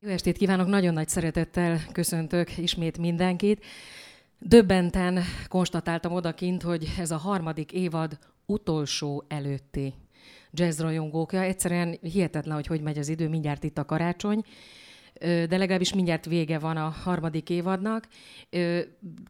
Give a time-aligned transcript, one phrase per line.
[0.00, 3.64] Jó estét kívánok, nagyon nagy szeretettel köszöntök ismét mindenkit.
[4.38, 9.94] Döbbenten konstatáltam odakint, hogy ez a harmadik évad utolsó előtti
[10.50, 11.40] jazzrajongókja.
[11.40, 14.44] Egyszerűen hihetetlen, hogy hogy megy az idő, mindjárt itt a karácsony
[15.20, 18.08] de legalábbis mindjárt vége van a harmadik évadnak.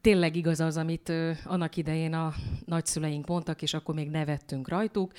[0.00, 1.12] Tényleg igaz az, amit
[1.44, 5.12] annak idején a nagyszüleink mondtak, és akkor még nevettünk rajtuk,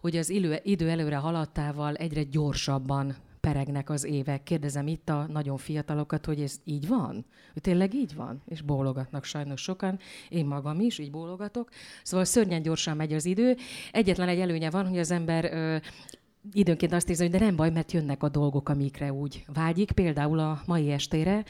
[0.00, 0.30] hogy az
[0.62, 4.42] idő előre haladtával egyre gyorsabban peregnek az évek.
[4.42, 7.24] Kérdezem itt a nagyon fiatalokat, hogy ez így van?
[7.52, 8.42] Hogy tényleg így van?
[8.48, 9.98] És bólogatnak sajnos sokan.
[10.28, 11.70] Én magam is így bólogatok.
[12.02, 13.56] Szóval szörnyen gyorsan megy az idő.
[13.92, 15.76] Egyetlen egy előnye van, hogy az ember ö,
[16.52, 20.38] időnként azt érzi, hogy de nem baj, mert jönnek a dolgok, amikre úgy vágyik, például
[20.38, 21.44] a mai estére,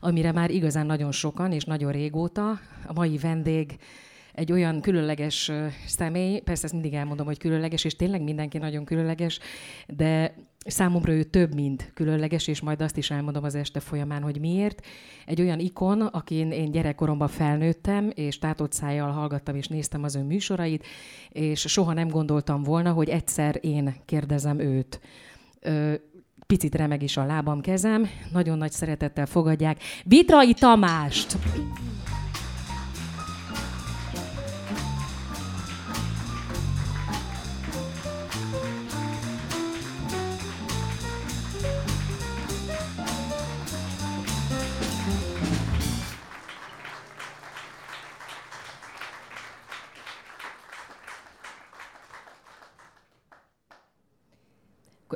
[0.00, 2.50] amire már igazán nagyon sokan és nagyon régóta.
[2.86, 3.76] A mai vendég
[4.32, 5.52] egy olyan különleges
[5.86, 9.38] személy, persze ezt mindig elmondom, hogy különleges, és tényleg mindenki nagyon különleges,
[9.86, 10.34] de
[10.66, 14.86] Számomra ő több, mint különleges, és majd azt is elmondom az este folyamán, hogy miért.
[15.26, 20.22] Egy olyan ikon, akin én gyerekkoromban felnőttem, és tátott szájjal hallgattam és néztem az ő
[20.22, 20.86] műsorait,
[21.28, 25.00] és soha nem gondoltam volna, hogy egyszer én kérdezem őt.
[26.46, 28.08] Picit remeg is a lábam, kezem.
[28.32, 31.36] Nagyon nagy szeretettel fogadják Vitrai Tamást!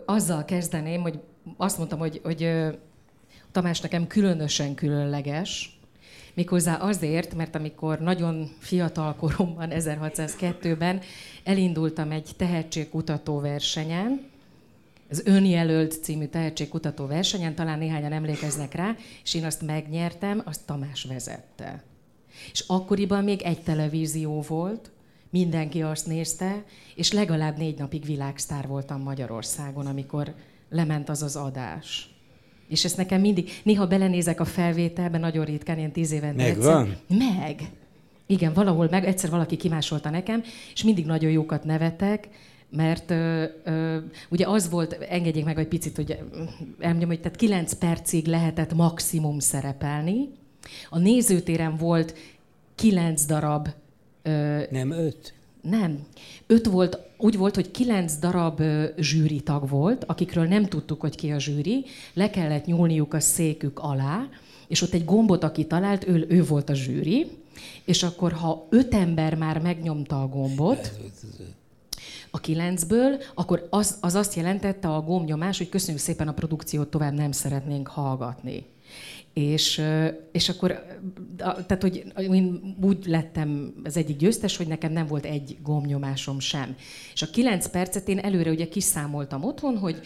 [0.07, 1.21] Azzal kezdeném, hogy
[1.57, 2.49] azt mondtam, hogy, hogy
[3.53, 5.79] Tamás nekem különösen különleges,
[6.35, 11.01] méghozzá azért, mert amikor nagyon fiatal koromban, 1602-ben
[11.45, 14.29] elindultam egy tehetségkutató versenyen,
[15.11, 21.05] az Önjelölt című tehetségkutató versenyen, talán néhányan emlékeznek rá, és én azt megnyertem, azt Tamás
[21.05, 21.83] vezette.
[22.53, 24.91] És akkoriban még egy televízió volt,
[25.31, 26.65] mindenki azt nézte,
[26.95, 30.35] és legalább négy napig világsztár voltam Magyarországon, amikor
[30.71, 32.11] lement az az adás.
[32.69, 36.35] És ezt nekem mindig, néha belenézek a felvételbe, nagyon ritkán, ilyen tíz éven.
[36.35, 36.97] Megvan?
[37.09, 37.61] Meg.
[38.27, 40.43] Igen, valahol meg, egyszer valaki kimásolta nekem,
[40.73, 42.29] és mindig nagyon jókat nevetek,
[42.71, 43.99] mert ö, ö,
[44.29, 46.19] ugye az volt, engedjék meg egy picit, hogy
[46.79, 50.29] elmondjam, hogy tehát 9 percig lehetett maximum szerepelni.
[50.91, 52.15] A nézőtéren volt
[52.75, 53.69] 9 darab
[54.23, 55.35] Ö, nem öt?
[55.63, 56.07] Nem.
[56.47, 58.63] Öt volt, úgy volt, hogy kilenc darab
[58.99, 63.79] zsűri tag volt, akikről nem tudtuk, hogy ki a zsűri, le kellett nyúlniuk a székük
[63.79, 64.29] alá,
[64.69, 67.27] és ott egy gombot, aki talált, ő, ő volt a zsűri,
[67.85, 70.93] és akkor, ha öt ember már megnyomta a gombot,
[72.31, 77.15] a kilencből, akkor az, az azt jelentette a gombnyomás, hogy köszönjük szépen a produkciót, tovább
[77.15, 78.67] nem szeretnénk hallgatni.
[79.33, 79.83] És,
[80.33, 80.85] és akkor,
[81.37, 86.77] tehát hogy én úgy lettem az egyik győztes, hogy nekem nem volt egy gomnyomásom sem.
[87.13, 90.01] És a kilenc percet én előre ugye kiszámoltam otthon, hogy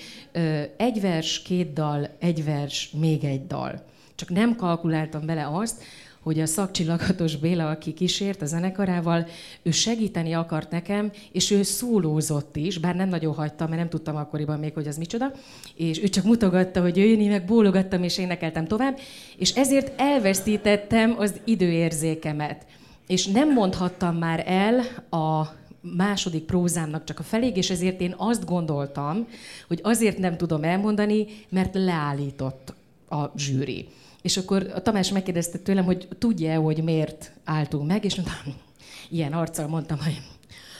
[0.77, 3.85] egy vers, két dal, egy vers, még egy dal.
[4.15, 5.83] Csak nem kalkuláltam bele azt,
[6.25, 9.27] hogy a szakcsillagatos Béla, aki kísért a zenekarával,
[9.63, 14.17] ő segíteni akart nekem, és ő szólózott is, bár nem nagyon hagytam, mert nem tudtam
[14.17, 15.33] akkoriban még, hogy az micsoda,
[15.75, 18.99] és ő csak mutogatta, hogy jöjjön, én meg bólogattam, és énekeltem tovább,
[19.37, 22.67] és ezért elvesztítettem az időérzékemet.
[23.07, 24.81] És nem mondhattam már el
[25.21, 25.55] a
[25.97, 29.27] második prózámnak csak a felég, és ezért én azt gondoltam,
[29.69, 32.75] hogy azért nem tudom elmondani, mert leállított
[33.09, 33.89] a zsűri.
[34.25, 38.55] És akkor a Tamás megkérdezte tőlem, hogy tudja hogy miért álltunk meg, és mondtam,
[39.11, 40.21] ilyen arccal mondtam, hogy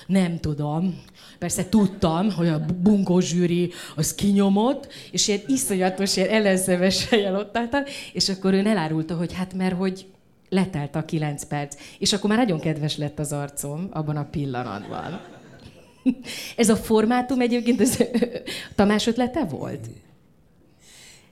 [0.07, 1.03] nem tudom.
[1.39, 7.57] Persze tudtam, hogy a bunkó zsűri az kinyomott, és ilyen iszonyatos, ilyen ellenszemes helyen ott
[7.57, 10.07] álltam, és akkor ő elárulta, hogy hát mert hogy
[10.49, 11.77] letelt a kilenc perc.
[11.99, 15.21] És akkor már nagyon kedves lett az arcom abban a pillanatban.
[16.57, 17.97] Ez a formátum egyébként ez
[18.77, 19.87] Tamás ötlete volt?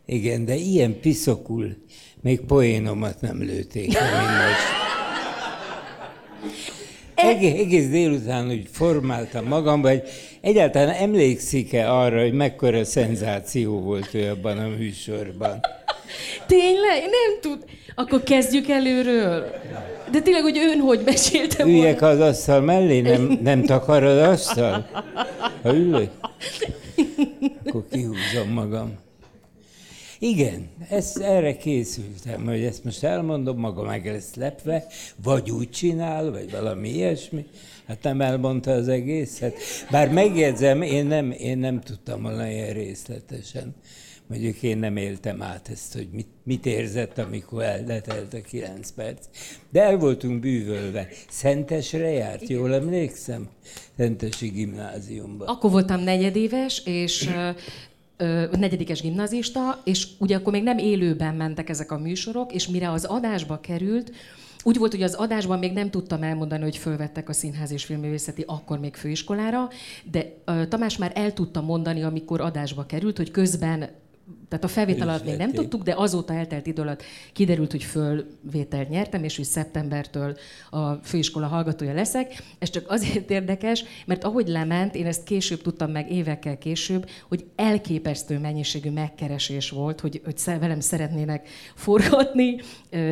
[0.06, 1.76] Igen, de ilyen piszokul
[2.22, 4.80] még poénomat nem lőtték el, most.
[7.14, 10.02] Egész, egész délután úgy formáltam magamba, hogy
[10.40, 15.60] egyáltalán emlékszik-e arra, hogy mekkora szenzáció volt ő abban a műsorban?
[16.46, 17.00] Tényleg?
[17.00, 17.64] Nem tud.
[17.94, 19.50] Akkor kezdjük előről.
[20.10, 22.14] De tényleg, hogy ön hogy mesélte Üljek volna?
[22.14, 24.88] az asztal mellé, nem, nem takar az asztal?
[25.62, 26.10] Ha ülök,
[27.64, 28.98] akkor kihúzom magam.
[30.24, 34.86] Igen, ezt, erre készültem, hogy ezt most elmondom, maga meg lesz lepve,
[35.22, 37.46] vagy úgy csinál, vagy valami ilyesmi.
[37.86, 39.54] Hát nem elmondta az egészet.
[39.90, 43.74] Bár megjegyzem, én nem, én nem tudtam volna ilyen részletesen
[44.32, 49.26] Mondjuk én nem éltem át ezt, hogy mit, mit érzett, amikor elletelt a kilenc perc.
[49.70, 51.08] De el voltunk bűvölve.
[51.28, 53.48] Szentesre járt, jól emlékszem?
[53.96, 55.48] Szentesi gimnáziumban.
[55.48, 57.28] Akkor voltam negyedéves, és
[58.58, 63.04] negyedikes gimnazista, és ugye akkor még nem élőben mentek ezek a műsorok, és mire az
[63.04, 64.12] adásba került,
[64.64, 68.44] úgy volt, hogy az adásban még nem tudtam elmondani, hogy fölvettek a Színház és Filmművészeti
[68.46, 69.68] akkor még főiskolára,
[70.10, 73.88] de uh, Tamás már el tudta mondani, amikor adásba került, hogy közben
[74.48, 77.02] tehát a felvétel alatt még nem tudtuk, de azóta eltelt idő alatt
[77.32, 80.36] kiderült, hogy fölvételt nyertem, és hogy szeptembertől
[80.70, 82.42] a főiskola hallgatója leszek.
[82.58, 87.44] Ez csak azért érdekes, mert ahogy lement, én ezt később tudtam meg, évekkel később, hogy
[87.56, 92.56] elképesztő mennyiségű megkeresés volt, hogy, hogy velem szeretnének forgatni,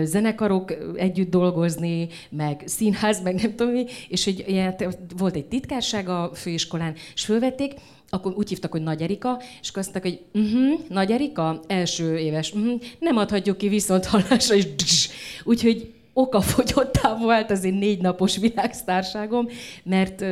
[0.03, 4.75] zenekarok együtt dolgozni, meg színház, meg nem tudom mi, és hogy ilyen,
[5.17, 7.75] volt egy titkárság a főiskolán, és fölvették,
[8.11, 12.19] akkor úgy hívtak, hogy Nagy Erika, és akkor azt mondták, hogy uh-huh, Nagy Erika, első
[12.19, 15.09] éves, uh-huh, nem adhatjuk ki viszont hallásra, és
[15.45, 19.49] úgyhogy okafogyottá volt az én négy napos világsztárságom,
[19.83, 20.23] mert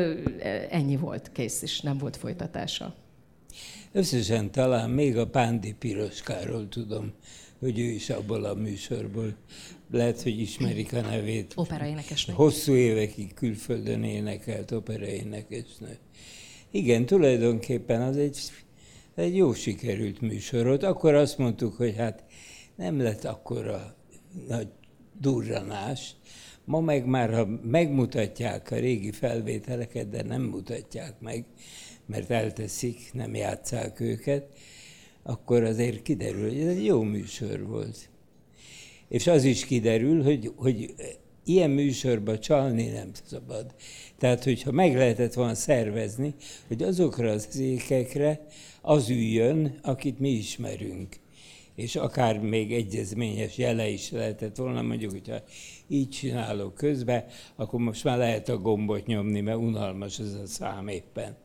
[0.71, 2.95] ennyi volt, kész, és nem volt folytatása.
[3.93, 7.13] Összesen talán még a Pándi Piroskáról tudom,
[7.59, 9.35] hogy ő is abból a műsorból
[9.91, 11.53] lehet, hogy ismerik a nevét.
[11.57, 12.35] Operaénekesnő.
[12.35, 15.99] Hosszú évekig külföldön énekelt operaénekesnő.
[16.71, 18.39] Igen, tulajdonképpen az egy,
[19.15, 20.83] egy jó sikerült műsor volt.
[20.83, 22.25] Akkor azt mondtuk, hogy hát
[22.77, 23.97] nem lett akkora
[24.49, 24.69] nagy
[25.21, 26.15] durranás.
[26.65, 31.45] Ma meg már, ha megmutatják a régi felvételeket, de nem mutatják meg,
[32.07, 34.47] mert elteszik, nem játszák őket,
[35.23, 38.11] akkor azért kiderül, hogy ez egy jó műsor volt.
[39.09, 40.95] És az is kiderül, hogy, hogy
[41.49, 43.75] ilyen műsorban csalni nem szabad.
[44.19, 46.35] Tehát, hogyha meg lehetett volna szervezni,
[46.67, 48.47] hogy azokra az ékekre
[48.83, 51.17] az üljön, akit mi ismerünk.
[51.75, 55.43] És akár még egyezményes jele is lehetett volna, mondjuk, hogyha
[55.89, 57.25] így csinálok közben,
[57.57, 61.37] akkor most már lehet a gombot nyomni, mert unalmas ez a szám éppen.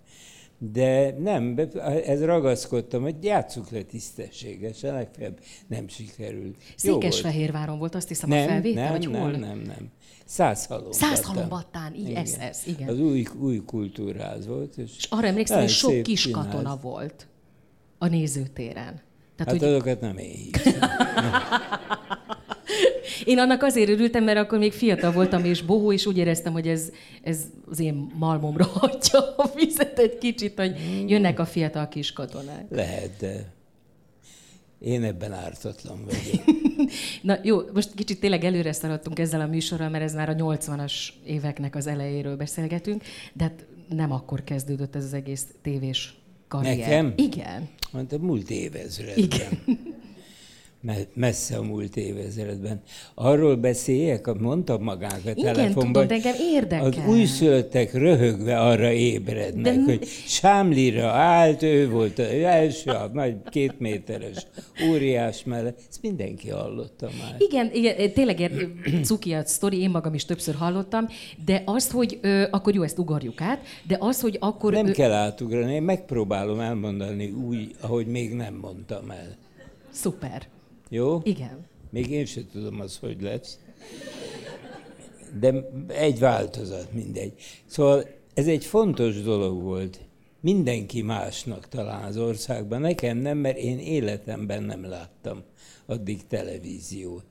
[0.71, 1.59] De nem,
[2.05, 6.55] ez ragaszkodtam, hogy játsszuk le tisztességesen, legfeljebb nem sikerült.
[6.75, 9.31] Székesfehérváron volt, azt hiszem nem, a felvétel, nem, vagy nem, hol?
[9.31, 9.91] Nem, nem, nem.
[10.25, 10.91] Százhalom.
[10.91, 12.87] Százhalombattán, így ez, ez, igen.
[12.87, 14.77] Az új, új kultúrház volt.
[14.77, 16.45] És, és arra emlékszem, hogy sok kis színház.
[16.45, 17.27] katona volt
[17.97, 19.01] a nézőtéren.
[19.35, 19.63] Tehát, hát hogy...
[19.63, 20.73] azokat nem én hívtam.
[23.25, 26.67] Én annak azért örültem, mert akkor még fiatal voltam és bohó, és úgy éreztem, hogy
[26.67, 26.91] ez,
[27.23, 27.39] ez
[27.69, 30.75] az én malmomra hagyja a vizet egy kicsit, hogy
[31.07, 32.65] jönnek a fiatal kis katonák.
[32.69, 33.53] Lehet, de
[34.79, 36.43] én ebben ártatlan vagyok.
[37.21, 40.93] Na jó, most kicsit tényleg előre szaladtunk ezzel a műsorral, mert ez már a 80-as
[41.25, 46.13] éveknek az elejéről beszélgetünk, de hát nem akkor kezdődött ez az egész tévés
[46.47, 46.77] karrier.
[46.77, 47.13] Nekem?
[47.15, 47.69] Igen.
[47.91, 49.23] Mondta, múlt évezredben.
[49.23, 49.59] Igen
[51.13, 52.81] messze a múlt évezredben.
[53.13, 56.85] Arról beszéljek, mondtam magának a Igen, telefonban, de engem érdekel.
[56.85, 59.83] az újszülöttek röhögve arra ébrednek, de...
[59.83, 64.47] hogy Sámlira állt, ő volt az első, a nagy két méteres
[64.89, 65.79] óriás mellett.
[65.89, 67.35] Ezt mindenki hallotta már.
[67.37, 68.51] Igen, igen tényleg
[69.03, 71.07] cuki a sztori, én magam is többször hallottam,
[71.45, 74.73] de azt, hogy ö, akkor jó, ezt ugorjuk át, de az, hogy akkor...
[74.73, 74.91] Nem ő...
[74.91, 79.37] kell átugrani, én megpróbálom elmondani úgy, ahogy még nem mondtam el.
[79.91, 80.52] Szuper.
[80.93, 81.21] Jó?
[81.23, 81.65] Igen.
[81.89, 83.59] Még én sem tudom az, hogy lesz.
[85.39, 87.33] De egy változat, mindegy.
[87.65, 89.99] Szóval ez egy fontos dolog volt.
[90.39, 92.81] Mindenki másnak talán az országban.
[92.81, 95.43] Nekem nem, mert én életemben nem láttam
[95.85, 97.25] addig televíziót.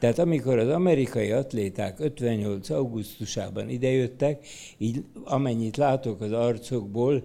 [0.00, 2.70] Tehát amikor az amerikai atléták 58.
[2.70, 7.24] augusztusában idejöttek, így amennyit látok az arcokból,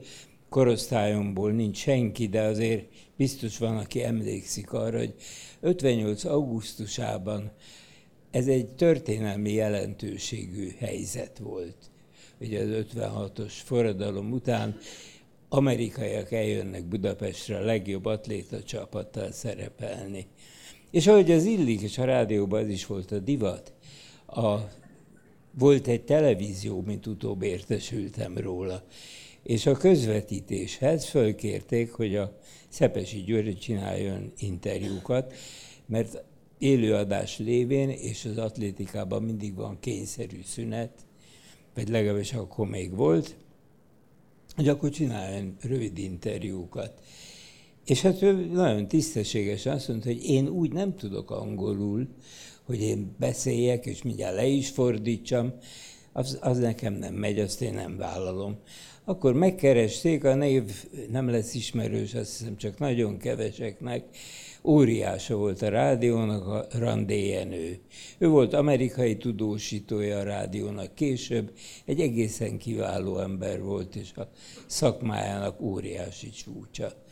[0.50, 2.86] korosztályomból nincs senki, de azért
[3.18, 5.14] biztos van, aki emlékszik arra, hogy
[5.60, 6.24] 58.
[6.24, 7.52] augusztusában
[8.32, 11.76] ez egy történelmi jelentőségű helyzet volt.
[12.40, 14.78] Ugye az 56-os forradalom után
[15.50, 20.28] amerikaiak eljönnek Budapestre a legjobb atléta csapattal szerepelni.
[20.92, 23.74] És ahogy az illik, és a rádióban az is volt a divat,
[24.26, 24.58] a,
[25.52, 28.84] volt egy televízió, mint utóbb értesültem róla,
[29.44, 32.38] és a közvetítéshez fölkérték, hogy a
[32.70, 35.34] Szepesi György csináljon interjúkat,
[35.86, 36.24] mert
[36.58, 40.92] élőadás lévén, és az atlétikában mindig van kényszerű szünet,
[41.74, 43.36] vagy legalábbis akkor még volt,
[44.56, 47.02] hogy akkor csináljon rövid interjúkat.
[47.86, 52.08] És hát ő nagyon tisztességesen azt mondta, hogy én úgy nem tudok angolul,
[52.64, 55.54] hogy én beszéljek, és mindjárt le is fordítsam,
[56.12, 58.58] az, az nekem nem megy, azt én nem vállalom.
[59.06, 60.64] Akkor megkeresték, a név
[61.12, 64.04] nem lesz ismerős, azt hiszem csak nagyon keveseknek,
[64.64, 67.80] óriása volt a rádiónak a Randéjenő.
[68.18, 71.52] Ő volt amerikai tudósítója a rádiónak később,
[71.86, 74.30] egy egészen kiváló ember volt, és a
[74.66, 77.03] szakmájának óriási csúcsa.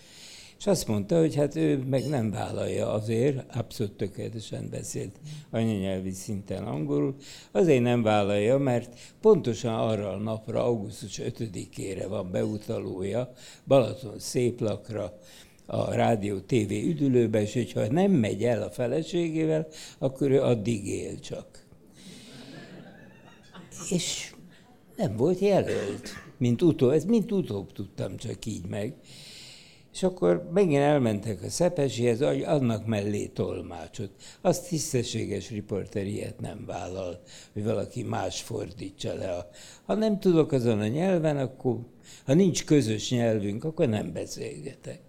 [0.61, 5.15] És azt mondta, hogy hát ő meg nem vállalja azért, abszolút tökéletesen beszélt
[5.49, 7.15] anyanyelvi szinten angolul,
[7.51, 13.31] azért nem vállalja, mert pontosan arra a napra, augusztus 5-ére van beutalója
[13.67, 15.17] Balaton széplakra,
[15.65, 21.19] a rádió TV üdülőbe, és hogyha nem megy el a feleségével, akkor ő addig él
[21.19, 21.65] csak.
[23.89, 24.33] És
[24.95, 28.95] nem volt jelölt, mint utóbb, ez mint utóbb tudtam csak így meg.
[29.93, 34.11] És akkor megint elmentek a Szepesihez, annak mellé tolmácsot.
[34.41, 37.21] Azt tisztességes riporter ilyet nem vállal,
[37.53, 39.49] hogy valaki más fordítsa le.
[39.85, 41.79] Ha nem tudok azon a nyelven, akkor
[42.25, 44.99] ha nincs közös nyelvünk, akkor nem beszélgetek.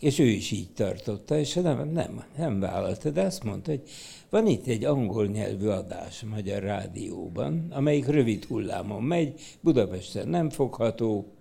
[0.00, 3.82] És ő is így tartotta, és nem, nem, nem vállalta, de azt mondta, hogy
[4.30, 10.50] van itt egy angol nyelvű adás a Magyar Rádióban, amelyik rövid hullámon megy, Budapesten nem
[10.50, 11.32] fogható,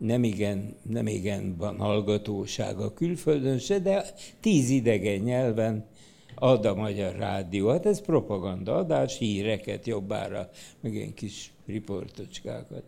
[0.00, 4.04] nem igen, nem igen van hallgatósága külföldön se, de
[4.40, 5.86] tíz idegen nyelven
[6.34, 7.68] ad a Magyar Rádió.
[7.68, 12.82] Hát ez propaganda adás, híreket jobbára, meg ilyen kis riportocskákat.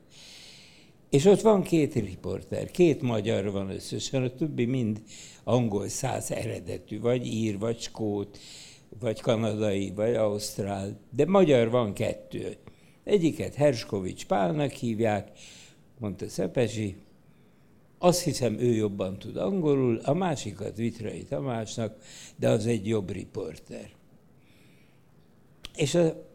[1.11, 5.03] És ott van két riporter, két magyar van összesen, a többi mind
[5.45, 8.39] angol száz eredetű, vagy ír, vagy skót,
[9.01, 12.57] vagy kanadai, vagy ausztrál, de magyar van kettő.
[13.05, 15.29] Egyiket Herskovics Pálnak hívják,
[16.03, 16.97] mondta Szepesi,
[17.99, 21.97] azt hiszem, ő jobban tud angolul, a másikat Vitrai Tamásnak,
[22.37, 23.91] de az egy jobb riporter.
[25.77, 26.31] És a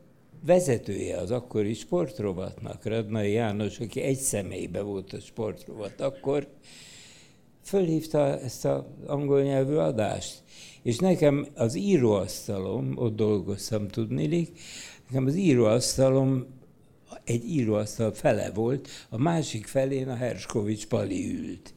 [0.45, 6.47] vezetője az akkori sportrovatnak, Radnai János, aki egy személybe volt a sportrovat akkor,
[7.63, 10.43] fölhívta ezt az angol nyelvű adást.
[10.81, 14.59] És nekem az íróasztalom, ott dolgoztam tudnilik,
[15.07, 16.56] nekem az íróasztalom
[17.27, 21.73] egy íróasztal fele volt, a másik felén a Herskovics Pali ült.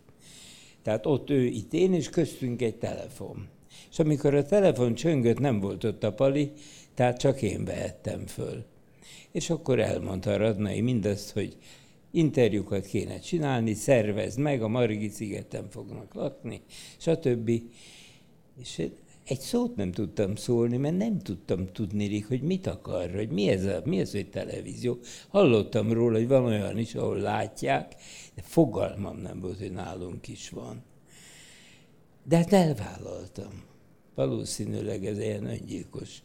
[0.82, 3.48] Tehát ott ő, itt én, és köztünk egy telefon.
[3.90, 6.52] És amikor a telefon csöngött, nem volt ott a Pali,
[6.94, 8.64] tehát csak én vehettem föl.
[9.32, 11.56] És akkor elmondta Radnai mindazt, hogy
[12.10, 16.62] interjúkat kéne csinálni, szervezd meg, a Margit szigeten fognak lakni,
[16.98, 17.50] stb.
[18.60, 18.82] És
[19.30, 23.64] egy szót nem tudtam szólni, mert nem tudtam tudni, hogy mit akar, hogy mi ez,
[23.64, 24.98] a, mi ez, hogy televízió.
[25.28, 27.94] Hallottam róla, hogy van olyan is, ahol látják,
[28.34, 30.82] de fogalmam nem volt, hogy nálunk is van.
[32.24, 33.62] De hát elvállaltam.
[34.14, 36.22] Valószínűleg ez ilyen öngyilkos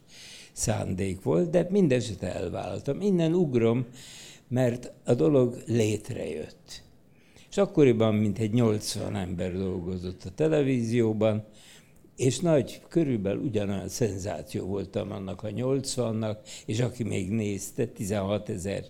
[0.54, 3.02] szándék volt, de mindesetre elvállaltam.
[3.02, 3.86] Innen ugrom,
[4.48, 6.84] mert a dolog létrejött.
[7.50, 11.46] És akkoriban mintegy 80 ember dolgozott a televízióban,
[12.16, 18.84] és nagy, körülbelül ugyanolyan szenzáció voltam annak a 80-nak, és aki még nézte, 16 ezer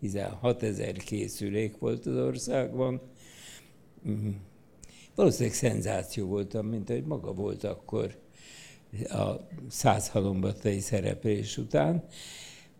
[0.00, 3.00] 16 ezer készülék volt az országban.
[4.02, 4.28] Mhm.
[5.14, 8.16] Valószínűleg szenzáció voltam, mint ahogy maga volt akkor
[9.08, 9.32] a
[9.68, 12.04] százhalombatai szereplés után,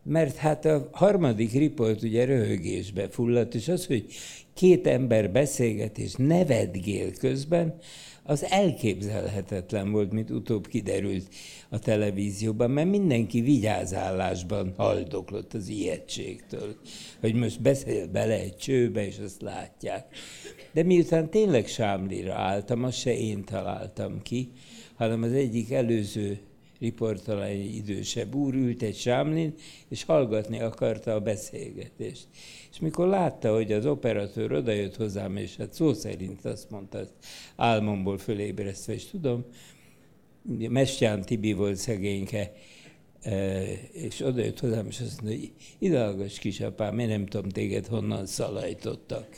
[0.03, 4.07] mert hát a harmadik riport ugye röhögésbe fulladt, és az, hogy
[4.55, 7.79] két ember beszélget és nevetgél közben,
[8.27, 11.29] az elképzelhetetlen volt, mint utóbb kiderült
[11.69, 16.77] a televízióban, mert mindenki vigyázállásban haldoklott az ijegységtől,
[17.21, 20.17] hogy most beszél bele egy csőbe, és azt látják.
[20.73, 24.51] De miután tényleg Sámlira álltam, azt se én találtam ki,
[24.95, 26.39] hanem az egyik előző
[26.81, 29.55] riportalanyi idősebb úr ült egy sámlin,
[29.89, 32.27] és hallgatni akarta a beszélgetést.
[32.71, 37.13] És mikor látta, hogy az operatőr odajött hozzám, és hát szó szerint azt mondta, az
[37.57, 39.45] álmomból fölébresztve, és tudom,
[40.69, 42.53] Mestyán Tibi volt szegényke,
[43.21, 43.63] e,
[43.93, 49.29] és odajött hozzám, és azt mondta, hogy ide kisapám, én nem tudom téged honnan szalajtottak.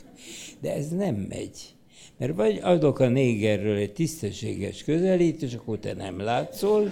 [0.59, 1.76] De ez nem megy.
[2.17, 6.91] Mert vagy adok a négerről egy tisztességes közelít, és akkor te nem látszol,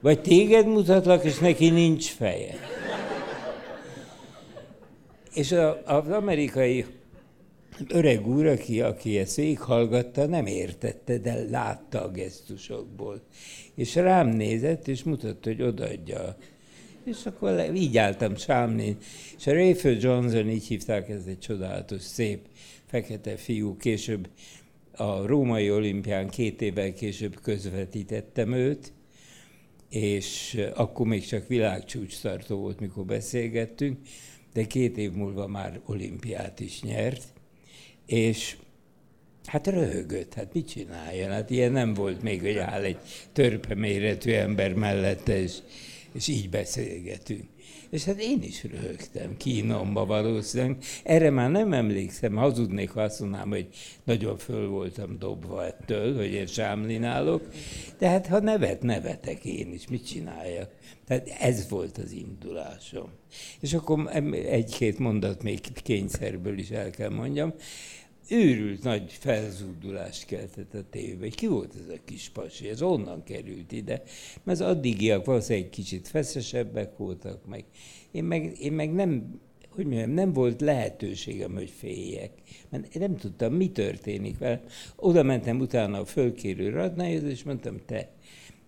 [0.00, 2.54] vagy téged mutatlak, és neki nincs feje.
[5.34, 5.52] És
[5.84, 6.84] az amerikai
[7.88, 13.20] öreg úr, aki, aki ezt végighallgatta, nem értette, de látta a gesztusokból.
[13.74, 16.36] És rám nézett, és mutatta, hogy odaadja.
[17.04, 18.96] És akkor így álltam sámni.
[19.36, 22.40] És a Rayfield Johnson, így hívták, ez egy csodálatos, szép,
[22.90, 24.28] fekete fiú, később
[24.92, 28.92] a római olimpián két évvel később közvetítettem őt,
[29.88, 33.98] és akkor még csak világcsúcs tartó volt, mikor beszélgettünk,
[34.52, 37.22] de két év múlva már olimpiát is nyert,
[38.06, 38.56] és
[39.44, 41.30] hát röhögött, hát mit csináljon?
[41.30, 42.98] Hát ilyen nem volt még, hogy áll egy
[43.32, 45.58] törpe méretű ember mellette, és,
[46.12, 47.44] és így beszélgetünk.
[47.90, 50.76] És hát én is röhögtem kínomba valószínűleg.
[51.04, 53.68] Erre már nem emlékszem, hazudnék, ha azt mondanám, hogy
[54.04, 57.48] nagyon föl voltam dobva ettől, hogy én sámlinálok.
[57.98, 60.70] De hát ha nevet, nevetek én is, mit csináljak?
[61.06, 63.08] Tehát ez volt az indulásom.
[63.60, 67.54] És akkor egy-két mondat még kényszerből is el kell mondjam
[68.30, 71.28] őrült nagy felzúdulást keltett a tévébe.
[71.28, 72.68] Ki volt ez a kis pasi?
[72.68, 74.02] Ez onnan került ide.
[74.42, 77.64] Mert az addigiak valószínűleg egy kicsit feszesebbek voltak meg.
[78.10, 82.32] Én meg, én meg nem, hogy mondjam, nem volt lehetőségem, hogy féljek.
[82.68, 84.62] Mert én nem tudtam, mi történik vele.
[84.96, 88.10] Oda mentem utána a fölkérő radnához, és mondtam, te,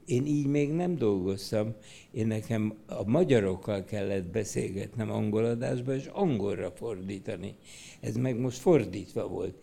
[0.06, 1.74] én így még nem dolgoztam.
[2.10, 7.54] Én nekem a magyarokkal kellett beszélgetnem angoladásba, és angolra fordítani.
[8.00, 9.54] Ez meg most fordítva volt.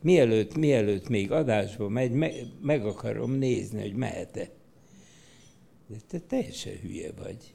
[0.00, 2.30] Mielőtt, mielőtt még adásba megy, me,
[2.62, 4.50] meg akarom nézni, hogy mehet-e.
[5.86, 7.54] De te teljesen hülye vagy.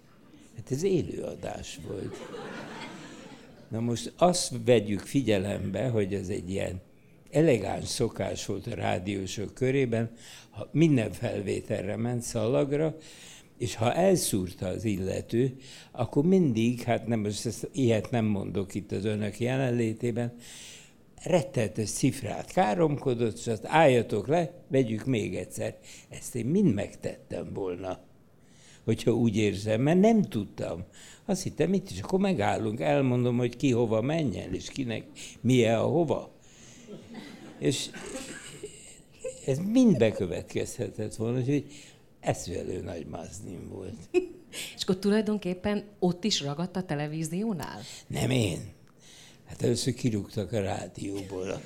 [0.55, 2.15] Hát ez élő adás volt.
[3.69, 6.81] Na most azt vegyük figyelembe, hogy ez egy ilyen
[7.31, 10.11] elegáns szokás volt a rádiósok körében,
[10.49, 12.95] ha minden felvételre ment szalagra,
[13.57, 15.55] és ha elszúrta az illető,
[15.91, 20.33] akkor mindig, hát nem, most ezt, ilyet nem mondok itt az önök jelenlétében,
[21.23, 25.77] retteltes cifrát káromkodott, és azt álljatok le, vegyük még egyszer.
[26.09, 27.99] Ezt én mind megtettem volna,
[28.83, 30.83] hogyha úgy érzem, mert nem tudtam.
[31.25, 35.05] Azt hittem, mit is, akkor megállunk, elmondom, hogy ki hova menjen, és kinek
[35.41, 36.30] milyen a hova.
[37.61, 37.89] És
[39.45, 41.65] ez mind bekövetkezhetett volna, hogy
[42.19, 43.95] eszvelő nagy maznim volt.
[44.75, 47.81] És akkor tulajdonképpen ott is ragadt a televíziónál?
[48.07, 48.59] Nem én.
[49.45, 51.61] Hát először kirúgtak a rádióból.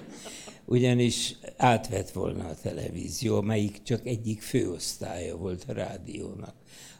[0.64, 6.54] Ugyanis átvett volna a televízió, melyik csak egyik főosztálya volt a rádiónak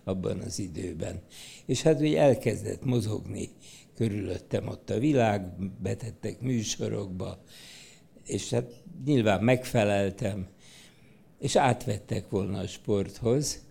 [0.04, 1.22] abban az időben.
[1.66, 3.48] És hát ugye elkezdett mozogni
[3.94, 5.42] körülöttem ott a világ,
[5.82, 7.44] betettek műsorokba,
[8.26, 8.70] és hát
[9.04, 10.46] nyilván megfeleltem,
[11.38, 13.64] és átvettek volna a sporthoz.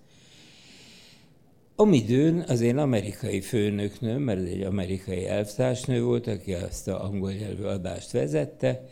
[1.76, 7.63] Amidőn az én amerikai főnöknőm, mert egy amerikai elvtársnő volt, aki azt a angol nyelvű
[7.63, 8.89] adást vezette,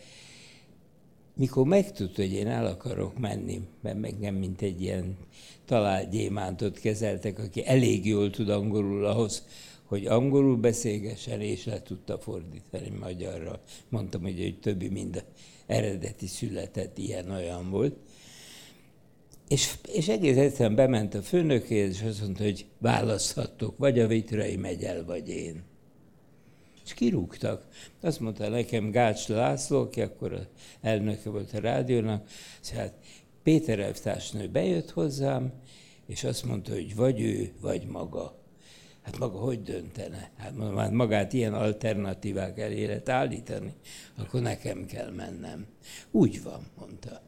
[1.36, 5.18] mikor megtudta, hogy én el akarok menni, mert meg nem mint egy ilyen
[5.66, 9.46] talált gyémántot kezeltek, aki elég jól tud angolul ahhoz,
[9.84, 13.62] hogy angolul beszélgessen, és le tudta fordítani magyarra.
[13.90, 15.24] Mondtam, hogy, hogy többi mind
[15.66, 17.96] eredeti született ilyen-olyan volt.
[19.48, 24.56] És, és egész egyszerűen bement a főnökéhez, és azt mondta, hogy választhattok, vagy a Vitrai
[24.56, 25.64] megy el, vagy én.
[26.86, 27.68] És kirúgtak.
[28.02, 30.48] Azt mondta nekem Gács László, aki akkor a
[30.82, 32.30] elnöke volt a rádiónak,
[32.74, 32.94] hát
[33.44, 35.54] Péter elvtársnő bejött hozzám,
[36.08, 38.43] és azt mondta, hogy vagy ő, vagy maga.
[39.04, 40.32] Hát maga hogy döntene?
[40.38, 43.74] Hát mondom, hát magát ilyen alternatívák elé lehet állítani,
[44.18, 45.66] akkor nekem kell mennem.
[46.12, 47.22] Úgy van, mondta.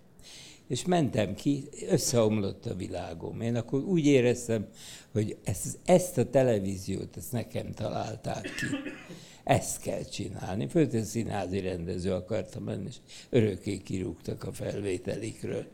[0.68, 3.42] És mentem ki, összeomlott a világom.
[3.42, 4.68] Én akkor úgy éreztem,
[5.12, 8.66] hogy ezt, ezt a televíziót, ezt nekem találták ki.
[9.44, 10.68] Ezt kell csinálni.
[10.68, 12.96] Főleg színházi rendező akartam lenni, és
[13.30, 15.66] örökké kirúgtak a felvételikről.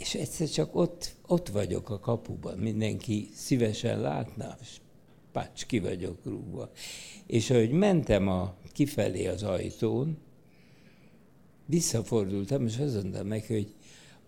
[0.00, 4.80] És egyszer csak ott, ott vagyok a kapuban, mindenki szívesen látná, és
[5.32, 6.70] pács, ki vagyok rúgva.
[7.26, 10.18] És ahogy mentem a, kifelé az ajtón,
[11.66, 13.74] visszafordultam, és azt mondtam neki, hogy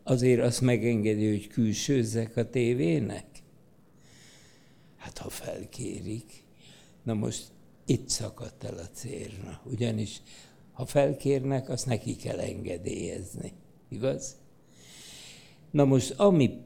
[0.02, 3.26] azért azt megengedi, hogy külsőzzek a tévének?
[4.96, 6.44] Hát, ha felkérik.
[7.02, 7.50] Na most
[7.86, 9.60] itt szakadt el a cérna.
[9.64, 10.22] Ugyanis,
[10.72, 13.52] ha felkérnek, azt neki kell engedélyezni.
[13.88, 14.40] Igaz?
[15.72, 16.60] Na most, ami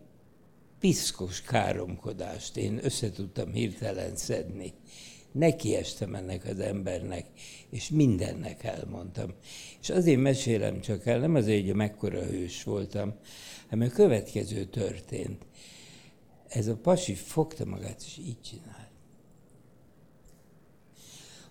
[0.79, 4.73] piszkos káromkodást én összetudtam hirtelen szedni,
[5.33, 7.27] nekiestem ennek az embernek,
[7.71, 9.35] és mindennek elmondtam.
[9.81, 13.15] És azért mesélem csak el, nem azért, hogy mekkora hős voltam,
[13.69, 15.47] hanem a következő történt.
[16.49, 18.91] Ez a pasi fogta magát, és így csinált.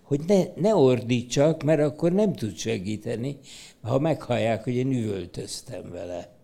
[0.02, 3.38] Hogy ne, ne ordítsak, mert akkor nem tud segíteni,
[3.82, 6.35] ha meghallják, hogy én üvöltöztem vele.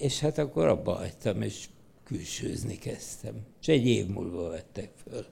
[0.00, 1.68] És hát akkor abba hagytam, és
[2.04, 3.34] külsőzni kezdtem.
[3.60, 5.24] És egy év múlva vettek föl.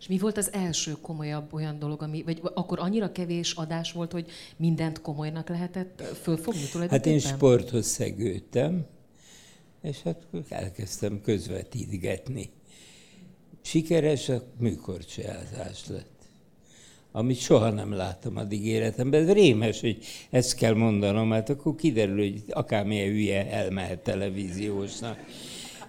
[0.00, 4.12] És mi volt az első komolyabb olyan dolog, ami, vagy akkor annyira kevés adás volt,
[4.12, 7.12] hogy mindent komolynak lehetett fölfogni tulajdonképpen?
[7.12, 8.86] Hát én sporthoz szegődtem,
[9.82, 12.50] És hát elkezdtem közvetítgetni.
[13.62, 16.19] Sikeres a műkorcsolyázás lett
[17.12, 19.22] amit soha nem láttam addig életemben.
[19.22, 19.98] Ez rémes, hogy
[20.30, 25.18] ezt kell mondanom, mert akkor kiderül, hogy akármilyen hülye elmehet televíziósnak.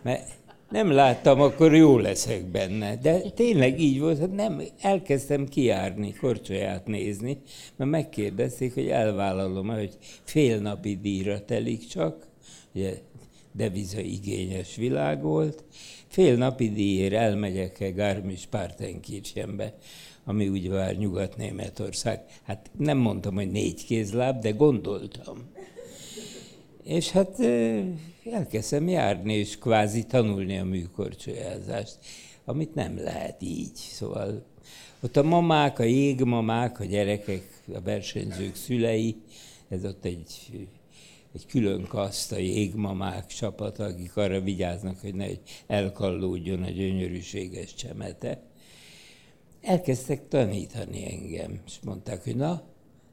[0.01, 0.29] Mert
[0.71, 2.95] nem láttam, akkor jó leszek benne.
[2.95, 7.37] De tényleg így volt, hogy nem, elkezdtem kiárni, korcsolyát nézni,
[7.75, 12.27] mert megkérdezték, hogy elvállalom hogy fél napi díjra telik csak,
[12.73, 12.93] ugye
[13.51, 15.63] deviza igényes világ volt,
[16.07, 19.73] fél napi díjért elmegyek-e Garmisch-Partenkirchenbe,
[20.25, 22.23] ami úgy vár Nyugat-Németország.
[22.43, 25.37] Hát nem mondtam, hogy négy kézláb, de gondoltam.
[26.83, 27.39] És hát
[28.31, 31.97] elkezdtem járni, és kvázi tanulni a műkorcsolyázást,
[32.45, 33.75] amit nem lehet így.
[33.75, 34.45] Szóval
[35.01, 39.15] ott a mamák, a jégmamák, a gyerekek, a versenyzők szülei,
[39.69, 40.27] ez ott egy,
[41.33, 45.27] egy külön kaszt, a jégmamák csapata, akik arra vigyáznak, hogy ne
[45.67, 48.50] elkallódjon a gyönyörűséges csemete
[49.61, 52.61] elkezdtek tanítani engem, és mondták, hogy na,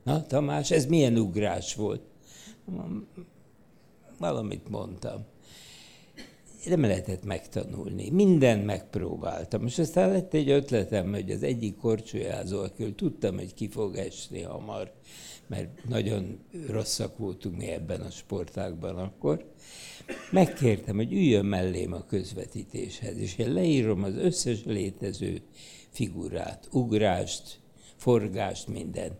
[0.02, 2.02] na Tamás, ez milyen ugrás volt?
[4.18, 5.24] Valamit mondtam.
[6.64, 8.10] Nem lehetett megtanulni.
[8.10, 9.66] Mindent megpróbáltam.
[9.66, 14.42] És aztán lett egy ötletem, hogy az egyik korcsolyázó, akől tudtam, hogy ki fog esni
[14.42, 14.92] hamar,
[15.46, 19.44] mert nagyon rosszak voltunk mi ebben a sportágban akkor,
[20.30, 25.40] megkértem, hogy üljön mellém a közvetítéshez, és én leírom az összes létező
[25.92, 27.58] figurát, ugrást,
[27.96, 29.12] forgást, mindent.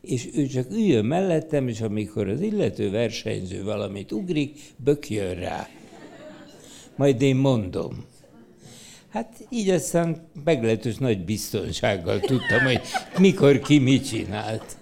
[0.00, 5.68] És ő csak üljön mellettem, és amikor az illető versenyző valamit ugrik, bökjön rá.
[6.96, 8.04] Majd én mondom.
[9.08, 12.80] Hát így aztán meglehetős nagy biztonsággal tudtam, hogy
[13.18, 14.76] mikor ki mit csinált.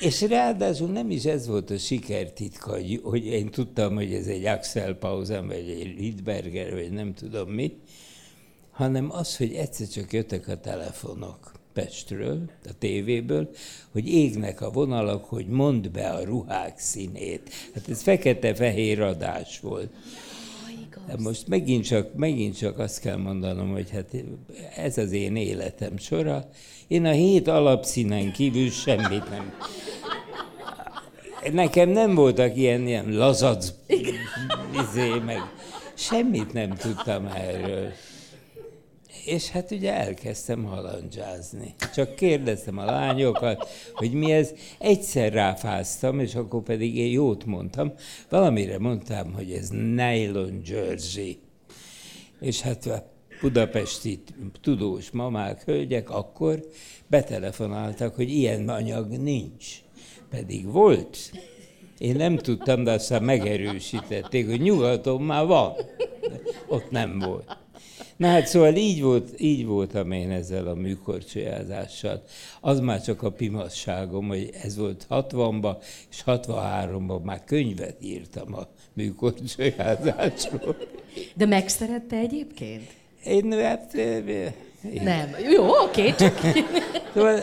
[0.00, 4.94] És ráadásul nem is ez volt a sikertitka, hogy én tudtam, hogy ez egy Axel
[4.94, 7.72] Pausen, vagy egy Lidberger, vagy nem tudom mi,
[8.78, 13.50] hanem az, hogy egyszer csak jöttek a telefonok Pestről, a tévéből,
[13.92, 17.50] hogy égnek a vonalak, hogy mondd be a ruhák színét.
[17.74, 19.90] Hát ez fekete-fehér adás volt.
[21.08, 24.14] Hát most megint csak, megint csak azt kell mondanom, hogy hát
[24.76, 26.48] ez az én életem sora.
[26.86, 29.52] Én a hét alapszínen kívül semmit nem...
[31.52, 33.72] Nekem nem voltak ilyen, ilyen lazac,
[34.90, 35.40] izé, meg
[35.94, 37.92] semmit nem tudtam erről.
[39.28, 41.74] És hát ugye elkezdtem halandzsázni.
[41.94, 44.52] Csak kérdeztem a lányokat, hogy mi ez.
[44.78, 47.92] Egyszer ráfáztam, és akkor pedig én jót mondtam.
[48.28, 51.38] Valamire mondtam, hogy ez nylon jersey.
[52.40, 54.22] És hát a budapesti
[54.60, 56.60] tudós mamák, hölgyek akkor
[57.06, 59.66] betelefonáltak, hogy ilyen anyag nincs.
[60.30, 61.18] Pedig volt.
[61.98, 65.72] Én nem tudtam, de aztán megerősítették, hogy nyugaton már van.
[66.20, 67.66] De ott nem volt.
[68.16, 72.22] Na hát szóval így, volt, így voltam én ezzel a műkorcsolyázással.
[72.60, 75.76] Az már csak a pimasságom, hogy ez volt 60-ban,
[76.10, 80.76] és 63-ban már könyvet írtam a műkorcsolyázásról.
[81.34, 82.82] De megszerette egyébként?
[83.24, 85.02] Én, hát, én.
[85.02, 85.34] Nem.
[85.52, 86.40] Jó, oké, csak...
[87.14, 87.40] Szóval,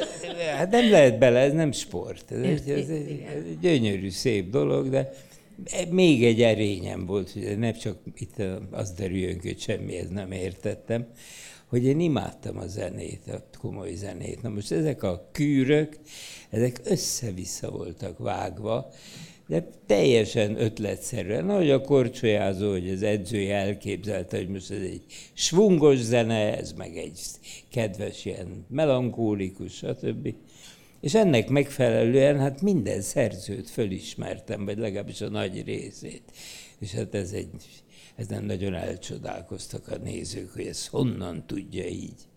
[0.58, 2.32] hát nem lehet bele, ez nem sport.
[2.32, 5.14] Ez, egy, ez egy, egy gyönyörű, szép dolog, de
[5.90, 11.08] még egy erényem volt, hogy nem csak itt az derüljön, hogy semmihez nem értettem,
[11.66, 14.42] hogy én imádtam a zenét, a komoly zenét.
[14.42, 15.98] Na most ezek a kűrök,
[16.50, 18.92] ezek össze-vissza voltak vágva,
[19.48, 25.98] de teljesen ötletszerűen, ahogy a korcsolyázó, hogy az edzője elképzelte, hogy most ez egy svungos
[25.98, 27.20] zene, ez meg egy
[27.70, 30.34] kedves, ilyen melankólikus, stb.
[31.06, 36.24] És ennek megfelelően hát minden szerzőt fölismertem, vagy legalábbis a nagy részét.
[36.80, 37.50] És hát ez egy,
[38.28, 42.28] nem nagyon elcsodálkoztak a nézők, hogy ez honnan tudja így.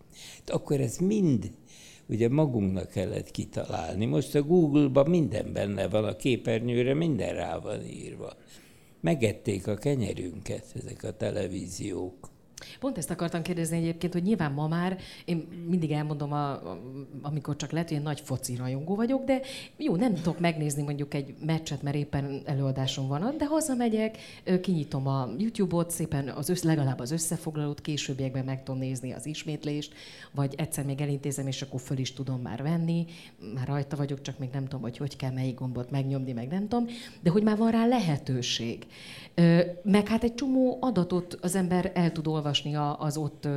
[0.44, 1.52] De akkor ez mind
[2.06, 4.06] ugye magunknak kellett kitalálni.
[4.06, 8.36] Most a Google-ban minden benne van, a képernyőre minden rá van írva.
[9.00, 12.27] Megették a kenyerünket ezek a televíziók.
[12.80, 16.60] Pont ezt akartam kérdezni egyébként, hogy nyilván ma már, én mindig elmondom, a,
[17.22, 19.40] amikor csak lehet, hogy én nagy foci rajongó vagyok, de
[19.76, 24.18] jó, nem tudok megnézni mondjuk egy meccset, mert éppen előadásom van ott, de hazamegyek,
[24.60, 29.94] kinyitom a YouTube-ot, szépen az össz, legalább az összefoglalót, későbbiekben meg tudom nézni az ismétlést,
[30.32, 33.06] vagy egyszer még elintézem, és akkor föl is tudom már venni,
[33.54, 36.68] már rajta vagyok, csak még nem tudom, hogy hogy kell melyik gombot megnyomni, meg nem
[36.68, 36.86] tudom,
[37.20, 38.86] de hogy már van rá lehetőség.
[39.82, 43.48] Meg hát egy csomó adatot az ember el tud olvasni az ott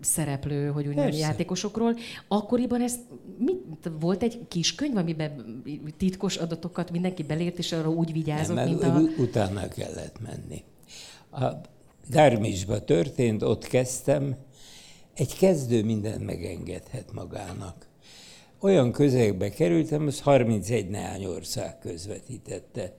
[0.00, 1.96] szereplő, hogy úgy mondjam, játékosokról.
[2.28, 2.94] Akkoriban ez
[3.38, 5.62] mit, volt egy kis könyv, amiben
[5.96, 9.00] titkos adatokat mindenki belért, és arra úgy vigyázott, Nem, mint a...
[9.18, 10.62] utána kellett menni.
[11.30, 11.60] A
[12.10, 14.36] Garmisba történt, ott kezdtem,
[15.14, 17.86] egy kezdő mindent megengedhet magának.
[18.60, 22.96] Olyan közegbe kerültem, az 31 nehány ország közvetítette,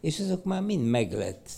[0.00, 1.50] és azok már mind meglett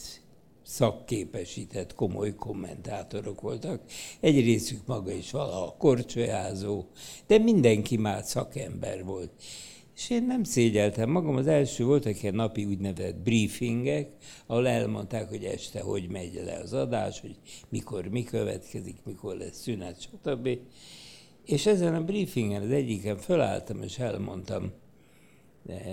[0.62, 3.82] szakképesített, komoly kommentátorok voltak.
[4.20, 6.84] Egy részük maga is valaha korcsolyázó,
[7.26, 9.30] de mindenki már szakember volt.
[9.96, 14.08] És én nem szégyeltem magam, az első voltak ilyen napi úgynevezett briefingek,
[14.46, 17.36] ahol elmondták, hogy este hogy megy le az adás, hogy
[17.68, 20.48] mikor mi következik, mikor lesz szünet, stb.
[21.44, 24.72] És ezen a briefingen az egyiken fölálltam, és elmondtam,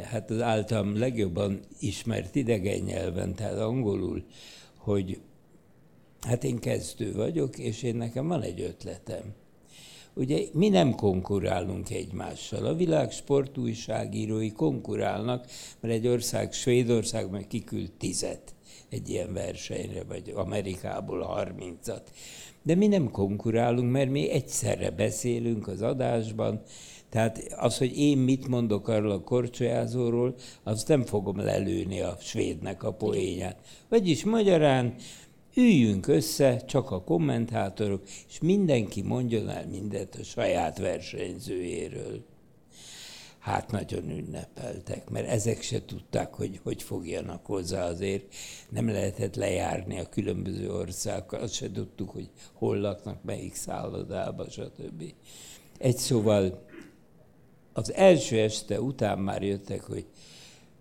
[0.03, 4.23] hát az általam legjobban ismert idegen nyelven, tehát angolul,
[4.77, 5.19] hogy
[6.21, 9.33] hát én kezdő vagyok, és én nekem van egy ötletem.
[10.13, 12.65] Ugye mi nem konkurálunk egymással.
[12.65, 15.45] A világ sportújságírói konkurálnak,
[15.79, 18.53] mert egy ország, Svédország meg kiküld tizet
[18.89, 22.11] egy ilyen versenyre, vagy Amerikából harmincat.
[22.63, 26.61] De mi nem konkurálunk, mert mi egyszerre beszélünk az adásban,
[27.09, 32.83] tehát az, hogy én mit mondok arról a korcsolyázóról, azt nem fogom lelőni a svédnek
[32.83, 33.57] a poénját.
[33.89, 34.95] Vagyis magyarán
[35.55, 42.23] üljünk össze, csak a kommentátorok, és mindenki mondjon el mindent a saját versenyzőjéről.
[43.39, 48.23] Hát nagyon ünnepeltek, mert ezek se tudták, hogy hogy fogjanak hozzá azért.
[48.69, 55.03] Nem lehetett lejárni a különböző országokat, azt se tudtuk, hogy hol laknak, melyik szállodába, stb.
[55.77, 56.67] Egy szóval
[57.79, 60.05] az első este után már jöttek, hogy,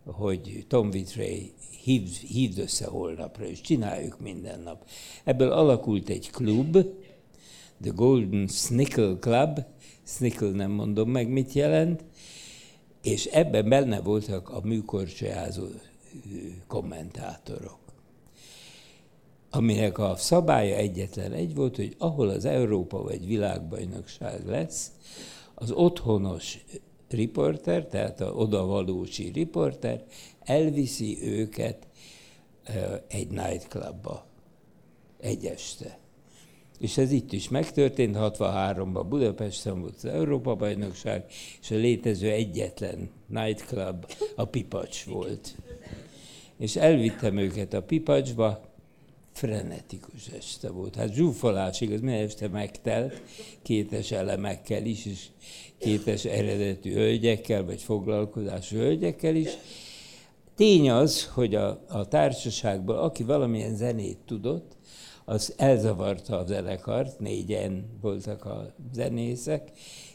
[0.05, 4.89] hogy Tom Vitray hívd, hívd össze holnapra, és csináljuk minden nap.
[5.25, 6.73] Ebből alakult egy klub,
[7.83, 9.65] The Golden Snickle Club,
[10.05, 12.05] Snickle nem mondom meg, mit jelent,
[13.03, 15.65] és ebben benne voltak a műkorcsolyázó
[16.67, 17.79] kommentátorok.
[19.51, 24.93] Aminek a szabálya egyetlen egy volt, hogy ahol az Európa vagy világbajnokság lesz,
[25.61, 26.59] az otthonos
[27.12, 30.05] riporter, tehát a odavalósi riporter
[30.40, 31.87] elviszi őket
[33.09, 34.27] egy nightclubba
[35.21, 35.99] egy este.
[36.79, 41.25] És ez itt is megtörtént, 63-ban Budapesten volt az Európa-bajnokság,
[41.61, 45.57] és a létező egyetlen nightclub a Pipacs volt.
[46.59, 48.68] És elvittem őket a Pipacsba,
[49.33, 50.94] frenetikus este volt.
[50.94, 53.23] Hát zsúfolásig, az minden este megtelt,
[53.62, 55.27] kétes elemekkel is, és
[55.79, 59.51] kétes eredetű hölgyekkel, vagy foglalkozású hölgyekkel is.
[60.55, 64.77] Tény az, hogy a, a társaságból, aki valamilyen zenét tudott,
[65.25, 69.71] az elzavarta a zenekart, négyen voltak a zenészek,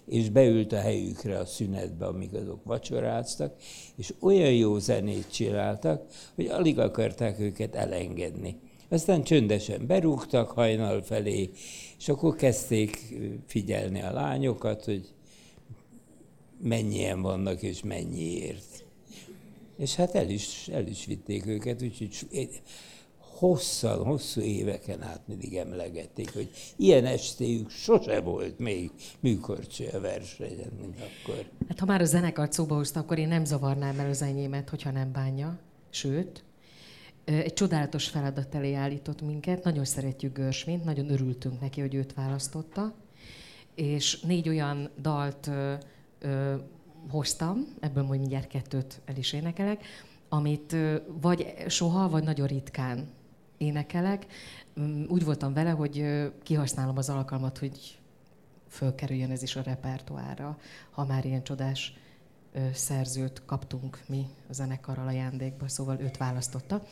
[0.06, 3.56] és beült a helyükre a szünetbe, amíg azok vacsoráztak,
[3.95, 8.60] és olyan jó zenét csináltak, hogy alig akarták őket elengedni.
[8.89, 11.49] Aztán csöndesen berúgtak hajnal felé,
[11.97, 15.13] és akkor kezdték figyelni a lányokat, hogy
[16.63, 18.86] mennyien vannak és mennyiért.
[19.78, 22.62] És hát el is, el is vitték őket, úgyhogy
[23.17, 30.95] hosszan, hosszú éveken át mindig emlegették, hogy ilyen estéjük sose volt még műkorcsolya versenyen, mint
[30.99, 31.45] akkor.
[31.67, 34.91] Hát ha már a zenekart szóba hozta, akkor én nem zavarnám el az enyémet, hogyha
[34.91, 35.60] nem bánja.
[35.89, 36.43] Sőt,
[37.26, 39.63] egy csodálatos feladat elé állított minket.
[39.63, 42.93] Nagyon szeretjük Görsvint, nagyon örültünk neki, hogy őt választotta.
[43.76, 45.49] És négy olyan dalt
[47.09, 49.83] hoztam, ebből majd mindjárt kettőt el is énekelek,
[50.29, 50.75] amit
[51.07, 53.07] vagy soha, vagy nagyon ritkán
[53.57, 54.25] énekelek.
[54.79, 56.05] Mm, úgy voltam vele, hogy
[56.43, 57.99] kihasználom az alkalmat, hogy
[58.67, 60.57] fölkerüljön ez is a repertoára,
[60.91, 61.93] ha már ilyen csodás
[62.73, 66.83] szerzőt kaptunk mi a zenekarral ajándékba, szóval őt választotta.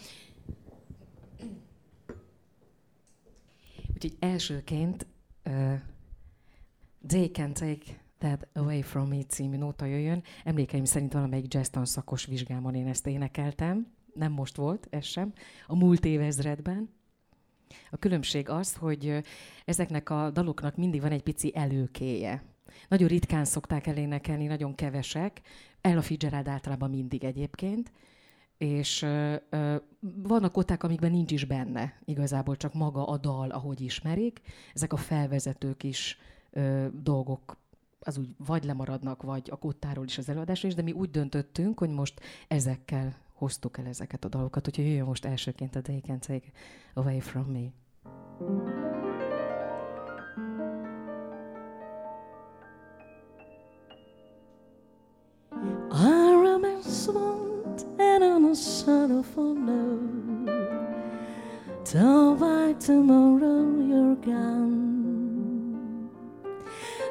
[3.93, 5.05] Úgyhogy elsőként
[5.45, 5.79] uh,
[7.07, 10.23] They Can Take That Away From Me című nóta jöjjön.
[10.43, 13.87] Emlékeim szerint valamelyik jazz szakos vizsgámon én ezt énekeltem.
[14.13, 15.33] Nem most volt, ez sem.
[15.67, 16.89] A múlt évezredben.
[17.89, 19.23] A különbség az, hogy
[19.65, 22.43] ezeknek a daloknak mindig van egy pici előkéje.
[22.87, 25.41] Nagyon ritkán szokták elénekelni, nagyon kevesek.
[25.81, 27.91] Ella Fitzgerald általában mindig egyébként
[28.57, 29.75] és ö, ö,
[30.23, 34.41] vannak ották, amikben nincs is benne igazából, csak maga a dal, ahogy ismerik.
[34.73, 36.17] Ezek a felvezetők is
[36.51, 37.60] ö, dolgok
[38.05, 41.79] az úgy vagy lemaradnak, vagy a kottáról is az előadásról is, de mi úgy döntöttünk,
[41.79, 46.19] hogy most ezekkel hoztuk el ezeket a dalokat, úgyhogy jöjjön most elsőként a They Can
[46.19, 46.51] Take
[46.93, 47.69] Away From Me.
[62.81, 65.00] Tomorrow you're gone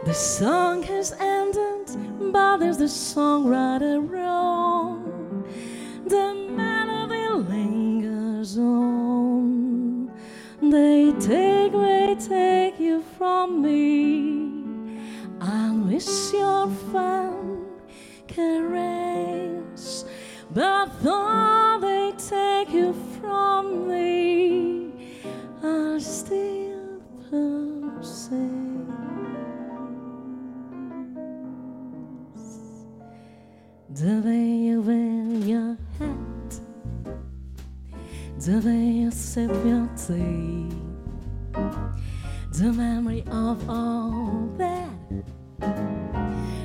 [0.03, 5.45] The song has ended, but there's the songwriter wrong.
[6.07, 10.11] The melody lingers on.
[10.63, 14.97] They take, they take you from me.
[15.39, 17.67] I miss your fun
[18.27, 20.07] caress,
[20.51, 24.93] but though they take you from me,
[25.63, 28.60] I still possess
[34.01, 36.61] the way you wear your hat,
[38.39, 40.71] the way you sip your tea,
[42.53, 44.89] the memory of all that.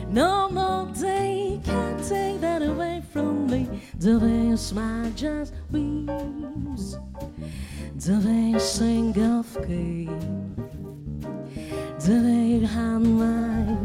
[0.08, 3.82] No more day can take that away from me.
[4.00, 6.98] The way you smile just beams,
[7.95, 10.06] the way you sing of key,
[12.00, 13.78] the way you hand my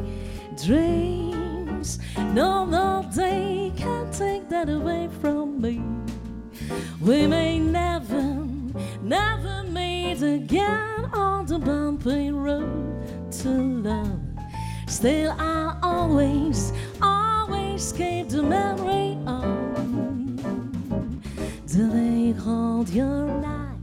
[1.81, 5.81] No more day can take that away from me.
[7.01, 8.47] We may never,
[9.03, 14.21] never meet again on the bumpy road to love.
[14.89, 20.37] Still, I always, always keep the memory on
[21.67, 23.79] the way you hold your knife,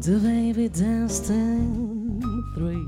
[0.00, 2.20] the way we danced in
[2.54, 2.86] three,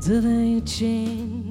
[0.00, 1.47] the way you change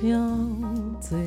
[0.00, 0.18] 飘
[0.98, 1.18] 在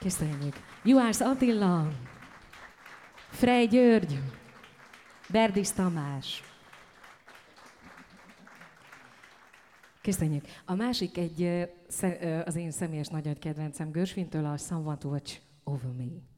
[0.00, 0.54] Köszönjük.
[0.84, 1.88] Juhász Attila,
[3.30, 4.18] Frej György,
[5.30, 6.42] Berdis Tamás.
[10.02, 10.44] Köszönjük.
[10.64, 11.68] A másik egy
[12.44, 16.37] az én személyes nagy kedvencem Görsvintől a Someone to Watch Over Me.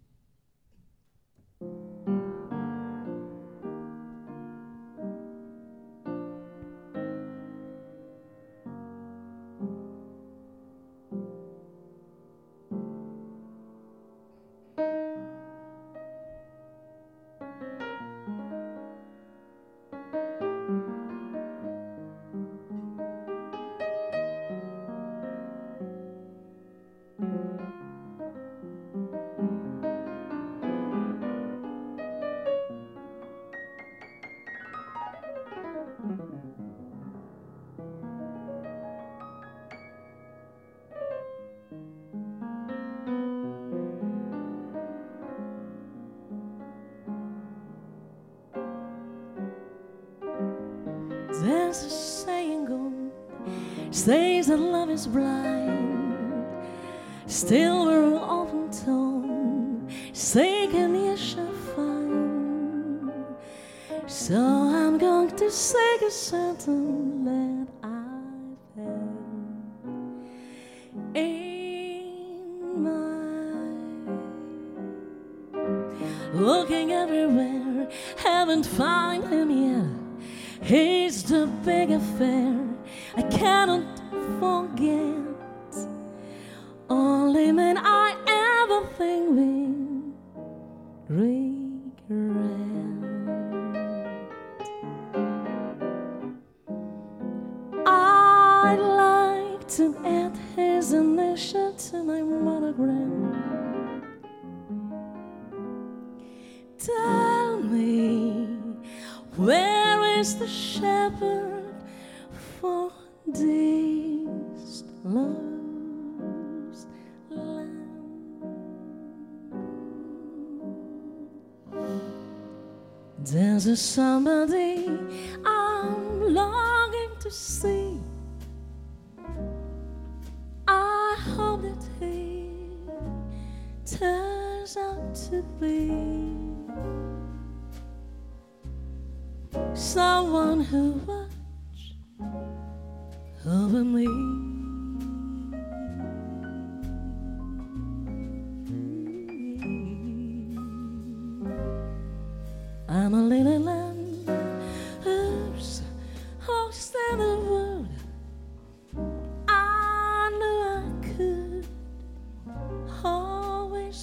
[124.00, 124.59] 上半天。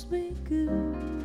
[0.09, 1.16] Be good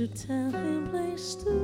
[0.00, 1.59] Won't you tell him, please, to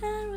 [0.00, 0.33] carry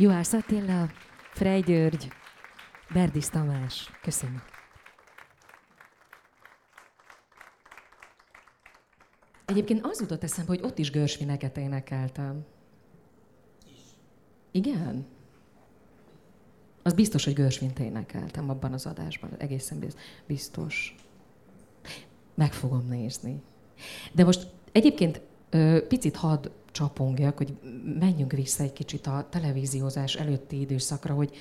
[0.00, 0.88] Juhász Attila,
[1.32, 2.08] Frey György,
[2.92, 3.90] Berdis Tamás.
[4.02, 4.42] Köszönöm.
[9.44, 12.44] Egyébként az jutott eszembe, hogy ott is görsvineket énekeltem.
[14.50, 15.06] Igen?
[16.82, 19.30] Az biztos, hogy görsvint énekeltem abban az adásban.
[19.38, 20.94] Egészen biz- biztos.
[22.34, 23.42] Meg fogom nézni.
[24.12, 25.20] De most egyébként
[25.88, 26.48] picit hadd
[26.80, 27.56] csapongjak, hogy
[27.98, 31.36] menjünk vissza egy kicsit a televíziózás előtti időszakra, hogy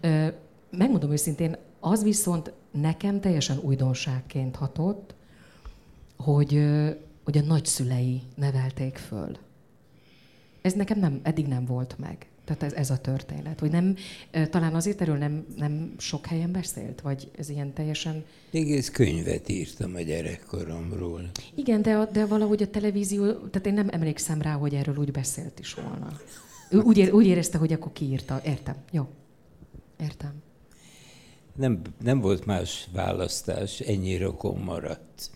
[0.00, 0.26] ö,
[0.70, 5.14] megmondom őszintén, az viszont nekem teljesen újdonságként hatott,
[6.16, 6.90] hogy, ö,
[7.24, 9.36] hogy a nagyszülei nevelték föl.
[10.62, 12.26] Ez nekem nem, eddig nem volt meg.
[12.44, 13.60] Tehát ez, ez a történet.
[13.60, 13.96] Hogy nem,
[14.50, 17.00] talán azért erről nem, nem sok helyen beszélt?
[17.00, 18.24] Vagy ez ilyen teljesen...
[18.52, 21.30] Egész könyvet írtam a gyerekkoromról.
[21.54, 25.10] Igen, de, a- de valahogy a televízió, tehát én nem emlékszem rá, hogy erről úgy
[25.12, 26.20] beszélt is volna.
[26.70, 28.40] Ő úgy, ér, úgy érezte, hogy akkor kiírta.
[28.44, 28.76] Értem.
[28.90, 29.08] Jó.
[30.00, 30.32] Értem.
[31.56, 35.30] Nem, nem volt más választás, ennyi rokon maradt.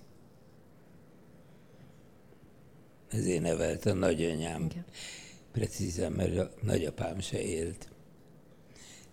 [3.11, 4.64] Ezért nevelt a nagyanyám.
[4.70, 4.84] Igen.
[5.57, 7.88] Precízen, mert a nagyapám se élt.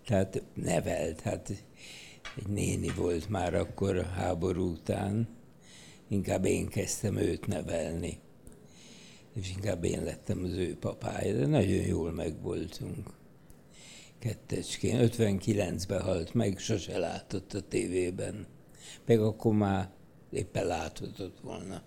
[0.05, 1.49] Tehát nevelt, hát
[2.37, 5.27] egy néni volt már akkor a háború után.
[6.07, 8.19] Inkább én kezdtem őt nevelni.
[9.33, 13.09] És inkább én lettem az ő papája, de nagyon jól megvoltunk.
[14.19, 15.09] Kettecskén.
[15.11, 18.47] 59-ben halt meg, sose látott a tévében.
[19.05, 19.89] Meg akkor már
[20.31, 21.83] éppen láthatott volna,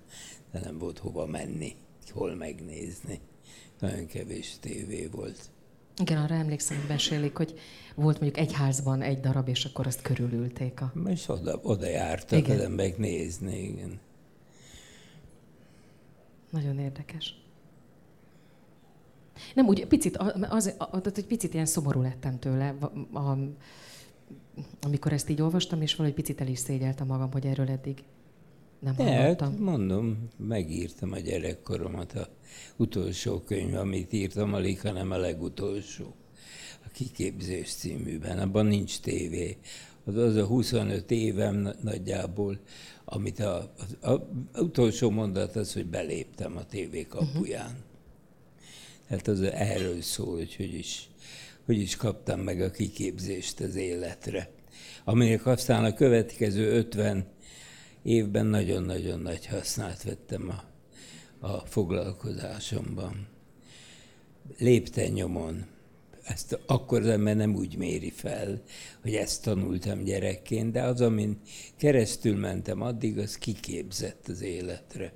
[0.53, 1.77] de nem volt hova menni,
[2.13, 3.21] hol megnézni.
[3.81, 5.51] Nagyon kevés tévé volt.
[5.99, 7.59] Igen, arra emlékszem, hogy mesélik, hogy
[7.95, 10.93] volt mondjuk egy házban egy darab, és akkor azt körülülték a...
[11.07, 12.57] És oda, oda jártak Igen.
[12.57, 14.01] az emberek nézni, igen.
[16.51, 17.35] Nagyon érdekes.
[19.55, 22.75] Nem, úgy picit, az, az, egy picit ilyen szomorú lettem tőle,
[23.13, 23.37] a,
[24.81, 28.03] amikor ezt így olvastam, és valahogy picit el is szégyeltem magam, hogy erről eddig
[28.81, 29.65] nem De, hát hallottam.
[29.65, 32.29] mondom, megírtam a gyerekkoromat, a
[32.77, 36.15] utolsó könyv, amit írtam, alig, hanem a legutolsó.
[36.85, 38.39] A Kiképzés címűben.
[38.39, 39.57] Abban nincs tévé.
[40.05, 42.59] Az, az a 25 évem na- nagyjából,
[43.05, 44.29] amit a, az a,
[44.61, 47.67] utolsó mondat az, hogy beléptem a tévé kapuján.
[47.67, 47.85] Uh-huh.
[49.09, 51.09] Tehát az erről szól, hogy hogy is,
[51.65, 54.51] hogy is kaptam meg a kiképzést az életre.
[55.05, 57.27] Aminek aztán a következő 50
[58.07, 60.49] évben nagyon-nagyon nagy hasznát vettem
[61.41, 63.27] a, a foglalkozásomban.
[64.59, 65.67] Lépten nyomon.
[66.23, 68.63] Ezt akkor az ember nem úgy méri fel,
[69.03, 71.41] hogy ezt tanultam gyerekként, de az, amin
[71.77, 75.13] keresztül mentem addig, az kiképzett az életre.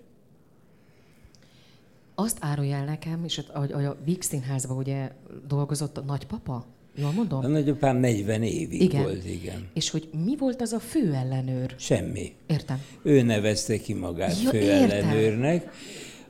[2.15, 5.13] Azt árulj el nekem, és ott, ahogy, ahogy a Víg Színházban ugye
[5.47, 7.45] dolgozott a nagypapa, jól mondom?
[7.45, 9.03] A nagyapám 40 évig Igen.
[9.03, 9.69] volt, igen.
[9.75, 11.75] És hogy mi volt az a főellenőr?
[11.79, 12.33] Semmi.
[12.47, 12.83] Értem.
[13.03, 15.71] Ő nevezte ki magát Ja, főellenőrnek.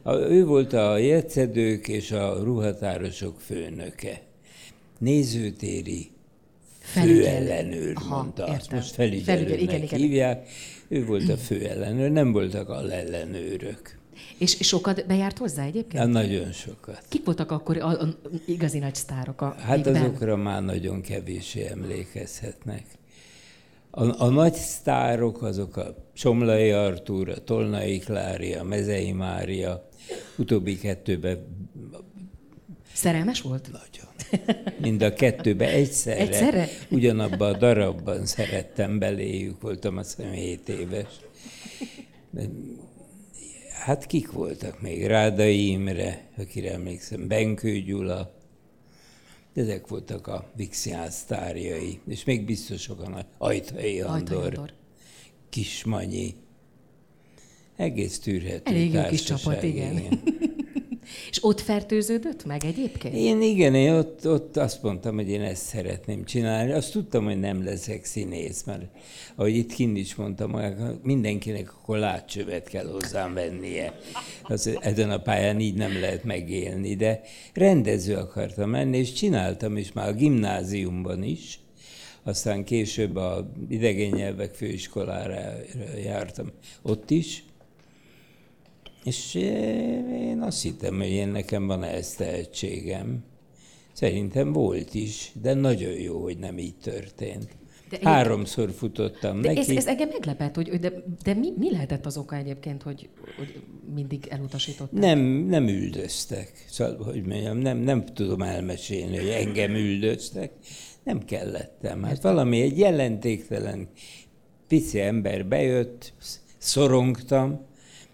[0.02, 4.22] A, ő volt a jegyszedők és a ruhatárosok főnöke.
[4.98, 6.10] Nézőtéri
[6.80, 8.52] főellenőr, Aha, mondta azt.
[8.62, 8.78] értem.
[8.78, 9.98] Most felügyelőnek Felügyelő, igen, igen.
[9.98, 10.48] hívják.
[10.88, 13.98] Ő volt a főellenőr, nem voltak alellenőrök.
[14.38, 16.02] És, sokat bejárt hozzá egyébként?
[16.02, 17.02] Hát nagyon sokat.
[17.08, 18.16] Kik voltak akkor a, a
[18.46, 20.02] igazi nagy sztárok a Hát Vígben?
[20.02, 22.84] azokra már nagyon kevésé emlékezhetnek.
[23.90, 29.88] A, a nagy sztárok azok a Csomlai Artúr, a Tolnai Klária, a Mezei Mária,
[30.36, 31.38] utóbbi kettőben
[32.92, 33.68] Szerelmes volt?
[33.72, 34.08] nagyon.
[34.80, 36.68] Mind a kettőbe egyszerre, Egyszerre?
[36.90, 41.06] ugyanabban a darabban szerettem beléjük, voltam azt hiszem 7 éves.
[42.30, 42.42] De,
[43.80, 45.06] hát kik voltak még?
[45.06, 48.34] Rádai Imre, akire emlékszem, Benkő Gyula,
[49.54, 54.72] ezek voltak a Vixián sztárjai, és még biztos sokan a Ajtai Andor, Andor.
[55.48, 56.34] Kismanyi.
[57.76, 60.22] Egész tűrhető Elég jó kis csapat, igen.
[61.30, 63.14] És ott fertőződött meg egyébként?
[63.14, 66.72] Én igen, én ott, ott azt mondtam, hogy én ezt szeretném csinálni.
[66.72, 68.82] Azt tudtam, hogy nem leszek színész, mert
[69.34, 70.60] ahogy itt kint is mondtam,
[71.02, 73.98] mindenkinek akkor látcsövet kell hozzám vennie.
[74.42, 77.20] Az, ezen a pályán így nem lehet megélni, de
[77.54, 81.58] rendező akartam lenni, és csináltam is már a gimnáziumban is.
[82.22, 85.38] aztán később a idegen nyelvek főiskolára
[86.04, 86.50] jártam
[86.82, 87.44] ott is,
[89.04, 93.24] és én azt hittem, hogy én nekem van ez tehetségem.
[93.92, 97.58] Szerintem volt is, de nagyon jó, hogy nem így történt.
[97.90, 99.60] De Háromszor futottam de neki.
[99.60, 100.92] Ez, ez engem meglepett, hogy, de,
[101.22, 103.62] de mi, mi lehetett az oka egyébként, hogy, hogy
[103.94, 105.00] mindig elutasították?
[105.00, 106.64] Nem, nem üldöztek.
[106.68, 110.52] Szóval, hogy mondjam, nem, nem tudom elmesélni, hogy engem üldöztek.
[111.02, 112.02] Nem kellettem.
[112.02, 113.88] Hát valami egy jelentéktelen
[114.68, 116.12] pici ember bejött,
[116.58, 117.68] szorongtam,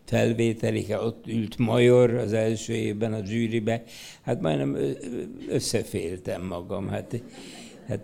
[0.07, 3.83] felvételik, ott ült Major az első évben a zsűribe,
[4.23, 4.77] hát majdnem
[5.49, 6.89] összeféltem magam.
[6.89, 7.23] Hát,
[7.89, 8.01] hát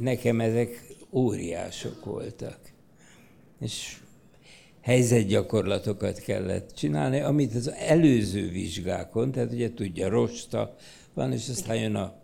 [0.00, 2.58] nekem ezek óriások voltak.
[3.60, 3.96] És
[4.80, 10.74] helyzetgyakorlatokat kellett csinálni, amit az előző vizsgákon, tehát ugye tudja, rosta
[11.14, 12.14] van, és aztán jön a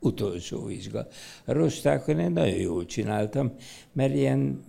[0.00, 1.06] utolsó vizsga.
[1.44, 3.54] A rostákon én nagyon jól csináltam,
[3.92, 4.64] mert ilyen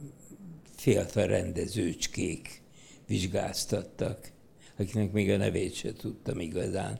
[0.75, 2.63] fiatal rendezőcskék
[3.07, 4.31] vizsgáztattak,
[4.77, 6.99] akiknek még a nevét se tudtam igazán.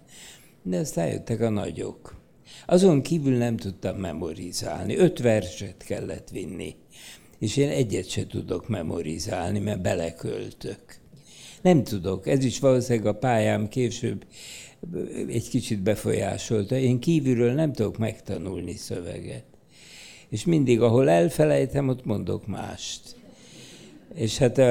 [0.64, 2.16] De aztán jöttek a nagyok.
[2.66, 4.98] Azon kívül nem tudtam memorizálni.
[4.98, 6.76] Öt verset kellett vinni.
[7.40, 11.00] És én egyet se tudok memorizálni, mert beleköltök.
[11.62, 12.28] Nem tudok.
[12.28, 14.26] Ez is valószínűleg a pályám később
[15.28, 16.76] egy kicsit befolyásolta.
[16.76, 19.46] Én kívülről nem tudok megtanulni szöveget.
[20.30, 23.16] És mindig, ahol elfelejtem, ott mondok mást.
[24.16, 24.62] És hát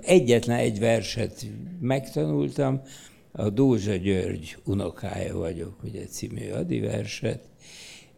[0.00, 1.46] egyetlen egy verset
[1.80, 2.80] megtanultam,
[3.32, 7.40] a Dózsa György unokája vagyok, ugye című adiverset,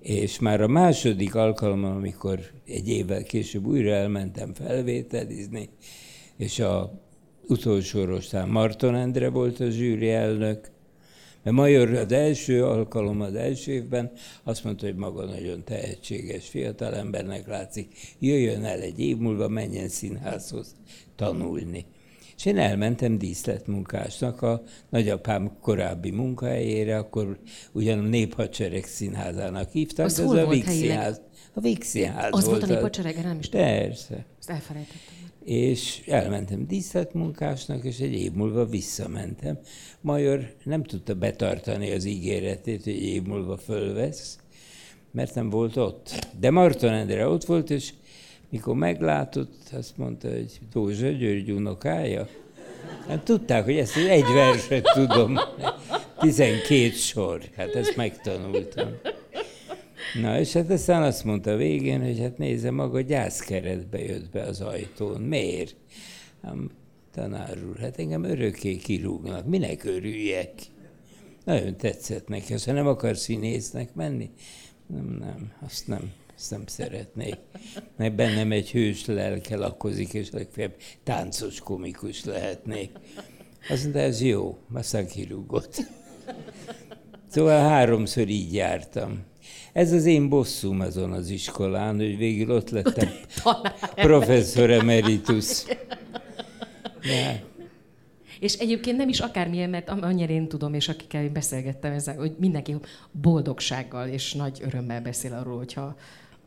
[0.01, 5.68] és már a második alkalommal, amikor egy évvel később újra elmentem felvételizni,
[6.37, 7.03] és a
[7.49, 10.70] utolsó rostán Marton Endre volt a zsűri elnök,
[11.51, 17.94] Major az első alkalom az első évben azt mondta, hogy maga nagyon tehetséges fiatalembernek látszik,
[18.18, 20.74] jöjjön el egy év múlva, menjen színházhoz
[21.16, 21.86] tanulni.
[22.36, 27.38] És én elmentem díszletmunkásnak a nagyapám korábbi munkahelyére, akkor
[27.72, 31.20] ugyan a Néphadsereg színházának hívták, az az a Víg színház.
[31.55, 33.66] A Víg színház Az volt volt a Néphadsereg, nem is tudom.
[33.66, 34.24] Persze.
[34.38, 35.17] Ezt elfelejtettem.
[35.49, 39.59] És elmentem díszletmunkásnak, és egy év múlva visszamentem.
[40.01, 44.38] Major nem tudta betartani az ígéretét, hogy egy év múlva fölvesz,
[45.11, 46.26] mert nem volt ott.
[46.40, 47.92] De Marton Endre ott volt, és
[48.51, 52.28] mikor meglátott, azt mondta, hogy Dózsa György unokája.
[53.07, 55.38] Hát tudták, hogy ezt egy verset tudom.
[56.18, 57.40] 12 sor.
[57.57, 58.88] Hát ezt megtanultam.
[60.14, 64.61] Na, és hát aztán azt mondta végén, hogy hát nézze, maga gyászkeretbe jött be az
[64.61, 65.20] ajtón.
[65.20, 65.76] Miért?
[66.42, 66.54] Hát,
[67.12, 69.46] tanár úr, hát engem örökké kirúgnak.
[69.46, 70.52] Minek örüljek?
[71.44, 72.54] Nagyon tetszett neki.
[72.54, 74.30] Azt nem akar színésznek menni?
[74.86, 77.36] Nem, nem, azt nem ezt nem szeretnék.
[77.96, 82.90] Mert bennem egy hős lelke lakozik, és legfeljebb táncos komikus lehetnék.
[83.68, 85.76] Azt mondta, ez jó, aztán kirúgott.
[87.28, 89.24] Szóval háromszor így jártam.
[89.79, 93.09] Ez az én bosszúm azon az iskolán, hogy végül ott lettem
[93.95, 95.64] professzor emeritus.
[98.41, 102.35] És egyébként nem is akármilyen, mert annyira én tudom, és akikkel én beszélgettem ezzel, hogy
[102.39, 102.76] mindenki
[103.12, 105.97] boldogsággal és nagy örömmel beszél arról, hogyha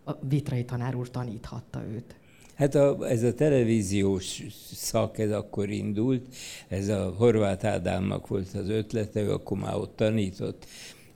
[0.06, 2.16] a Vitrai tanár úr taníthatta őt.
[2.56, 6.26] Hát a, ez a televíziós szak, ez akkor indult,
[6.68, 10.66] ez a Horváth Ádámnak volt az ötlete, ő akkor már ott tanított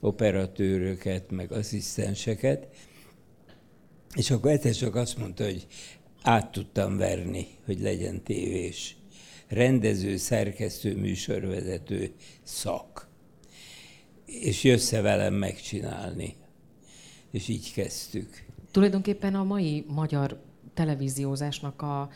[0.06, 2.66] operatőröket, meg asszisztenseket,
[4.14, 5.66] és akkor egyszer csak azt mondta, hogy
[6.22, 8.96] át tudtam verni, hogy legyen tévés.
[9.48, 13.08] Rendező, szerkesztő, műsorvezető szak.
[14.24, 16.36] És jössz velem megcsinálni.
[17.30, 18.44] És így kezdtük.
[18.70, 20.42] Tulajdonképpen a mai magyar
[20.74, 22.10] televíziózásnak a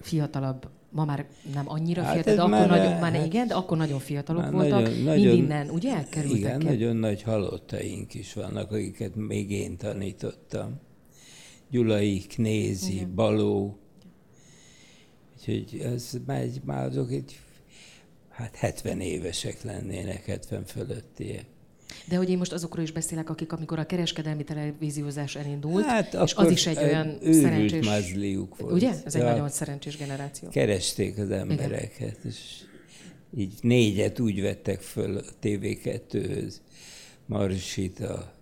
[0.00, 3.54] fiatalabb, ma már nem annyira hát fiatal, de akkor már, nagyon, már hát, igen, de
[3.54, 6.58] akkor nagyon fiatalok voltak, nagyon, nagyon, innen, ugye elkerültek Igen, el?
[6.58, 10.80] nagyon nagy halottaink is vannak, akiket még én tanítottam.
[11.70, 13.14] Gyulai, Knézi, igen.
[13.14, 13.78] Baló,
[15.36, 17.38] úgyhogy ez már, már azok egy,
[18.28, 21.46] hát 70 évesek lennének, 70 fölöttiek.
[22.04, 26.34] De hogy én most azokról is beszélek, akik amikor a kereskedelmi televíziózás elindult, hát és
[26.34, 27.86] az is egy olyan szerencsés...
[28.58, 28.72] volt.
[28.72, 28.90] Ugye?
[29.04, 30.48] Ez egy ja, nagyon szerencsés generáció.
[30.48, 32.18] Keresték az embereket, Igen.
[32.22, 32.38] és
[33.36, 36.54] így négyet úgy vettek föl a TV2-höz.
[37.26, 38.32] Marsita,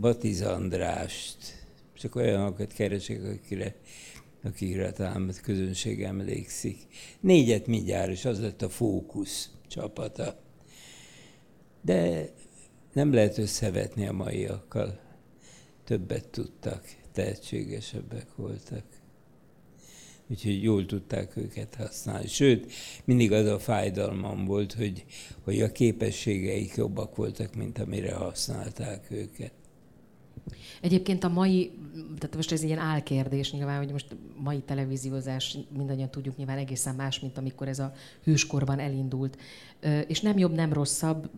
[0.00, 1.36] Batiz Andrást,
[1.94, 3.74] csak olyanokat keresek, akire,
[4.42, 6.78] akire talán a közönség emlékszik.
[7.20, 10.44] Négyet mindjárt, és az lett a fókusz csapata
[11.80, 12.30] de
[12.92, 15.00] nem lehet összevetni a maiakkal.
[15.84, 18.84] többet tudtak, tehetségesebbek voltak.
[20.28, 22.26] Úgyhogy jól tudták őket használni.
[22.26, 22.72] Sőt,
[23.04, 25.04] mindig az a fájdalmam volt, hogy,
[25.44, 29.52] hogy a képességeik jobbak voltak, mint amire használták őket.
[30.80, 31.70] Egyébként a mai,
[32.18, 37.20] tehát most ez ilyen álkérdés nyilván, hogy most mai televíziózás, mindannyian tudjuk nyilván egészen más,
[37.20, 37.92] mint amikor ez a
[38.24, 39.38] hőskorban elindult.
[40.06, 41.30] És nem jobb, nem rosszabb,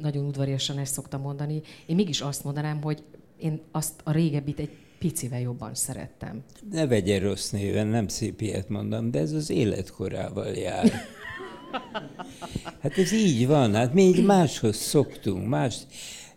[0.00, 1.62] nagyon udvariasan ezt szoktam mondani.
[1.86, 3.02] Én mégis azt mondanám, hogy
[3.36, 6.42] én azt a régebbit egy picivel jobban szerettem.
[6.70, 10.90] Ne vegye rossz néven, nem szép ilyet mondom, de ez az életkorával jár.
[12.82, 15.76] Hát ez így van, hát mi így máshoz szoktunk, más,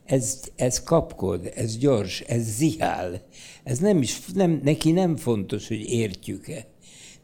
[0.05, 3.21] ez, ez kapkod, ez gyors, ez zihál.
[3.63, 6.67] Ez nem is, nem, neki nem fontos, hogy értjük-e.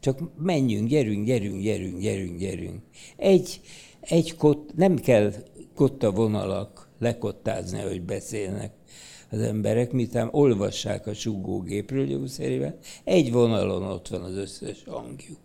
[0.00, 2.82] Csak menjünk, gyerünk, gyerünk, gyerünk, gyerünk, gyerünk.
[3.16, 3.60] Egy,
[4.00, 5.32] egy kot, nem kell
[5.74, 8.72] kotta vonalak lekottázni, hogy beszélnek
[9.30, 15.38] az emberek, miután olvassák a sugógépről gyógyszerével, egy vonalon ott van az összes hangjuk.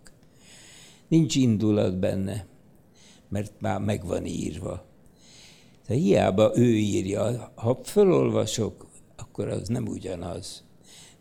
[1.07, 2.45] Nincs indulat benne,
[3.29, 4.85] mert már meg van írva.
[5.87, 10.63] De hiába ő írja, ha felolvasok, akkor az nem ugyanaz,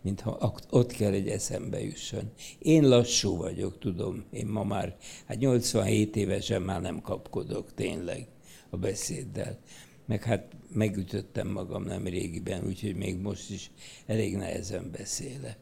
[0.01, 2.31] mint ha ott kell egy eszembe jusson.
[2.59, 4.97] Én lassú vagyok, tudom, én ma már,
[5.27, 8.27] hát 87 évesen már nem kapkodok tényleg
[8.71, 9.59] a beszéddel.
[10.07, 13.71] Meg hát megütöttem magam nem régiben, úgyhogy még most is
[14.07, 15.59] elég nehezen beszélek.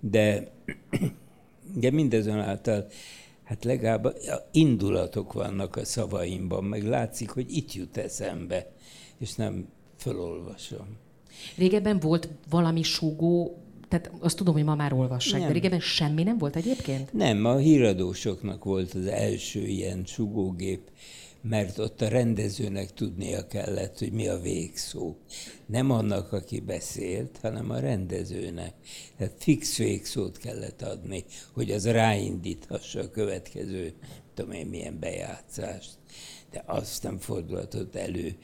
[0.00, 0.52] De,
[1.80, 2.86] de mindezonáltal
[3.46, 4.16] hát legalább
[4.52, 8.72] indulatok vannak a szavaimban, meg látszik, hogy itt jut eszembe,
[9.18, 10.96] és nem felolvasom.
[11.56, 15.48] Régebben volt valami súgó, tehát azt tudom, hogy ma már olvassák, nem.
[15.48, 17.12] de régebben semmi nem volt egyébként?
[17.12, 20.90] Nem, a híradósoknak volt az első ilyen sugógép,
[21.48, 25.16] mert ott a rendezőnek tudnia kellett, hogy mi a végszó.
[25.66, 28.74] Nem annak, aki beszélt, hanem a rendezőnek.
[29.16, 33.92] Tehát fix végszót kellett adni, hogy az ráindíthassa a következő,
[34.34, 35.90] tudom én milyen bejátszást.
[36.50, 38.36] De azt nem fordulhatott elő.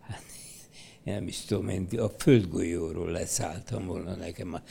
[0.00, 0.22] Hát,
[1.04, 4.54] én nem is tudom, én a földgolyóról leszálltam volna nekem.
[4.54, 4.62] A,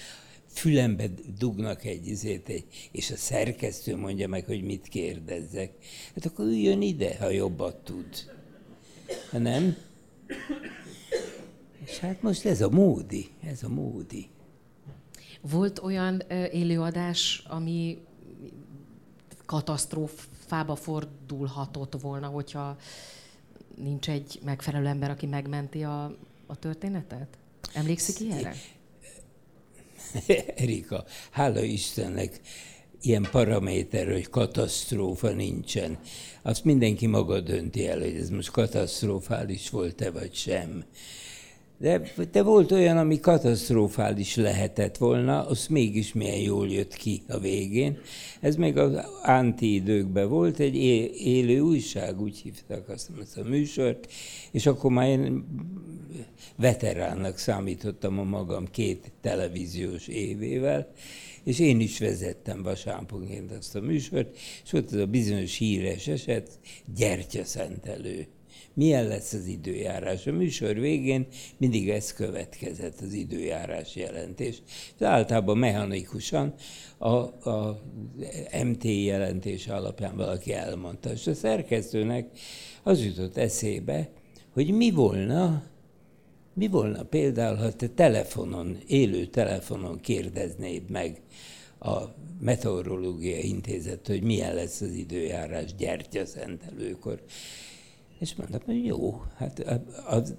[0.57, 5.71] fülembe dugnak egy izét, egy, és a szerkesztő mondja meg, hogy mit kérdezzek.
[6.15, 8.31] Hát akkor üljön ide, ha jobbat tud.
[9.31, 9.77] Ha nem?
[11.85, 14.29] És hát most ez a módi, ez a módi.
[15.41, 16.19] Volt olyan
[16.51, 17.97] élőadás, ami
[19.45, 22.77] katasztrófába fordulhatott volna, hogyha
[23.75, 27.37] nincs egy megfelelő ember, aki megmenti a, a történetet?
[27.73, 28.55] Emlékszik ilyenre?
[30.55, 32.39] Erika, hála Istennek,
[33.01, 35.97] ilyen paraméter, hogy katasztrófa nincsen.
[36.41, 40.83] Azt mindenki maga dönti el, hogy ez most katasztrofális volt-e vagy sem.
[41.79, 42.01] De,
[42.31, 47.97] de volt olyan, ami katasztrofális lehetett volna, az mégis milyen jól jött ki a végén.
[48.39, 50.75] Ez még az anti időkben volt, egy
[51.25, 54.11] élő újság, úgy hívták azt, azt a műsort,
[54.51, 55.45] és akkor már én
[56.55, 60.91] veteránnak számítottam a magam két televíziós évével,
[61.43, 66.59] és én is vezettem vasárnaponként azt a műsort, és ott az a bizonyos híres eset,
[66.95, 68.27] gyertyaszentelő
[68.77, 70.27] milyen lesz az időjárás.
[70.27, 74.61] A műsor végén mindig ez következett, az időjárás jelentés.
[74.99, 76.53] És általában mechanikusan
[76.97, 77.15] a,
[77.49, 77.81] a
[78.63, 81.11] MT jelentés alapján valaki elmondta.
[81.11, 82.27] És a szerkesztőnek
[82.83, 84.09] az jutott eszébe,
[84.53, 85.63] hogy mi volna,
[86.53, 91.21] mi volna például, ha te telefonon, élő telefonon kérdeznéd meg
[91.79, 91.97] a
[92.39, 97.21] Meteorológiai Intézet, hogy milyen lesz az időjárás gyertyaszentelőkor.
[98.19, 99.59] És mondtam, hogy jó, hát
[100.05, 100.35] az,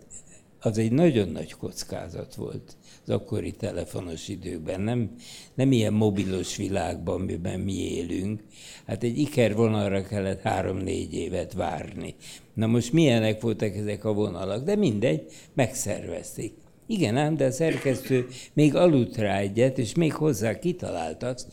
[0.61, 2.77] az egy nagyon nagy kockázat volt
[3.07, 4.81] az akkori telefonos időkben.
[4.81, 5.15] Nem,
[5.55, 8.43] nem ilyen mobilos világban, amiben mi élünk.
[8.87, 12.15] Hát egy iker vonalra kellett három-négy évet várni.
[12.55, 14.65] Na most milyenek voltak ezek a vonalak?
[14.65, 16.55] De mindegy, megszervezték.
[16.87, 21.47] Igen ám, de a szerkesztő még aludt rá egyet, és még hozzá kitalált azt,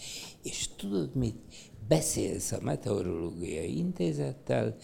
[0.43, 1.35] és tudod mit?
[1.87, 4.75] Beszélsz a Meteorológiai Intézettel,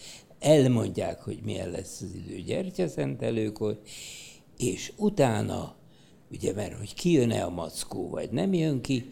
[0.42, 3.80] elmondják, hogy milyen lesz az idő gyertyaszentelőkor,
[4.58, 5.74] és utána,
[6.30, 9.08] ugye mert hogy kijön-e a mackó, vagy nem jön ki,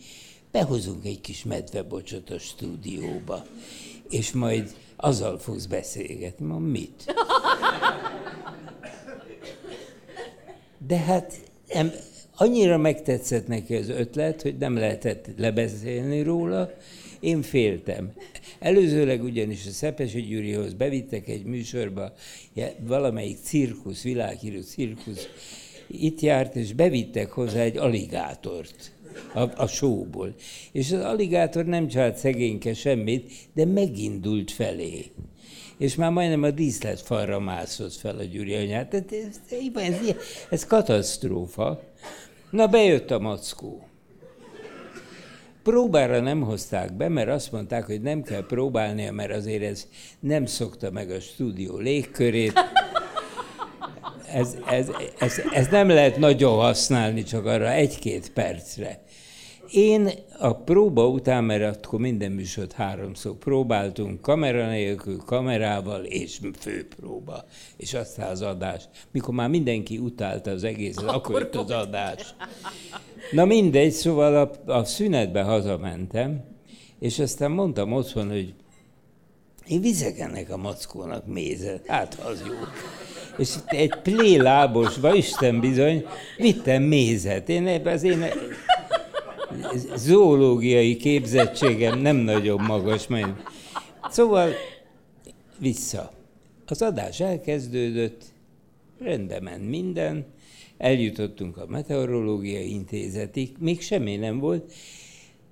[0.51, 3.45] behozunk egy kis medvebocsot a stúdióba,
[4.11, 6.47] és majd azzal fogsz beszélgetni.
[6.47, 7.15] Ma mit?
[10.87, 11.41] De hát
[11.73, 11.93] nem,
[12.37, 16.71] annyira megtetszett neki az ötlet, hogy nem lehetett lebeszélni róla,
[17.21, 18.13] én féltem.
[18.59, 22.13] Előzőleg ugyanis a Szepesi Gyurihoz bevittek egy műsorba
[22.81, 25.29] valamelyik cirkusz, világhírű cirkusz
[25.87, 28.93] itt járt, és bevittek hozzá egy aligátort
[29.35, 30.35] a, a sóból.
[30.73, 35.05] És az aligátor nem csinált szegényke semmit, de megindult felé.
[35.79, 38.95] És már majdnem a díszletfalra mászott fel a Gyuri anyát.
[38.95, 40.17] Ez, ez, ez,
[40.51, 41.83] ez katasztrófa.
[42.51, 43.90] Na, bejött a mackó.
[45.63, 49.87] Próbára nem hozták be, mert azt mondták, hogy nem kell próbálnia, mert azért ez
[50.21, 52.53] nem szokta meg a stúdió légkörét.
[54.33, 54.89] Ez, ez,
[55.19, 59.03] ez, ez nem lehet nagyon használni, csak arra egy-két percre.
[59.73, 67.45] Én a próba után, mert akkor minden műsort háromszor próbáltunk, kamera nélkül, kamerával és főpróba,
[67.77, 68.85] és aztán az adás.
[69.11, 72.35] Mikor már mindenki utálta az egészet, akkor, akkor jött az adás.
[73.31, 76.45] Na mindegy, szóval a, a szünetbe hazamentem,
[76.99, 78.55] és aztán mondtam otthon, hogy
[79.67, 82.55] én vizek ennek a mackónak mézet, hát az jó.
[83.37, 86.07] És egy plélábosba, Isten bizony,
[86.37, 87.49] vittem mézet.
[87.49, 88.25] Én az én
[89.97, 93.43] zoológiai képzettségem nem nagyon magas, mert...
[94.11, 94.51] Szóval
[95.59, 96.13] vissza.
[96.67, 98.25] Az adás elkezdődött,
[98.99, 100.27] rendben ment minden,
[100.79, 104.73] eljutottunk a meteorológiai intézetig, még semmi nem volt,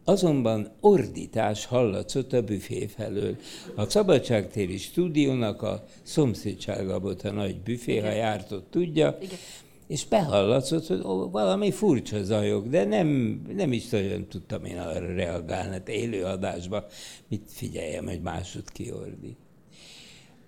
[0.08, 3.36] Azonban ordítás hallatszott a büfé felől.
[3.74, 9.38] A szabadságtéri stúdiónak a szomszédsága volt a nagy büfé, ha járt ott tudja, Igen.
[9.88, 15.72] És behallatszott, hogy valami furcsa zajok, de nem, nem is nagyon tudtam én arra reagálni,
[15.72, 16.24] hát élő
[17.28, 19.36] mit figyeljem, hogy másod kiordít.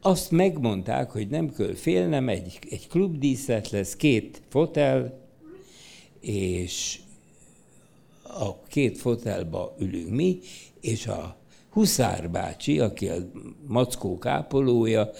[0.00, 5.18] Azt megmondták, hogy nem kell félnem, egy, egy klubdíszlet lesz, két fotel,
[6.20, 7.00] és
[8.22, 10.38] a két fotelba ülünk mi,
[10.80, 11.36] és a
[11.70, 13.16] Huszár bácsi, aki a
[13.66, 15.10] mackó kápolója,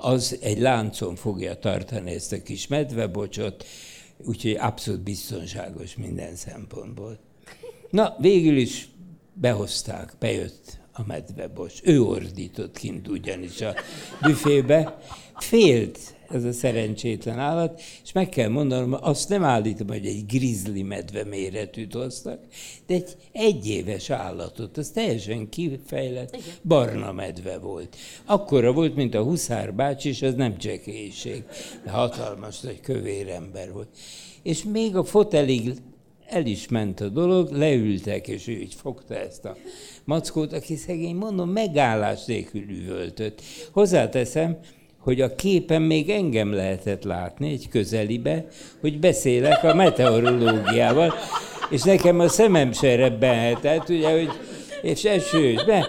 [0.00, 3.64] az egy láncon fogja tartani ezt a kis medvebocsot,
[4.24, 7.18] úgyhogy abszolút biztonságos minden szempontból.
[7.90, 8.88] Na, végül is
[9.32, 11.80] behozták, bejött a medvebocs.
[11.82, 13.74] Ő ordított kint ugyanis a
[14.22, 14.98] büfébe.
[15.36, 20.82] Félt ez a szerencsétlen állat, és meg kell mondanom, azt nem állítom, hogy egy grizzly
[20.82, 22.40] medve méretűt hoztak,
[22.86, 26.46] de egy egyéves állatot, az teljesen kifejlett, Igen.
[26.62, 27.96] barna medve volt.
[28.24, 31.44] Akkora volt, mint a Huszár bácsi, és az nem csekélység,
[31.84, 33.88] de hatalmas nagy kövér ember volt.
[34.42, 35.74] És még a fotelig
[36.26, 39.56] el is ment a dolog, leültek, és ő így fogta ezt a
[40.04, 43.42] mackót, aki szegény, mondom, megállás nélkül üvöltött.
[43.72, 44.58] Hozzáteszem,
[45.06, 48.46] hogy a képen még engem lehetett látni egy közelibe,
[48.80, 51.14] hogy beszélek a meteorológiával,
[51.70, 54.30] és nekem a szemem se rebbenhetett, ugye, hogy,
[54.82, 55.88] és esős, be.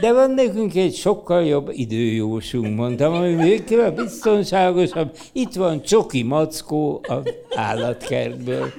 [0.00, 5.16] De van nekünk egy sokkal jobb időjósunk, mondtam, ami még biztonságosabb.
[5.32, 7.14] Itt van Csoki Mackó a
[7.54, 8.72] állatkertből.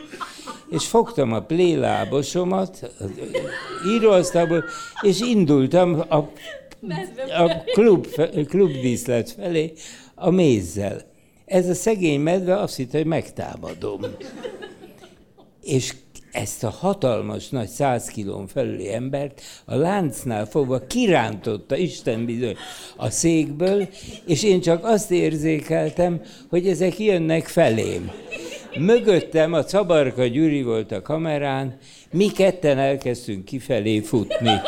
[0.69, 3.09] És fogtam a plélábosomat, az
[3.87, 4.63] íróasztalból,
[5.01, 6.31] és indultam a
[7.37, 8.07] a klub,
[8.47, 9.73] klubdíszlet felé
[10.15, 11.01] a mézzel.
[11.45, 14.01] Ez a szegény medve azt hitte, hogy megtámadom.
[15.63, 15.93] És
[16.31, 22.55] ezt a hatalmas nagy száz kilón felüli embert a láncnál fogva kirántotta, Isten bizony,
[22.95, 23.87] a székből,
[24.25, 28.11] és én csak azt érzékeltem, hogy ezek jönnek felém.
[28.79, 31.77] Mögöttem a Cabarka Gyuri volt a kamerán,
[32.11, 34.61] mi ketten elkezdtünk kifelé futni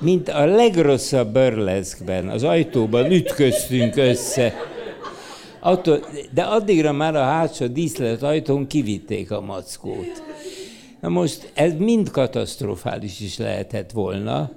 [0.00, 4.54] mint a legrosszabb burleszkben, az ajtóban ütköztünk össze.
[5.60, 10.22] Attól, de addigra már a hátsó díszlet ajtón kivitték a mackót.
[11.00, 14.50] Na most ez mind katasztrofális is lehetett volna,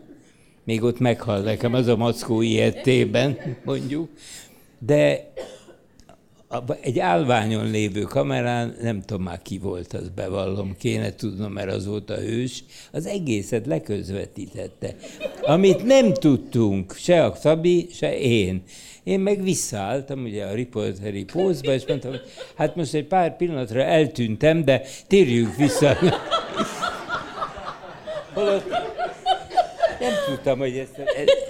[0.64, 4.10] még ott meghal nekem az a mackó ilyetében, mondjuk,
[4.80, 5.32] de
[6.82, 11.86] egy állványon lévő kamerán, nem tudom már ki volt, az bevallom, kéne tudnom, mert az
[11.86, 14.95] volt a hős, az egészet leközvetítette.
[15.41, 18.64] Amit nem tudtunk, se a Szabi, se én.
[19.04, 22.16] Én meg visszaálltam ugye a riporteri pózba, és mondtam,
[22.56, 25.97] hát most egy pár pillanatra eltűntem, de térjünk vissza.
[28.34, 28.66] Holott
[30.04, 31.01] nem tudtam, hogy ezt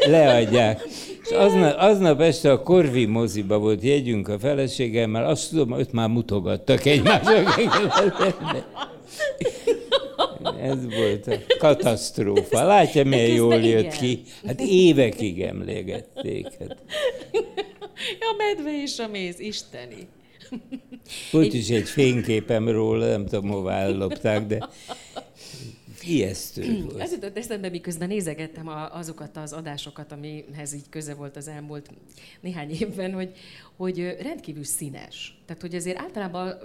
[0.06, 0.82] leadják.
[1.24, 5.92] És aznap, aznap este a Korvi moziba volt jegyünk a feleségemmel, azt tudom, hogy ott
[5.92, 7.62] már mutogattak egymásnak.
[10.62, 12.64] Ez volt a katasztrófa.
[12.64, 13.98] Látja, milyen hát jól jött igen.
[13.98, 14.22] ki.
[14.46, 16.48] Hát évekig emlégették.
[16.60, 16.78] Hát.
[18.20, 20.08] A medve és a méz, isteni.
[21.32, 24.70] Volt is egy fényképem róla, nem tudom, hová ellopták, de
[26.06, 27.00] ijesztő volt.
[27.00, 31.90] Ez jutott eszembe, miközben nézegettem a, azokat az adásokat, amihez így köze volt az elmúlt
[32.42, 33.32] néhány évben, hogy,
[33.76, 35.42] hogy rendkívül színes.
[35.46, 36.58] Tehát, hogy azért általában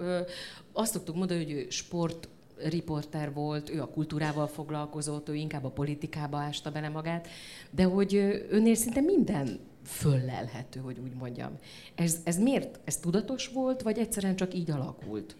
[0.72, 2.28] azt szoktuk mondani, hogy ő sport
[2.64, 7.28] riporter volt, ő a kultúrával foglalkozott, ő inkább a politikába ásta bele magát,
[7.70, 8.14] de hogy
[8.50, 11.52] önnél szinte minden föllelhető, hogy úgy mondjam.
[11.94, 12.80] Ez, ez miért?
[12.84, 15.36] Ez tudatos volt, vagy egyszerűen csak így alakult?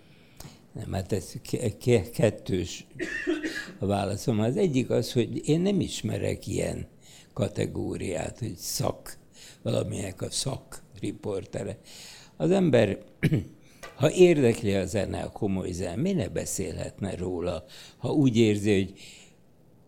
[0.79, 1.33] Nem, hát ez
[2.13, 2.87] kettős
[3.79, 4.41] a válaszom.
[4.41, 6.87] Az egyik az, hogy én nem ismerek ilyen
[7.33, 9.19] kategóriát, hogy szak,
[9.63, 11.79] valamilyenek a szak riportere.
[12.37, 12.99] Az ember,
[13.97, 17.65] ha érdekli a zene, a komoly zene, mi ne beszélhetne róla,
[17.97, 18.95] ha úgy érzi, hogy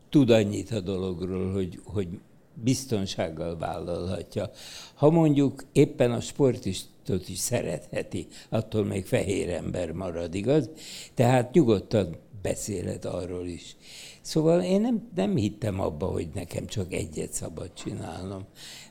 [0.08, 2.08] tud annyit a dologról, hogy, hogy
[2.54, 4.50] biztonsággal vállalhatja.
[4.94, 6.89] Ha mondjuk éppen a sportistot is
[7.34, 10.70] szeretheti, attól még fehér ember marad, igaz?
[11.14, 13.76] Tehát nyugodtan beszélhet arról is.
[14.20, 18.44] Szóval én nem, nem hittem abba, hogy nekem csak egyet szabad csinálnom.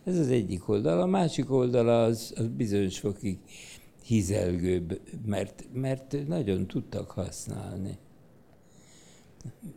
[0.03, 1.01] Ez az egyik oldal.
[1.01, 3.37] A másik oldala az, az bizonyos fokig
[4.03, 7.97] hizelgőbb, mert, mert nagyon tudtak használni.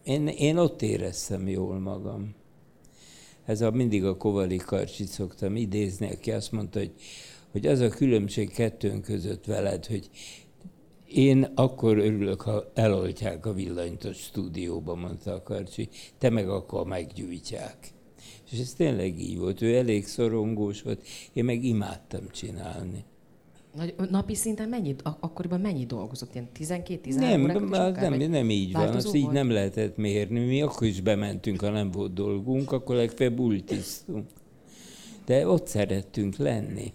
[0.05, 2.35] Én, én ott éreztem jól magam.
[3.45, 6.93] Ez a mindig a Kovali Karcsit szoktam idézni, aki azt mondta, hogy,
[7.53, 10.11] hogy az a különbség kettőnk között veled, hogy
[11.07, 15.89] én akkor örülök, ha eloltják a villanyt a stúdióba, mondta a Karcsi,
[16.19, 17.77] te meg akkor meggyújtják.
[18.51, 19.63] És ez tényleg így volt.
[19.63, 23.05] Ő elég szorongós volt, én meg imádtam csinálni.
[23.77, 26.35] Nagy, napi szinten mennyit, akkoriban mennyi dolgozott?
[26.35, 30.45] Ilyen 12-13 Nem, nem, nem, nem így van, azt így nem lehetett mérni.
[30.45, 34.27] Mi akkor is bementünk, ha nem volt dolgunk, akkor legfeljebb ultisztunk.
[35.25, 36.93] De ott szerettünk lenni.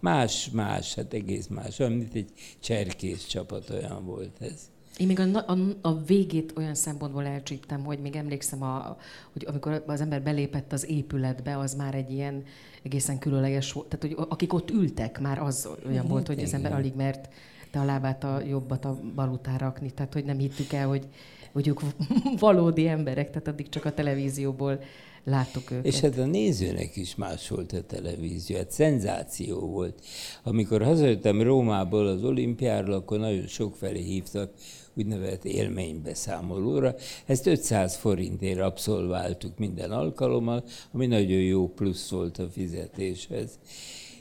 [0.00, 1.78] Más, más, hát egész más.
[1.78, 4.70] Olyan, mint egy cserkész csapat olyan volt ez.
[4.96, 8.96] Én még a, a, a végét olyan szempontból elcsíptem, hogy még emlékszem, a,
[9.32, 12.44] hogy amikor az ember belépett az épületbe, az már egy ilyen
[12.82, 13.86] egészen különleges volt.
[13.86, 17.28] Tehát, hogy akik ott ültek, már az olyan hát, volt, hogy az ember alig mert
[17.70, 19.90] te a lábát a jobbat a bal után rakni.
[19.90, 21.06] Tehát, hogy nem hittük el, hogy,
[21.52, 21.80] hogy ők
[22.38, 24.80] valódi emberek, tehát addig csak a televízióból
[25.26, 25.86] láttuk őket.
[25.86, 30.04] És hát a nézőnek is más volt a televízió, hát szenzáció volt.
[30.42, 34.52] Amikor hazajöttem Rómából az olimpiáról, akkor nagyon sok felé hívtak
[34.94, 36.94] úgynevezett élménybeszámolóra.
[37.26, 43.58] Ezt 500 forintért abszolváltuk minden alkalommal, ami nagyon jó plusz volt a fizetéshez.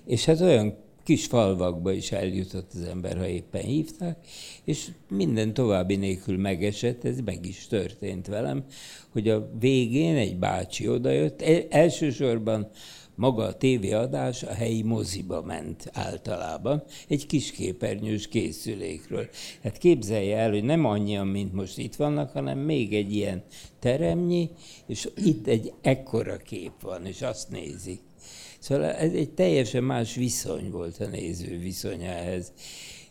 [0.05, 4.17] És hát olyan kis falvakba is eljutott az ember, ha éppen hívták,
[4.63, 8.63] és minden további nélkül megesett, ez meg is történt velem,
[9.09, 12.69] hogy a végén egy bácsi odajött, elsősorban
[13.15, 19.29] maga a tévéadás a helyi moziba ment általában, egy kis képernyős készülékről.
[19.63, 23.43] Hát képzelje el, hogy nem annyian, mint most itt vannak, hanem még egy ilyen
[23.79, 24.49] teremnyi,
[24.87, 27.99] és itt egy ekkora kép van, és azt nézik.
[28.65, 32.53] Szóval ez egy teljesen más viszony volt a néző viszonya ehhez.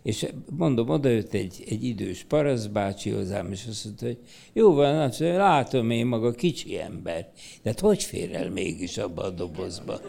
[0.02, 0.26] És
[0.56, 4.18] mondom, odajött egy, egy idős paraszbácsi hozzám, és azt mondta, hogy
[4.52, 7.32] jó van, azt mondja, látom én maga kicsi ember,
[7.62, 10.00] de hát hogy fér el mégis abba a dobozba?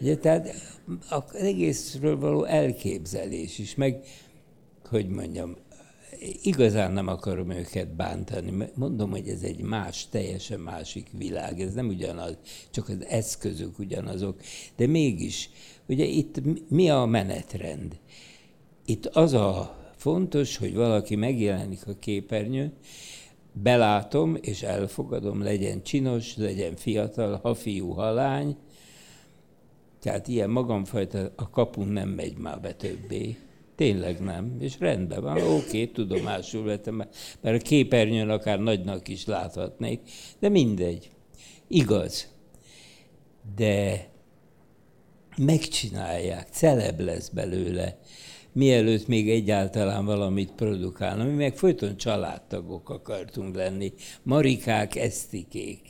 [0.00, 0.54] Ugye, tehát
[1.08, 4.04] az egészről való elképzelés is, meg,
[4.88, 5.56] hogy mondjam,
[6.42, 11.88] igazán nem akarom őket bántani, mondom, hogy ez egy más, teljesen másik világ, ez nem
[11.88, 12.36] ugyanaz,
[12.70, 14.40] csak az eszközök ugyanazok,
[14.76, 15.50] de mégis,
[15.88, 17.98] ugye itt mi a menetrend?
[18.84, 22.72] Itt az a fontos, hogy valaki megjelenik a képernyőn,
[23.52, 28.56] belátom és elfogadom, legyen csinos, legyen fiatal, ha fiú, ha lány,
[30.00, 33.36] tehát ilyen magamfajta a kapun nem megy már be többé.
[33.76, 34.56] Tényleg nem.
[34.60, 36.94] És rendben van, oké, tudomásul vettem,
[37.40, 40.00] mert a képernyőn akár nagynak is láthatnék,
[40.38, 41.10] de mindegy.
[41.68, 42.28] Igaz.
[43.56, 44.10] De
[45.36, 47.98] megcsinálják, celeb lesz belőle,
[48.52, 51.24] mielőtt még egyáltalán valamit produkálna.
[51.24, 53.92] Mi meg folyton családtagok akartunk lenni,
[54.22, 55.80] marikák, esztikék,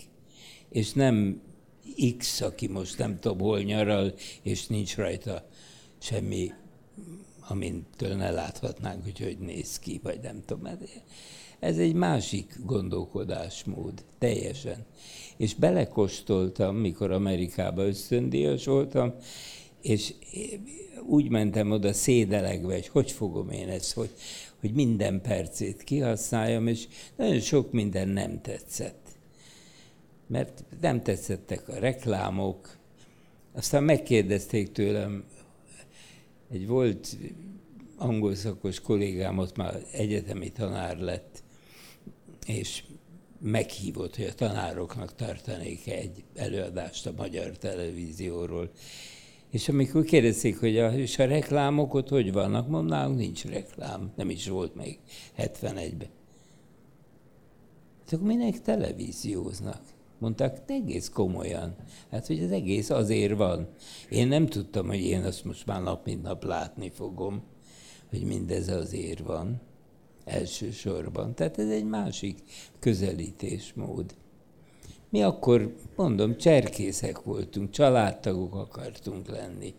[0.69, 1.43] és nem
[2.19, 5.49] X, aki most nem tudom hol nyaral, és nincs rajta
[5.99, 6.53] semmi,
[7.49, 10.69] amintől ne láthatnánk, hogy hogy néz ki, vagy nem tudom.
[11.61, 14.85] Ez egy másik gondolkodásmód, teljesen.
[15.37, 19.15] És belekostoltam, mikor Amerikába ösztöndíjas voltam,
[19.81, 20.15] és
[21.07, 24.11] úgy mentem oda szédelegve, hogy hogy fogom én ezt, hogy,
[24.61, 26.87] hogy minden percét kihasználjam, és
[27.17, 29.09] nagyon sok minden nem tetszett.
[30.27, 32.77] Mert nem tetszettek a reklámok.
[33.53, 35.25] Aztán megkérdezték tőlem,
[36.53, 37.17] egy volt
[37.97, 41.43] angol szakos kollégám ott már egyetemi tanár lett,
[42.47, 42.85] és
[43.39, 48.71] meghívott, hogy a tanároknak tartanék egy előadást a magyar televízióról.
[49.51, 54.13] És amikor kérdezték, hogy a, és a reklámok ott hogy vannak, mondom, nálunk nincs reklám,
[54.17, 54.99] nem is volt még
[55.39, 56.09] 71-ben.
[57.99, 59.83] Hát akkor minek televízióznak?
[60.23, 61.77] Mondták, egész komolyan.
[62.11, 63.69] Hát, hogy az egész azért van.
[64.09, 67.43] Én nem tudtam, hogy én azt most már nap mint nap látni fogom,
[68.11, 69.61] hogy mindez azért van
[70.25, 71.35] elsősorban.
[71.35, 72.39] Tehát ez egy másik
[72.79, 74.15] közelítésmód.
[75.11, 79.75] Mi akkor, mondom, cserkészek voltunk, családtagok akartunk lenni.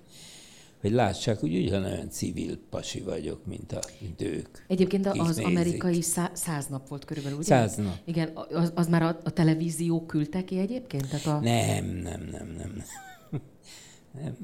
[0.83, 4.47] Hogy lássák, hogy ugyanolyan civil pasi vagyok, mint, a, mint ők.
[4.67, 5.45] Egyébként az nézik.
[5.45, 7.47] amerikai szá- száz nap volt körülbelül, ugye?
[7.47, 7.95] Száz nap.
[8.05, 11.09] Igen, az, az már a, a televízió küldte ki egyébként?
[11.09, 11.39] Tehát a...
[11.39, 12.83] Nem, nem, nem, nem.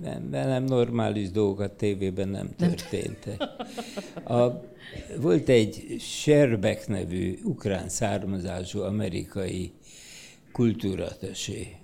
[0.01, 3.41] Nem, nem, nem normális dolgok a tévében nem történtek.
[4.23, 4.47] A,
[5.19, 9.71] volt egy Sherbek nevű ukrán származású amerikai
[10.51, 11.75] kultúratesé,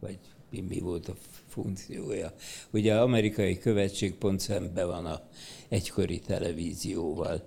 [0.00, 0.18] vagy
[0.50, 1.14] mi volt a
[1.54, 2.32] funkciója.
[2.70, 5.20] Ugye amerikai követség pont szembe van a
[5.68, 7.46] egykori televízióval.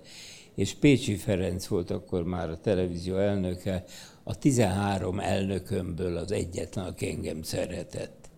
[0.54, 3.84] És Pécsi Ferenc volt akkor már a televízió elnöke,
[4.22, 8.28] a 13 elnökömből az egyetlen, aki engem szeretett.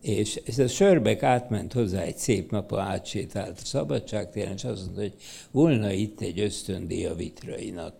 [0.00, 5.00] És ez a Sörbek átment hozzá egy szép napon, átsétált a szabadságtéren, és azt mondta,
[5.00, 5.14] hogy
[5.50, 7.94] volna itt egy ösztöndíj a vitrainak,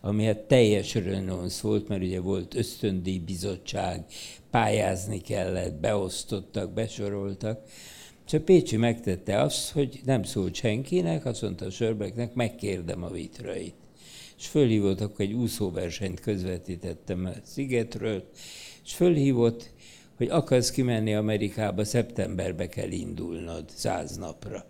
[0.00, 4.04] ami hát teljes renonsz volt, mert ugye volt ösztöndíj bizottság,
[4.50, 7.60] pályázni kellett, beosztottak, besoroltak.
[8.26, 13.10] És a Pécsi megtette azt, hogy nem szólt senkinek, azt mondta a Sörbeknek, megkérdem a
[13.10, 13.74] vitrait.
[14.38, 18.24] És fölhívott, akkor egy úszóversenyt közvetítettem a szigetről,
[18.84, 19.70] és fölhívott,
[20.16, 24.66] hogy akarsz kimenni Amerikába, szeptemberbe kell indulnod, száz napra.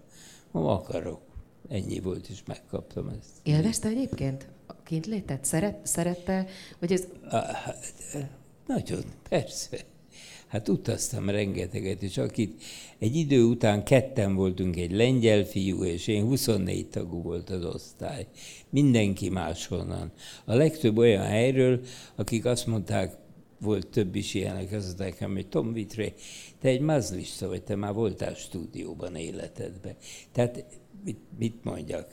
[0.50, 1.20] Ma akarok.
[1.68, 3.30] Ennyi volt, és megkaptam ezt.
[3.42, 4.48] Élvezte egyébként
[4.88, 5.44] kintlétet?
[5.44, 6.46] Szeret, szerette?
[6.78, 7.06] Vagy ez...
[7.30, 7.94] Hát,
[8.66, 9.78] nagyon, persze.
[10.46, 12.62] Hát utaztam rengeteget, és akit
[12.98, 18.26] egy idő után ketten voltunk, egy lengyel fiú, és én 24 tagú volt az osztály.
[18.70, 20.12] Mindenki máshonnan.
[20.44, 21.80] A legtöbb olyan helyről,
[22.14, 23.16] akik azt mondták,
[23.60, 26.12] volt több is ilyenek, az nekem, hogy Tom Vitré,
[26.60, 29.96] te egy mazlista vagy, te már voltál stúdióban életedben.
[30.32, 30.64] Tehát
[31.04, 32.06] mit, mit mondjak?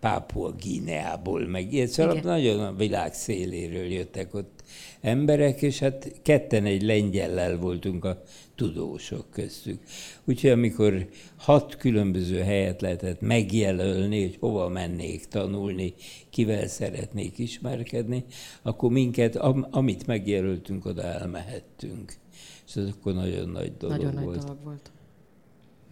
[0.00, 4.62] Pápua Gineából, meg ilyen, szóval nagyon a világ széléről jöttek ott
[5.00, 8.22] emberek, és hát ketten egy lengyellel voltunk a
[8.54, 9.80] tudósok köztük.
[10.24, 15.94] Úgyhogy amikor hat különböző helyet lehetett megjelölni, hogy hova mennék tanulni,
[16.30, 18.24] kivel szeretnék ismerkedni,
[18.62, 22.14] akkor minket, am, amit megjelöltünk, oda elmehettünk.
[22.66, 24.36] És ez akkor nagyon nagy dolog nagyon volt.
[24.36, 24.90] Nagy dolog volt.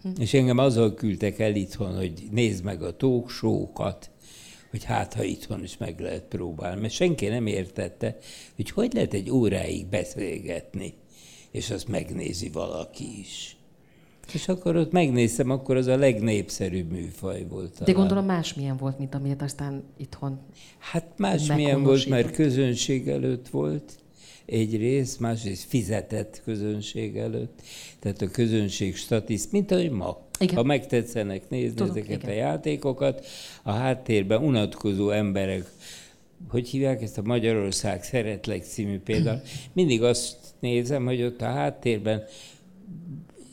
[0.05, 0.21] Hm.
[0.21, 4.09] És engem azzal küldtek el itthon, hogy nézd meg a tóksókat,
[4.69, 8.17] hogy hát, ha itthon is meg lehet próbálni, mert senki nem értette,
[8.55, 10.93] hogy hogy lehet egy óráig beszélgetni,
[11.51, 13.57] és azt megnézi valaki is.
[14.33, 17.71] És akkor ott megnéztem, akkor az a legnépszerűbb műfaj volt.
[17.71, 17.93] Talán.
[17.93, 20.39] De gondolom másmilyen volt, mint amilyet aztán itthon
[20.77, 23.93] Hát másmilyen volt, mert közönség előtt volt
[24.45, 27.61] egyrészt, másrészt fizetett közönség előtt.
[27.99, 30.23] Tehát a közönség statiszt, mint ahogy ma.
[30.39, 30.55] Igen.
[30.55, 32.29] Ha megtetszenek nézni Tudom, ezeket igen.
[32.29, 33.25] a játékokat,
[33.63, 35.71] a háttérben unatkozó emberek,
[36.49, 39.41] hogy hívják ezt a Magyarország Szeretlek című például,
[39.73, 42.23] mindig azt nézem, hogy ott a háttérben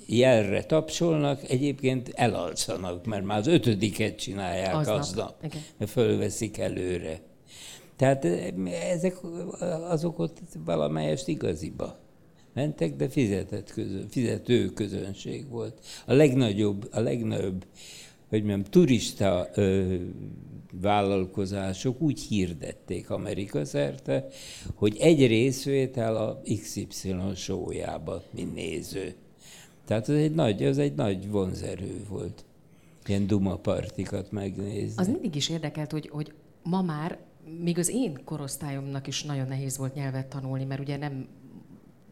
[0.06, 5.42] jelre tapsolnak, egyébként elalszanak, mert már az ötödiket csinálják aznap, aznap
[5.78, 7.20] mert fölveszik előre.
[8.02, 8.24] Tehát
[8.90, 9.16] ezek
[9.88, 11.98] azok ott valamelyest igaziba
[12.54, 15.80] mentek, de fizetett közön, fizető közönség volt.
[16.06, 17.66] A legnagyobb, a legnagyobb,
[18.28, 19.94] hogy mondjam, turista ö,
[20.80, 24.26] vállalkozások úgy hirdették Amerika szerte,
[24.74, 29.14] hogy egy részvétel a XY showjába, mint néző.
[29.84, 32.44] Tehát ez egy nagy, ez egy nagy vonzerő volt,
[33.06, 34.92] ilyen duma partikat megnézni.
[34.96, 37.18] Az mindig is érdekelt, hogy, hogy ma már,
[37.60, 41.26] még az én korosztályomnak is nagyon nehéz volt nyelvet tanulni, mert ugye nem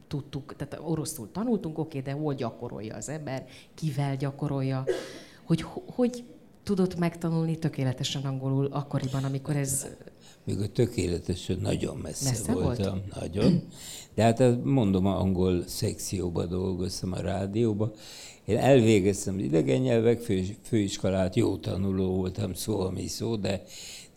[0.08, 4.84] tudtuk, tehát oroszul tanultunk, oké, de hol gyakorolja az ember, kivel gyakorolja,
[5.44, 5.64] hogy
[5.94, 6.24] hogy
[6.62, 9.86] tudott megtanulni tökéletesen angolul akkoriban, amikor ez...
[10.44, 13.20] Még a tökéletesen nagyon messze, messze voltam, volt?
[13.20, 13.62] nagyon.
[14.14, 17.92] De hát mondom, a angol szekcióba dolgoztam a rádióba.
[18.44, 23.62] Én elvégeztem az idegen nyelvek fő, főiskolát, jó tanuló voltam, szó, ami szó, de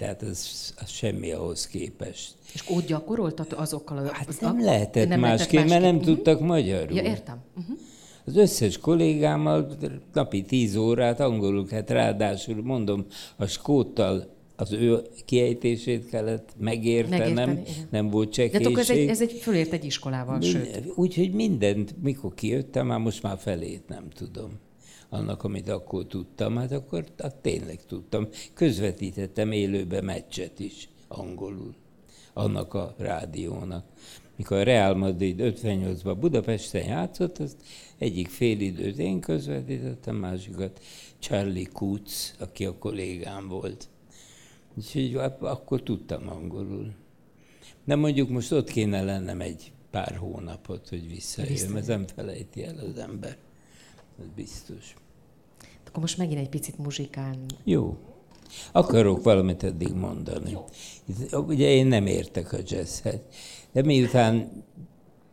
[0.04, 2.34] tehát az, az semmi ahhoz képest.
[2.54, 3.98] És ott gyakoroltat azokkal?
[3.98, 6.16] Az, hát nem lehetett nem másképp, mert nem uh-huh.
[6.16, 6.96] tudtak magyarul.
[6.98, 7.38] Ja, értem.
[7.58, 7.78] Uh-huh.
[8.26, 9.78] Az összes kollégámmal
[10.14, 13.06] napi tíz órát angolul, hát ráadásul mondom,
[13.36, 18.68] a skóttal a az ő kiejtését kellett megértenem, Megérteni, nem volt De csekészség.
[18.68, 20.92] akkor ez egy, ez egy fölért egy iskolával, sőt.
[20.96, 24.52] Úgyhogy mindent, mikor kijöttem, már most már felét nem tudom.
[25.14, 28.28] Annak, amit akkor tudtam, hát akkor hát tényleg tudtam.
[28.54, 31.76] Közvetítettem élőbe meccset is, angolul,
[32.34, 33.86] annak a rádiónak.
[34.36, 37.58] Mikor a Real Madrid 58-ban Budapesten játszott, azt
[37.98, 40.80] egyik fél időt én közvetítettem, másikat
[41.20, 43.90] Charlie Kutz, aki a kollégám volt.
[44.78, 46.94] Úgyhogy akkor tudtam angolul.
[47.86, 52.78] De mondjuk most ott kéne lennem egy pár hónapot, hogy visszajöjjön, ez nem felejti el
[52.78, 53.38] az ember.
[54.20, 54.96] Ez biztos.
[55.94, 57.46] Akkor most megint egy picit muzsikálni.
[57.64, 57.98] Jó.
[58.72, 60.58] Akarok valamit eddig mondani.
[61.32, 63.20] Ugye én nem értek a jazzhez,
[63.72, 64.64] de miután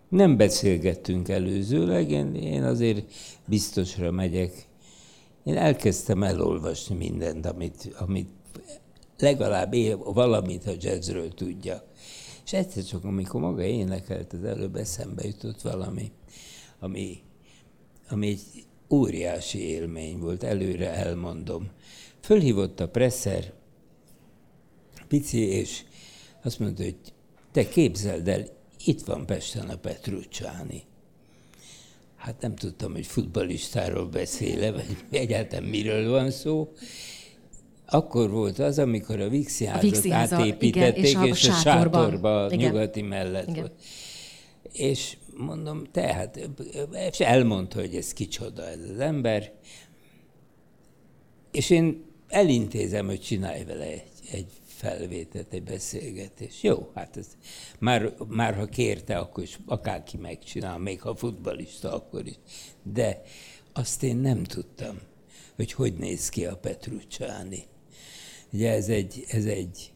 [0.09, 3.13] nem beszélgettünk előzőleg, én, én azért
[3.45, 4.67] biztosra megyek.
[5.45, 8.31] Én elkezdtem elolvasni mindent, amit, amit
[9.19, 11.83] legalább él, valamit a jazzről tudja.
[12.45, 16.13] És egyszer csak, amikor maga énekelt, az előbb eszembe jutott valami,
[16.79, 17.19] ami,
[18.09, 21.71] ami egy óriási élmény volt, előre elmondom.
[22.21, 23.53] Fölhívott a presser,
[25.09, 25.83] Pici, és
[26.43, 26.97] azt mondta, hogy
[27.53, 28.47] te képzeld el,
[28.85, 30.83] itt van Pesten a Petrucsáni.
[32.17, 36.73] Hát nem tudtam, hogy futballistáról beszéle, vagy egyáltalán miről van szó.
[37.87, 43.03] Akkor volt az, amikor a Vixi átépítették, igen, és, a, és a sátorba, a nyugati
[43.03, 43.61] mellett igen.
[43.61, 43.73] volt.
[44.73, 46.51] És mondom, tehát,
[47.11, 49.53] és elmondta, hogy ez kicsoda ez az ember,
[51.51, 56.63] és én elintézem, hogy csinálj vele egy, egy felvételt, egy beszélgetés.
[56.63, 57.27] Jó, hát ez
[57.79, 62.39] már, már ha kérte, akkor is akárki megcsinál, még ha futbalista, akkor is.
[62.83, 63.23] De
[63.73, 64.99] azt én nem tudtam,
[65.57, 67.65] hogy hogy néz ki a Petrucsáni.
[68.53, 69.93] Ugye ez egy, ez egy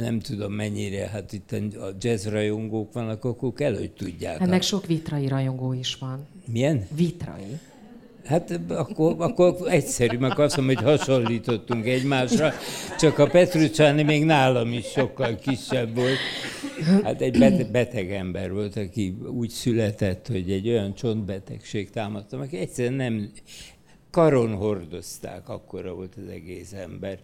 [0.00, 4.38] nem tudom mennyire, hát itt a jazz rajongók vannak, akkor kell, hogy tudják.
[4.38, 6.26] Hát meg sok vitrai rajongó is van.
[6.46, 6.86] Milyen?
[6.96, 7.58] Vitrai.
[8.24, 12.52] Hát akkor, akkor egyszerű, meg azt mondom, hogy hasonlítottunk egymásra,
[12.98, 16.18] csak a Petrucsáni még nálam is sokkal kisebb volt.
[17.02, 22.56] Hát egy beteg, beteg ember volt, aki úgy született, hogy egy olyan csontbetegség támadta, aki
[22.56, 23.30] egyszerűen nem
[24.10, 27.18] karon hordozták, akkora volt az egész ember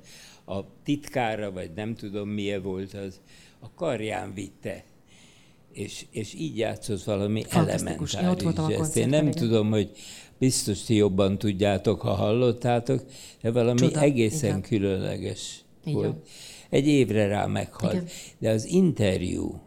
[0.47, 3.21] a titkára, vagy nem tudom milyen volt az,
[3.61, 4.85] a karján vitte.
[5.73, 8.15] És, és így játszott valami elementáris
[8.97, 9.43] Én, Én nem igen.
[9.43, 9.91] tudom, hogy
[10.39, 13.05] biztos ti jobban tudjátok, ha hallottátok,
[13.43, 14.01] de valami Csoda.
[14.01, 14.63] egészen igen.
[14.63, 16.29] különleges így volt.
[16.71, 17.93] Egy évre rá meghalt.
[17.93, 18.07] Igen.
[18.39, 19.61] De az interjú,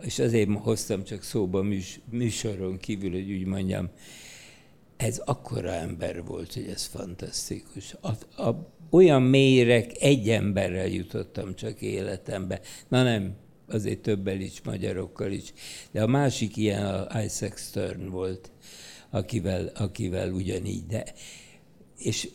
[0.00, 3.90] és azért hoztam csak szóba műs, műsoron kívül, hogy úgy mondjam,
[4.96, 7.94] ez akkora ember volt, hogy ez fantasztikus.
[8.00, 12.60] A, a olyan mélyre egy emberrel jutottam csak életembe.
[12.88, 13.34] Na nem,
[13.68, 15.52] azért többel is, magyarokkal is.
[15.90, 18.50] De a másik ilyen a Isaac Stern volt,
[19.10, 20.86] akivel, akivel ugyanígy.
[20.86, 21.04] De,
[21.98, 22.28] és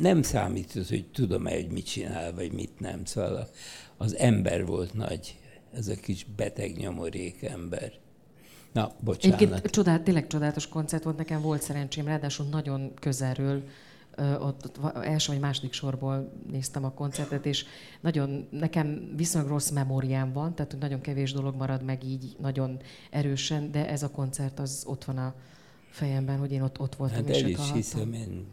[0.00, 3.04] nem számított, hogy tudom-e, hogy mit csinál, vagy mit nem.
[3.04, 3.48] Szóval
[3.96, 5.38] az ember volt nagy,
[5.74, 7.92] ez a kis beteg nyomorék ember.
[8.72, 9.40] Na, bocsánat.
[9.40, 13.62] Egyébként csodát, tényleg csodálatos koncert volt, nekem volt szerencsém, ráadásul nagyon közelről
[14.18, 17.64] ott, ott első vagy második sorból néztem a koncertet, és
[18.00, 22.80] nagyon, nekem viszonylag rossz memóriám van, tehát nagyon kevés dolog marad meg így nagyon
[23.10, 25.34] erősen, de ez a koncert az ott van a
[25.90, 27.16] fejemben, hogy én ott, ott voltam.
[27.16, 27.76] Hát és el is hallottam.
[27.76, 28.46] hiszem, én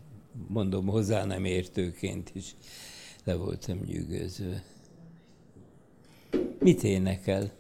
[0.48, 2.56] mondom hozzá nem értőként is
[3.24, 4.64] le voltam nyűgözve.
[6.60, 7.52] Mit énekel?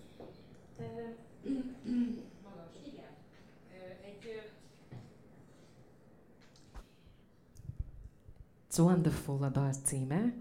[8.78, 10.34] It's Wonderful a dal címe,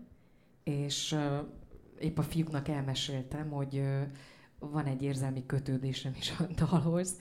[0.65, 1.39] és uh,
[1.99, 4.03] épp a fiúknak elmeséltem, hogy uh,
[4.59, 7.17] van egy érzelmi kötődésem is a dalhoz.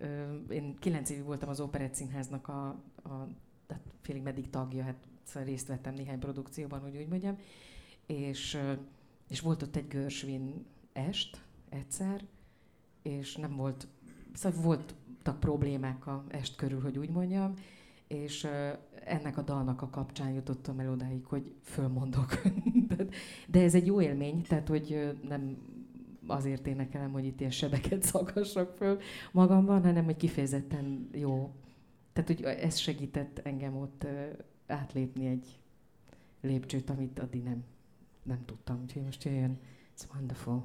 [0.00, 2.66] Uh, én kilenc évig voltam az Operett Színháznak a,
[3.02, 3.28] a
[3.66, 7.38] tehát félig meddig tagja, hát szóval részt vettem néhány produkcióban, hogy úgy mondjam,
[8.06, 8.58] és,
[9.28, 12.24] és volt ott egy Görsvin est egyszer,
[13.02, 13.86] és nem volt,
[14.32, 17.54] szóval voltak problémák a est körül, hogy úgy mondjam,
[18.12, 18.48] és
[19.04, 22.42] ennek a dalnak a kapcsán jutottam el odáig, hogy fölmondok.
[23.48, 25.56] De ez egy jó élmény, tehát hogy nem
[26.26, 28.98] azért énekelem, hogy itt ilyen sebeket szakassak föl
[29.32, 31.54] magamban, hanem hogy kifejezetten jó.
[32.12, 34.06] Tehát, hogy ez segített engem ott
[34.66, 35.60] átlépni egy
[36.40, 37.64] lépcsőt, amit addig nem,
[38.22, 38.80] nem tudtam.
[38.82, 39.58] Úgyhogy most jöjjön.
[39.96, 40.64] It's wonderful.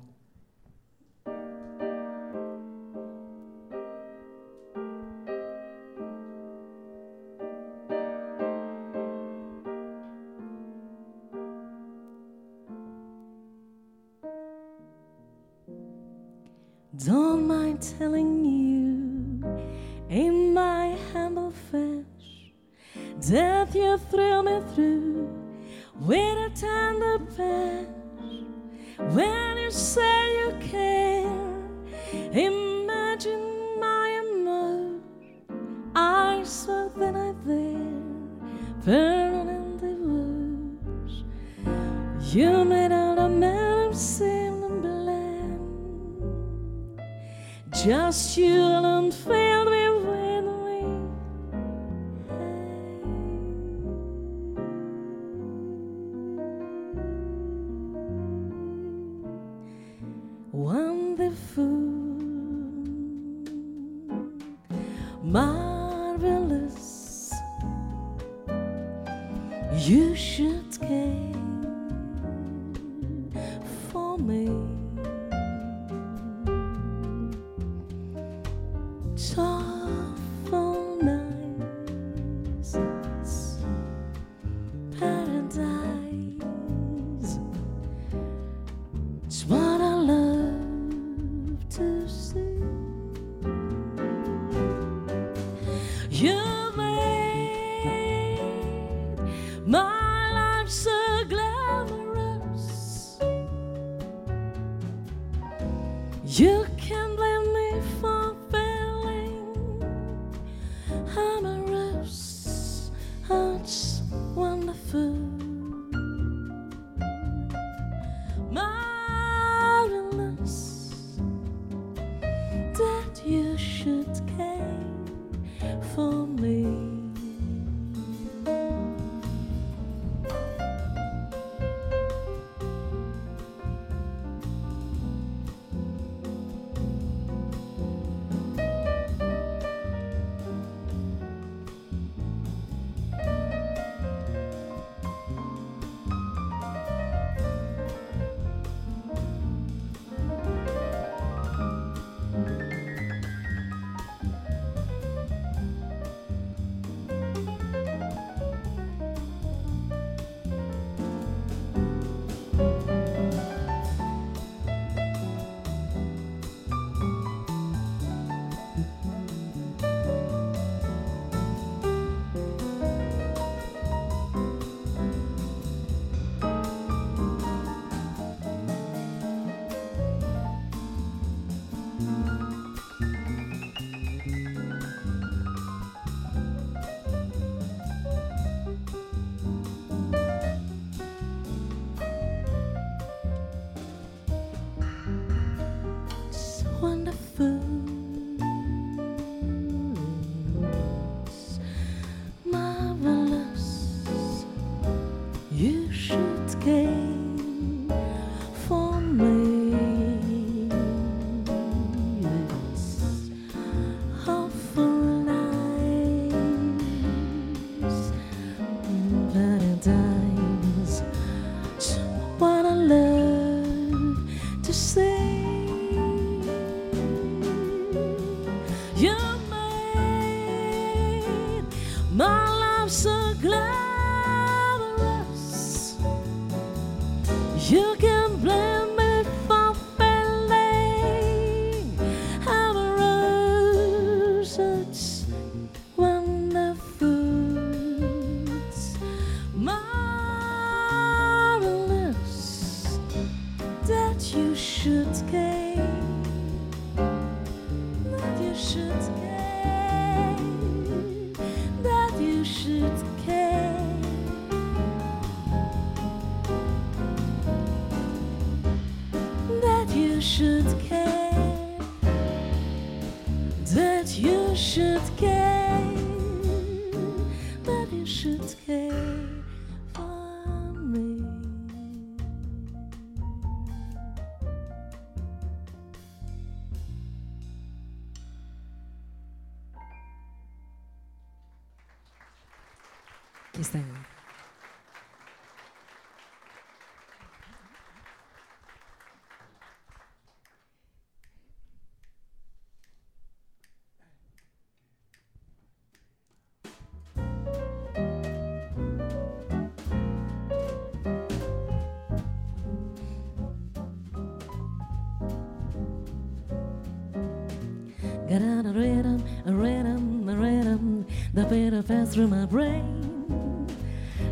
[322.17, 323.67] Through my brain.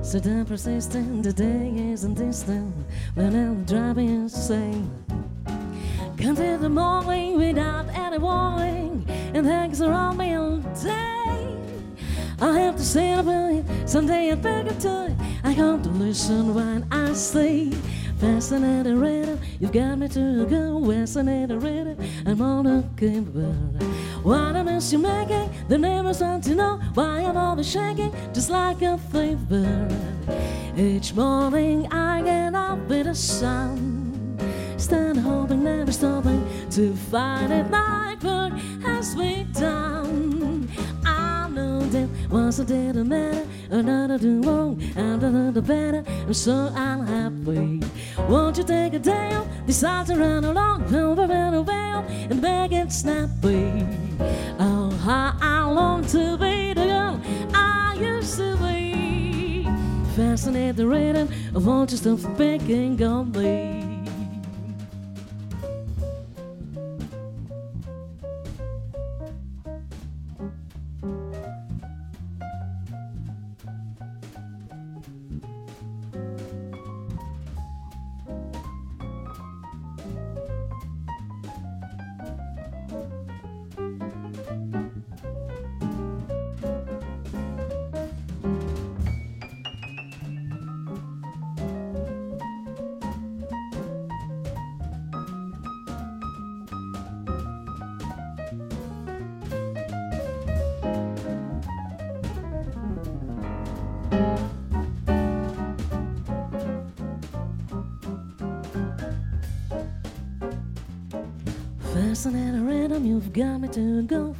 [0.02, 2.74] So damn persistent, the day isn't distant,
[3.14, 4.90] when I'm driving insane.
[6.18, 9.06] Can't hit the morning without any warning,
[9.36, 11.58] and things around me all day.
[12.42, 15.16] I have to say about it, someday I'll pick up to it.
[15.44, 17.70] I come to listen when I say.
[18.20, 20.84] Fascinating rhythm, you've got me to go.
[20.90, 24.05] Fascinating rhythm, I'm on a bird.
[24.26, 28.50] What a mess you're making, the neighbors want to know why I'm always shaking, just
[28.50, 29.88] like a fever.
[30.76, 34.36] Each morning I get up with the sun,
[34.78, 37.70] stand hoping, never stopping to find it.
[37.70, 39.14] My work has
[39.54, 39.75] done.
[42.32, 47.80] Once I did a matter, another do wrong, and another better, and so I'm happy.
[48.28, 49.00] Won't you take a
[49.36, 53.86] off, decide to run along, over and away, and make it snappy?
[54.60, 57.22] Oh, how I long to be the girl
[57.54, 59.68] I used to be.
[60.16, 63.85] Fascinate the rhythm, want you to stop picking on me.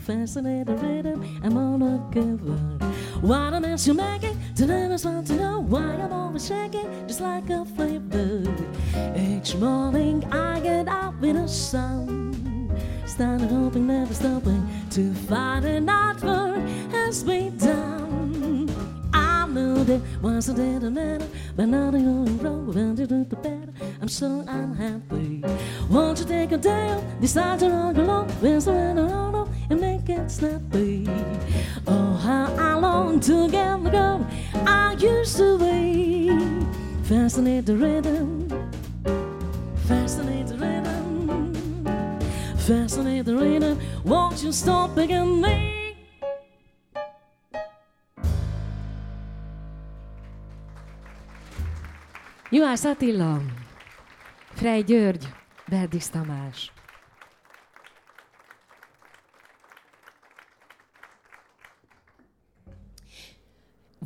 [0.06, 2.78] Fascinating rhythm, I'm on a good one.
[3.22, 7.22] What a mess you're making, to never want to know why I'm always shaking, just
[7.22, 8.44] like a flavor.
[9.18, 12.72] Each morning I get up with the sun,
[13.08, 18.70] started hoping, never stopping to find an artwork has been done.
[19.12, 23.74] I know I did a matter, but now going wrong, when you do the better,
[24.00, 25.44] I'm so unhappy.
[25.90, 29.00] Won't you take a day off, decide to run along, with around
[30.36, 31.08] snappy?
[31.88, 34.28] Oh, how I long to get the girl
[34.68, 36.30] I used to be.
[37.04, 38.50] Fascinate the rhythm,
[39.88, 41.48] fascinate the rhythm,
[42.58, 43.80] fascinate the rhythm.
[44.04, 45.96] Won't you stop begging me?
[52.52, 53.40] Juhász Attila,
[54.56, 55.28] Frej György,
[55.70, 56.75] Berdis Tamás.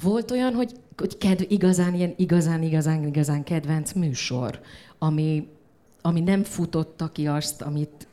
[0.02, 4.60] Volt olyan, hogy, hogy kedv, igazán, ilyen igazán, igazán, igazán kedvenc műsor,
[4.98, 5.48] ami,
[6.02, 8.08] ami nem futotta ki azt, amit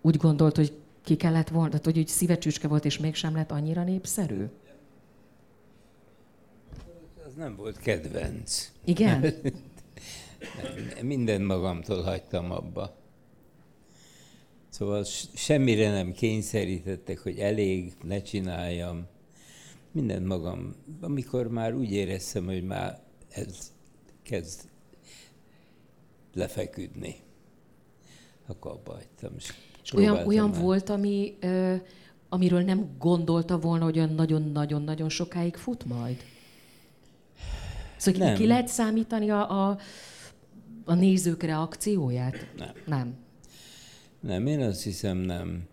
[0.00, 0.72] úgy gondolt, hogy
[1.04, 4.44] ki kellett volna, tehát hogy úgy szívecsücske volt, és mégsem lett annyira népszerű?
[7.26, 8.70] Az nem volt kedvenc.
[8.84, 9.34] Igen?
[11.02, 12.96] Minden magamtól hagytam abba.
[14.68, 15.04] Szóval
[15.34, 19.06] semmire nem kényszerítettek, hogy elég, ne csináljam.
[19.92, 20.74] Mindent magam.
[21.00, 23.72] Amikor már úgy éreztem, hogy már ez
[24.22, 24.60] kezd
[26.34, 27.16] lefeküdni,
[28.46, 29.32] akkor abba hagytam.
[29.36, 29.52] És,
[29.82, 31.74] és olyan, olyan volt, ami, ö,
[32.28, 36.16] amiről nem gondolta volna, hogy olyan nagyon-nagyon-nagyon sokáig fut majd?
[37.96, 38.34] Szóval nem.
[38.36, 39.78] ki lehet számítani a, a,
[40.84, 42.48] a nézők reakcióját?
[42.56, 42.72] Nem.
[42.86, 43.16] Nem.
[44.20, 45.66] Nem, én azt hiszem nem.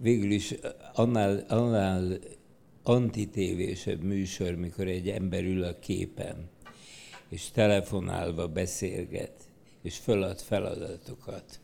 [0.00, 0.54] Végül is
[0.94, 2.18] annál, annál
[2.88, 6.48] antitévésebb műsor, mikor egy ember ül a képen,
[7.28, 9.32] és telefonálva beszélget,
[9.82, 11.60] és fölad feladatokat,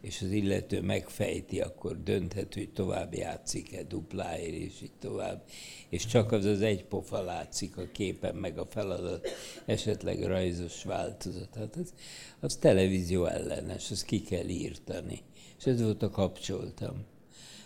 [0.00, 5.44] és az illető megfejti, akkor dönthet, hogy tovább játszik-e dupláért, és így tovább.
[5.88, 9.28] És csak az az egy pofa látszik a képen, meg a feladat,
[9.66, 11.54] esetleg rajzos változat.
[11.54, 11.94] Hát az,
[12.40, 15.22] az televízió ellenes, azt ki kell írtani.
[15.58, 17.10] És ez volt a kapcsoltam.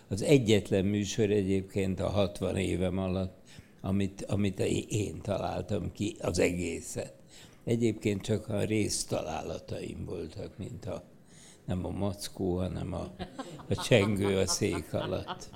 [0.09, 3.37] Az egyetlen műsor egyébként a 60 évem alatt,
[3.81, 7.15] amit, amit én találtam ki, az egészet.
[7.65, 11.05] Egyébként csak a résztalálataim voltak, mint a
[11.65, 13.11] nem a mackó, hanem a,
[13.69, 15.51] a csengő a szék alatt.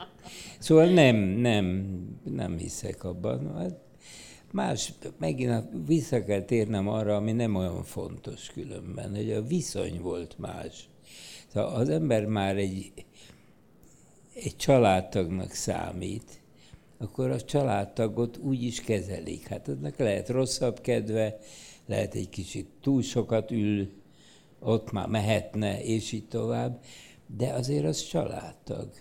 [0.58, 1.86] Szóval nem, nem,
[2.24, 3.54] nem hiszek abban.
[3.56, 3.80] Hát
[4.52, 10.38] más, megint vissza kell térnem arra, ami nem olyan fontos különben, hogy a viszony volt
[10.38, 10.88] más.
[11.52, 12.92] Szóval az ember már egy
[14.34, 16.40] egy családtagnak számít,
[16.98, 19.46] akkor a családtagot úgy is kezelik.
[19.46, 21.38] Hát annak lehet rosszabb kedve,
[21.86, 23.90] lehet egy kicsit túl sokat ül,
[24.60, 26.82] ott már mehetne, és így tovább,
[27.36, 28.92] de azért az családtag.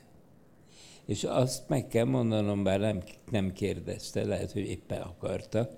[1.06, 5.70] És azt meg kell mondanom, bár nem, nem kérdezte, lehet, hogy éppen akarta,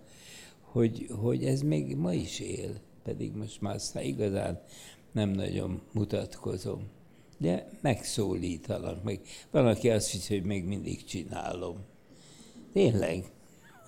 [0.62, 4.62] hogy, hogy ez még ma is él, pedig most már aztán igazán
[5.12, 6.90] nem nagyon mutatkozom.
[7.42, 9.20] De megszólítanak, meg
[9.52, 11.78] van, aki azt hiszi, hogy még mindig csinálom.
[12.74, 13.26] Tényleg,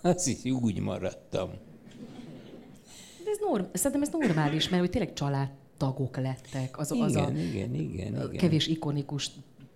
[0.02, 1.50] azt hiszi, úgy maradtam.
[3.24, 6.80] De ez norm, szerintem ez normális, mert hogy tényleg családtagok lettek.
[6.80, 8.32] Az, igen, az a igen, igen, igen.
[8.32, 9.30] kevés ikonikus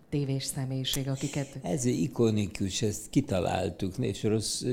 [0.10, 1.60] tévés személyiség, akiket...
[1.62, 4.64] Ez ikonikus, ezt kitaláltuk, és rossz,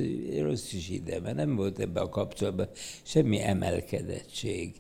[0.41, 2.69] rossz is ide, mert nem volt ebbe a kapcsolatban
[3.03, 4.75] semmi emelkedettség.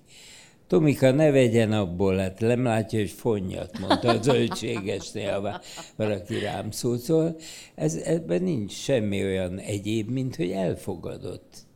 [0.74, 5.60] Tomika, ne vegyen abból, hát nem látja, hogy fonnyat, mondta a zöldségesnél,
[5.96, 7.00] valaki rám szólt.
[7.00, 7.36] Szóval
[7.74, 11.66] ez, ebben nincs semmi olyan egyéb, mint hogy elfogadott.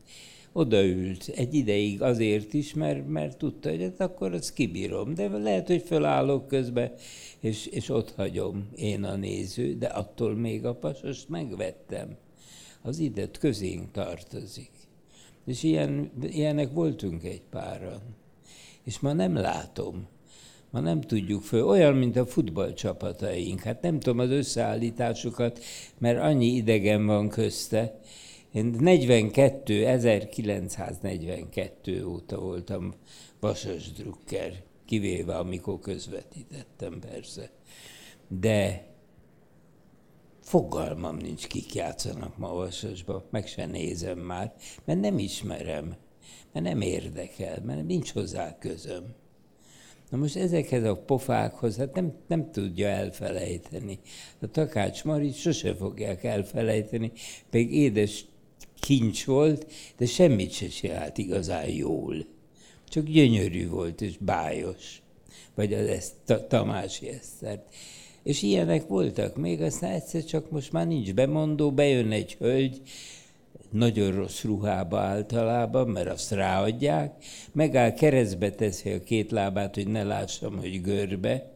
[0.52, 5.14] Odaült egy ideig azért is, mert, mert tudta, hogy hát akkor azt kibírom.
[5.14, 6.92] De lehet, hogy fölállok közben,
[7.40, 12.16] és, és ott hagyom én a néző, de attól még a pasost megvettem.
[12.82, 14.70] Az idet közénk tartozik.
[15.46, 18.00] És ilyen, ilyenek voltunk egy páran.
[18.88, 20.08] És ma nem látom.
[20.70, 21.66] Ma nem tudjuk föl.
[21.66, 23.60] Olyan, mint a futballcsapataink.
[23.60, 25.64] Hát nem tudom az összeállításukat,
[25.98, 28.00] mert annyi idegen van közte.
[28.52, 32.94] Én 42, 1942 óta voltam
[33.40, 37.50] Vasas Drucker kivéve amikor közvetítettem persze.
[38.28, 38.86] De
[40.40, 44.54] fogalmam nincs, kik játszanak ma Vasasba, meg se nézem már,
[44.84, 45.96] mert nem ismerem,
[46.52, 49.04] mert nem érdekel, mert nincs hozzá közöm.
[50.10, 53.98] Na most ezekhez a pofákhoz, hát nem, nem tudja elfelejteni.
[54.40, 57.12] A Takács Marit sose fogják elfelejteni,
[57.50, 58.24] pedig édes
[58.80, 62.26] kincs volt, de semmit se csinált igazán jól
[62.88, 65.02] csak gyönyörű volt és bájos.
[65.54, 66.14] Vagy az ezt,
[66.48, 67.74] Tamási Esztert.
[68.22, 72.80] És ilyenek voltak még, aztán egyszer csak most már nincs bemondó, bejön egy hölgy,
[73.70, 80.02] nagyon rossz ruhába általában, mert azt ráadják, megáll keresztbe teszi a két lábát, hogy ne
[80.02, 81.50] lássam, hogy görbe,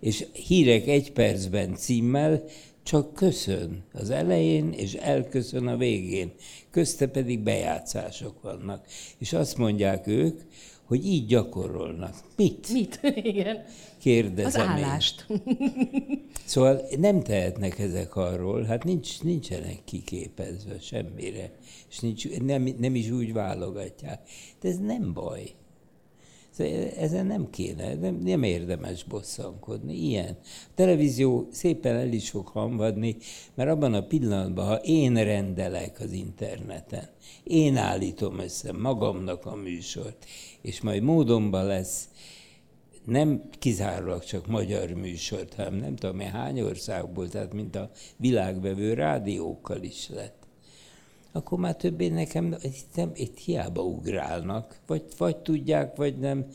[0.00, 2.44] és hírek egy percben címmel,
[2.82, 6.32] csak köszön az elején, és elköszön a végén.
[6.70, 8.86] Közte pedig bejátszások vannak.
[9.18, 10.40] És azt mondják ők,
[10.84, 12.14] hogy így gyakorolnak.
[12.36, 12.72] Mit?
[12.72, 13.00] Mit?
[13.22, 13.64] Igen.
[14.00, 15.26] Kérdezem Az állást.
[15.28, 15.40] Én.
[16.44, 21.52] Szóval nem tehetnek ezek arról, hát nincs, nincsenek kiképezve semmire,
[21.90, 24.20] és nincs, nem, nem is úgy válogatják.
[24.60, 25.54] De ez nem baj.
[26.50, 29.94] Szóval ezen nem kéne, nem, nem érdemes bosszankodni.
[29.94, 30.38] Ilyen.
[30.42, 33.16] A televízió szépen el is fog hamvadni,
[33.54, 37.08] mert abban a pillanatban, ha én rendelek az interneten,
[37.44, 40.26] én állítom össze magamnak a műsort,
[40.60, 42.08] és majd módonban lesz
[43.10, 49.82] nem kizárólag csak magyar műsort, hanem nem tudom hány országból, tehát mint a világvevő rádiókkal
[49.82, 50.40] is lett
[51.32, 52.56] akkor már többé nekem
[52.94, 56.46] nem, itt hiába ugrálnak, vagy, vagy tudják, vagy nem,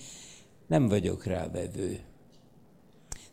[0.67, 1.99] nem vagyok rávevő.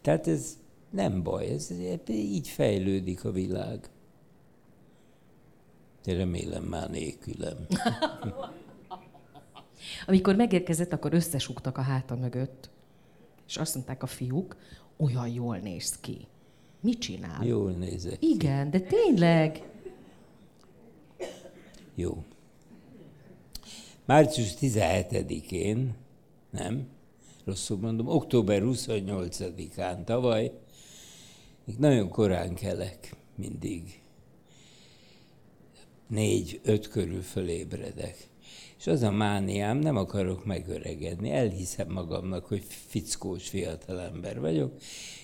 [0.00, 0.58] Tehát ez
[0.90, 1.70] nem baj, ez,
[2.08, 3.90] így fejlődik a világ.
[6.04, 7.56] De remélem már nélkülem.
[10.06, 12.70] Amikor megérkezett, akkor összesugtak a háta mögött,
[13.52, 14.56] és azt mondták a fiúk,
[14.96, 16.26] olyan jól néz ki.
[16.80, 17.44] Mit csinál?
[17.44, 18.22] Jól nézek.
[18.22, 19.62] Igen, de tényleg.
[21.94, 22.24] Jó.
[24.04, 25.94] Március 17-én,
[26.50, 26.88] nem,
[27.44, 30.52] rosszul mondom, október 28-án tavaly,
[31.78, 34.00] nagyon korán kelek mindig.
[36.06, 38.28] Négy-öt körül fölébredek.
[38.82, 44.72] És az a mániám, nem akarok megöregedni, elhiszem magamnak, hogy fickós fiatalember vagyok,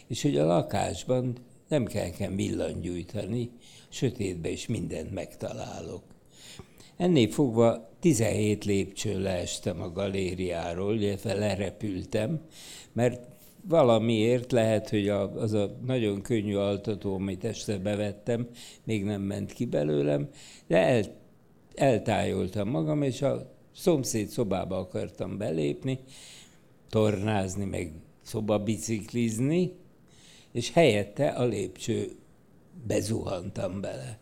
[0.07, 1.37] és hogy a lakásban
[1.69, 3.51] nem kell nekem villangyújtani,
[3.89, 6.03] sötétbe is mindent megtalálok.
[6.97, 12.41] Ennél fogva 17 lépcső leestem a galériáról, illetve lerepültem,
[12.93, 13.29] mert
[13.69, 18.49] valamiért lehet, hogy az a nagyon könnyű altató, amit este bevettem,
[18.85, 20.29] még nem ment ki belőlem,
[20.67, 21.03] de el,
[21.79, 25.99] eltájoltam magam, és a szomszéd szobába akartam belépni,
[26.91, 27.93] tornázni, meg
[28.23, 29.73] szobabiciklizni,
[30.53, 32.11] és helyette a lépcső
[32.87, 34.19] bezuhantam bele.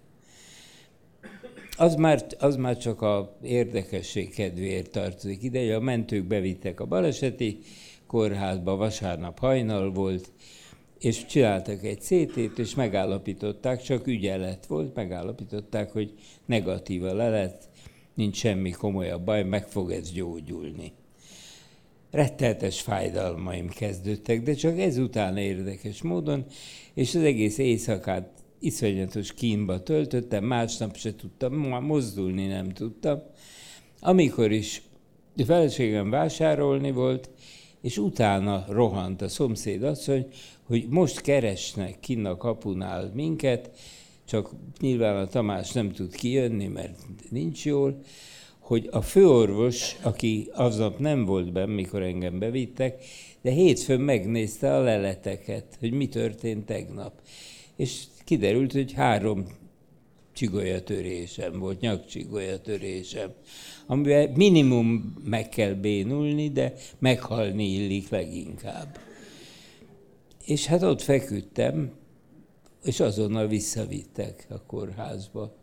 [1.76, 7.58] Az már, az már csak a érdekesség kedvéért tartozik ide, a mentők bevittek a baleseti
[8.06, 10.32] kórházba, vasárnap hajnal volt,
[11.06, 16.12] és csináltak egy CT-t, és megállapították, csak ügyelet volt, megállapították, hogy
[16.46, 17.68] negatíva le lett,
[18.14, 20.92] nincs semmi komolyabb baj, meg fog ez gyógyulni.
[22.10, 26.44] Retteltes fájdalmaim kezdődtek, de csak ezután érdekes módon,
[26.94, 28.28] és az egész éjszakát
[28.58, 33.22] iszonyatos kínba töltöttem, másnap se tudtam, mozdulni nem tudtam.
[34.00, 34.82] Amikor is
[35.36, 37.30] a feleségem vásárolni volt,
[37.80, 40.26] és utána rohant a szomszéd asszony,
[40.66, 43.70] hogy most keresnek kinn a kapunál minket,
[44.24, 46.98] csak nyilván a Tamás nem tud kijönni, mert
[47.30, 48.00] nincs jól,
[48.58, 53.04] hogy a főorvos, aki aznap nem volt benn, mikor engem bevittek,
[53.42, 57.12] de hétfőn megnézte a leleteket, hogy mi történt tegnap.
[57.76, 59.46] És kiderült, hogy három
[60.32, 63.32] csigolyatörésem volt, nyakcsigolyatörésem,
[63.86, 68.98] amivel minimum meg kell bénulni, de meghalni illik leginkább.
[70.46, 71.92] És hát ott feküdtem,
[72.82, 75.54] és azonnal visszavittek a kórházba.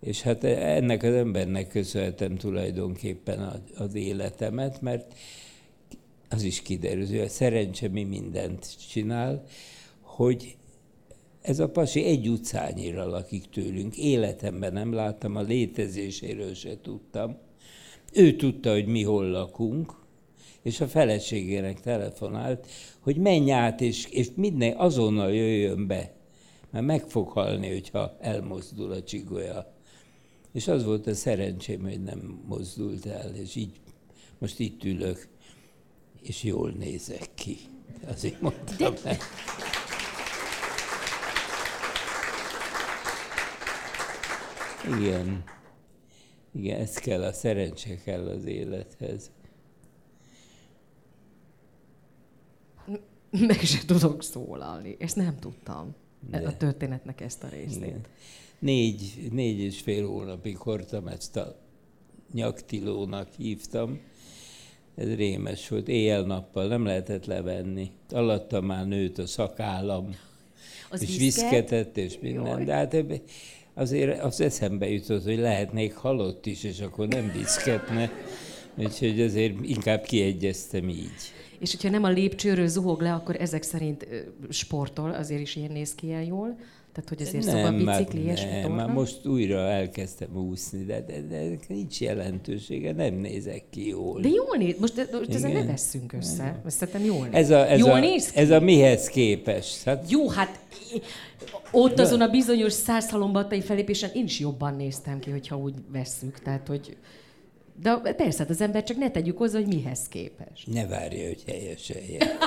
[0.00, 5.14] És hát ennek az embernek köszönhetem tulajdonképpen az életemet, mert
[6.28, 9.44] az is kiderül, hogy szerencse mi mindent csinál,
[10.00, 10.56] hogy
[11.40, 13.96] ez a pasi egy utcányira lakik tőlünk.
[13.96, 17.36] Életemben nem láttam, a létezéséről se tudtam.
[18.12, 19.97] Ő tudta, hogy mi hol lakunk,
[20.62, 22.66] és a feleségének telefonált,
[23.00, 26.14] hogy menj át, és, és minden azonnal jöjjön be,
[26.70, 29.74] mert meg fog halni, hogyha elmozdul a csigolya.
[30.52, 33.80] És az volt a szerencsém, hogy nem mozdult el, és így
[34.38, 35.28] most itt ülök,
[36.22, 37.56] és jól nézek ki.
[38.06, 39.16] Azért mondtam De...
[44.96, 45.44] Igen.
[46.52, 49.30] Igen, ez kell, a szerencse kell az élethez.
[53.48, 54.96] Meg se tudok szólalni.
[54.98, 55.94] Ezt nem tudtam.
[56.30, 56.38] De.
[56.38, 57.82] A történetnek ezt a részét.
[57.82, 58.00] Igen.
[58.58, 61.56] Négy, négy és fél hónapig hordtam ezt a
[62.32, 64.00] nyaktilónak hívtam.
[64.94, 65.88] Ez rémes volt.
[65.88, 67.90] Éjjel-nappal nem lehetett levenni.
[68.10, 70.16] Alatta már nőtt a szakállam.
[70.90, 72.46] Az és viszketett, és minden.
[72.46, 72.64] Jaj.
[72.64, 72.96] De hát
[73.74, 78.10] azért az eszembe jutott, hogy lehetnék halott is, és akkor nem viszketne.
[78.76, 81.32] Úgyhogy azért inkább kiegyeztem így.
[81.60, 84.06] És hogyha nem a lépcsőről zuhog le, akkor ezek szerint
[84.48, 86.56] sportol, azért is ilyen néz ki ilyen jól.
[86.92, 91.20] Tehát, hogy azért nem, szóval bicikli, ilyesmi Nem, már most újra elkezdtem úszni, de, de,
[91.20, 94.20] de nincs jelentősége, nem nézek ki jól.
[94.20, 96.62] De jól néz, most, most ezen ne vesszünk össze.
[96.66, 97.34] Szerintem jól néz.
[97.34, 98.38] Ez a, ez jól a, néz ki?
[98.38, 99.82] Ez a mihez képes?
[99.84, 100.10] Hát...
[100.10, 100.60] Jó, hát
[101.72, 106.38] ott azon a bizonyos százhalombattai felépésen én is jobban néztem ki, hogyha úgy vesszük.
[106.38, 106.96] Tehát, hogy
[107.82, 110.64] de persze, hát az ember csak ne tegyük hozzá, hogy mihez képes.
[110.64, 112.18] Ne várja, hogy helyeselje.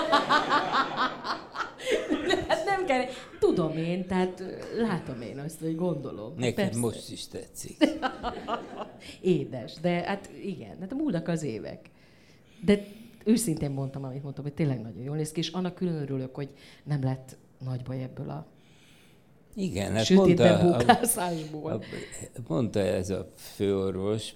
[2.48, 3.06] hát nem kell.
[3.40, 4.44] Tudom én, tehát
[4.78, 6.34] látom én azt, hogy gondolom.
[6.38, 6.80] Nekem persze.
[6.80, 7.78] most is tetszik.
[9.22, 11.90] Édes, de hát igen, hát múlnak az évek.
[12.66, 12.84] De
[13.24, 16.50] őszintén mondtam, amit mondtam, hogy tényleg nagyon jól néz ki, és annak külön örülök, hogy
[16.84, 18.48] nem lett nagy baj ebből a
[19.56, 20.78] igen, hát mondta, a,
[21.74, 21.80] a,
[22.48, 24.36] mondta ez a főorvos,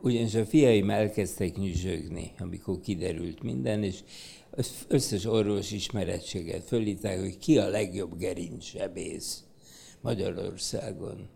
[0.00, 3.98] ugyanis a fiaim elkezdtek nyüzsögni, amikor kiderült minden, és
[4.88, 9.44] összes orvos ismerettséget fölíták, hogy ki a legjobb gerincsebész
[10.00, 11.28] Magyarországon.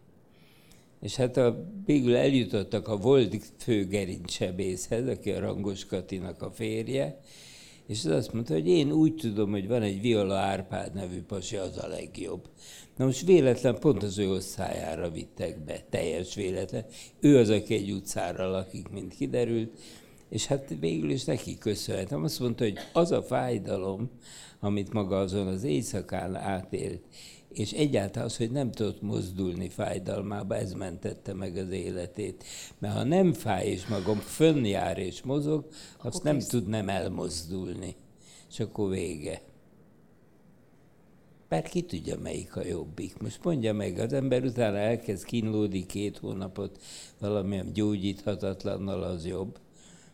[1.01, 7.21] És hát a, végül eljutottak a volt fő gerincsebészhez, aki a Rangos Katinak a férje,
[7.87, 11.57] és az azt mondta, hogy én úgy tudom, hogy van egy Viola Árpád nevű pasi,
[11.57, 12.49] az a legjobb.
[13.03, 16.85] Na most véletlen pont az ő osztályára vittek be, teljes véletlen.
[17.21, 19.79] Ő az, aki egy utcára lakik, mint kiderült,
[20.29, 22.25] és hát végül is neki köszönhetem.
[22.25, 24.11] Azt mondta, hogy az a fájdalom,
[24.61, 27.03] amit maga azon az éjszakán átélt,
[27.53, 32.45] és egyáltalán az, hogy nem tudott mozdulni fájdalmába, ez mentette meg az életét.
[32.79, 35.67] Mert ha nem fáj, és magam fönnjár és mozog,
[35.99, 37.97] azt akkor nem tud nem elmozdulni.
[38.51, 39.43] És akkor vége.
[41.53, 43.19] Bár ki tudja, melyik a jobbik.
[43.19, 46.83] Most mondja meg, az ember utána elkezd kínlódni két hónapot
[47.19, 49.59] valamilyen gyógyíthatatlannal, az jobb.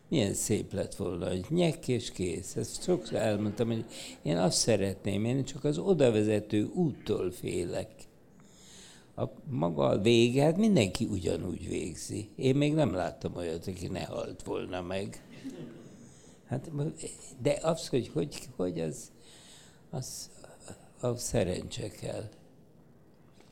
[0.08, 2.56] Milyen szép lett volna, hogy nyek és kész.
[2.56, 3.84] Ezt sokszor elmondtam, hogy
[4.22, 7.90] én azt szeretném, én csak az odavezető úttól félek.
[9.16, 12.28] A maga a vége, hát mindenki ugyanúgy végzi.
[12.36, 15.22] Én még nem láttam olyat, aki ne halt volna meg.
[16.46, 16.70] Hát,
[17.42, 19.10] de az, hogy hogy, hogy az,
[19.90, 20.30] az,
[21.00, 22.28] a szerencse kell.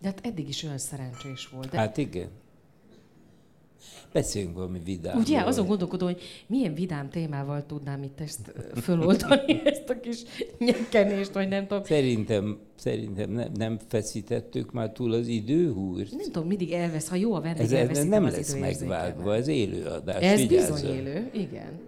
[0.00, 1.70] De hát eddig is olyan szerencsés volt.
[1.70, 1.78] De...
[1.78, 2.28] Hát igen.
[4.12, 5.18] Beszéljünk valami vidám.
[5.18, 8.52] Ugye, azon gondolkodom, hogy milyen vidám témával tudnám itt ezt
[8.82, 10.22] föloldani, ezt a kis
[10.58, 11.84] nyekenést, vagy nem tudom.
[11.84, 16.10] Szerintem, szerintem nem, nem feszítettük már túl az időhúrt.
[16.10, 19.48] Nem tudom, mindig elvesz, ha jó a vendég, Ez, ez nem az lesz megvágva, ez
[19.48, 20.22] élőadás.
[20.22, 20.74] Ez vigyázzon.
[20.74, 21.80] bizony élő, igen.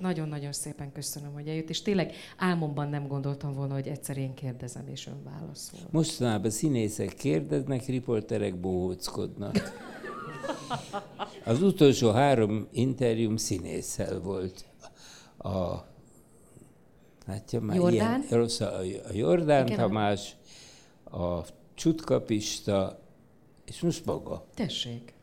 [0.00, 4.88] Nagyon-nagyon szépen köszönöm, hogy eljött, és tényleg álmomban nem gondoltam volna, hogy egyszer én kérdezem,
[4.88, 5.78] és ön válaszol.
[5.90, 9.84] Mostanában színészek kérdeznek, riporterek bohóckodnak.
[11.44, 14.64] Az utolsó három interjúm színésszel volt.
[15.38, 15.74] A,
[17.26, 18.20] látja már, Jordán?
[18.20, 19.78] Ilyen, rossz, a, a Jordán Igen.
[19.78, 20.36] Tamás,
[21.04, 21.40] a
[21.74, 22.98] Csutkapista,
[23.64, 24.46] és most maga.
[24.54, 25.14] Tessék.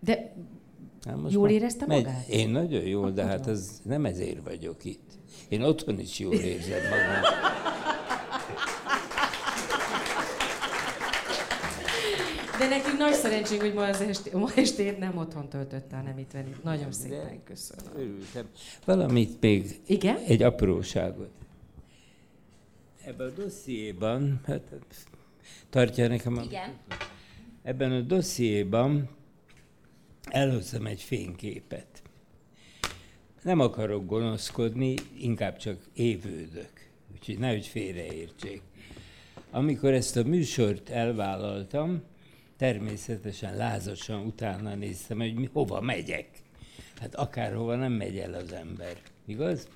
[0.00, 0.32] De
[1.06, 2.28] Hát most Jól érezte megy- magát?
[2.28, 5.10] Én nagyon jól, de hát ez nem ezért vagyok itt.
[5.48, 7.22] Én otthon is jól érzem magam.
[12.58, 16.30] De nekünk nagy szerencsénk, hogy ma, az esti, ma estét nem otthon töltötte, hanem itt
[16.32, 16.62] velünk.
[16.62, 17.92] Nagyon szépen köszönöm.
[17.96, 18.46] Örültem.
[18.84, 20.16] Valamit még, Igen?
[20.26, 21.30] egy apróságot.
[23.04, 24.62] Ebben a dossziéban, hát
[25.70, 26.42] tartja nekem a...
[26.42, 26.70] Igen.
[27.62, 29.08] Ebben a dossziéban
[30.30, 32.02] előszem egy fényképet.
[33.42, 36.88] Nem akarok gonoszkodni, inkább csak évődök.
[37.12, 38.62] Úgyhogy nehogy félreértsék.
[39.50, 42.02] Amikor ezt a műsort elvállaltam,
[42.56, 46.28] természetesen lázasan utána néztem, hogy mi, hova megyek.
[47.00, 48.96] Hát akárhova nem megy el az ember,
[49.26, 49.68] igaz?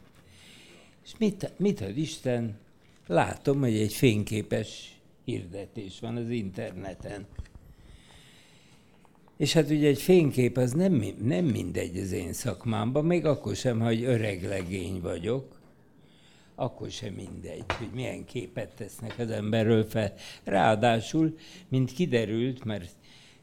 [1.05, 2.59] És mit, mit ad Isten?
[3.07, 7.27] Látom, hogy egy fényképes hirdetés van az interneten.
[9.41, 13.81] És hát ugye egy fénykép az nem, nem mindegy az én szakmámban, még akkor sem,
[13.81, 15.61] ha egy öreg legény vagyok,
[16.55, 20.15] akkor sem mindegy, hogy milyen képet tesznek az emberről fel.
[20.45, 21.37] Ráadásul,
[21.69, 22.91] mint kiderült, mert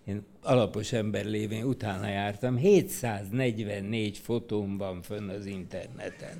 [0.06, 6.38] én alapos ember lévén utána jártam, 744 fotóm van fönn az interneten.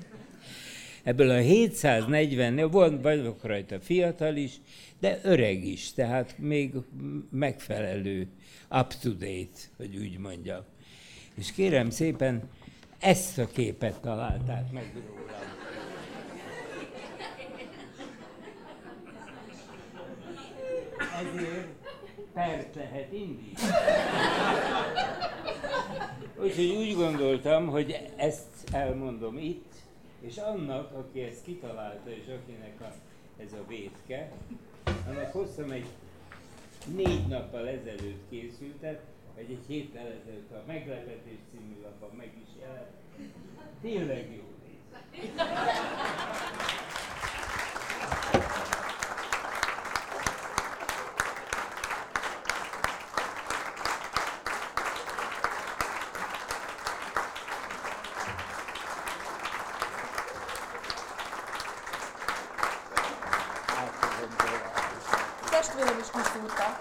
[1.02, 4.60] Ebből a 740, van vagyok rajta fiatal is,
[5.00, 6.74] de öreg is, tehát még
[7.30, 8.28] megfelelő,
[8.70, 10.62] up-to-date, hogy úgy mondjam.
[11.34, 12.50] És kérem szépen,
[12.98, 15.26] ezt a képet találták meg rólam.
[21.18, 21.66] Ezért
[22.32, 23.68] pert lehet indítani.
[26.40, 29.72] Úgyhogy úgy gondoltam, hogy ezt elmondom itt,
[30.20, 32.92] és annak, aki ezt kitalálta, és akinek a,
[33.42, 34.32] ez a vétke,
[35.08, 35.86] annak hoztam egy
[36.96, 39.02] négy nappal ezelőtt készültet,
[39.34, 42.90] vagy egy héttel ezelőtt a Meglepetés című lapon meg is jelent.
[43.80, 45.32] Tényleg jó néz.
[63.66, 64.76] Átadom tovább.
[65.50, 66.80] Testvérem is kiszúrta.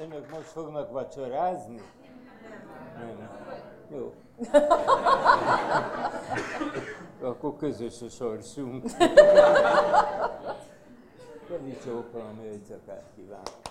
[0.00, 1.80] Önök most fognak vacsorázni?
[2.98, 3.30] Nem.
[3.90, 4.14] Jó.
[7.28, 8.84] Akkor közös a sorsunk.
[11.48, 13.67] Kedi csókolom, hogy szakát kívánok.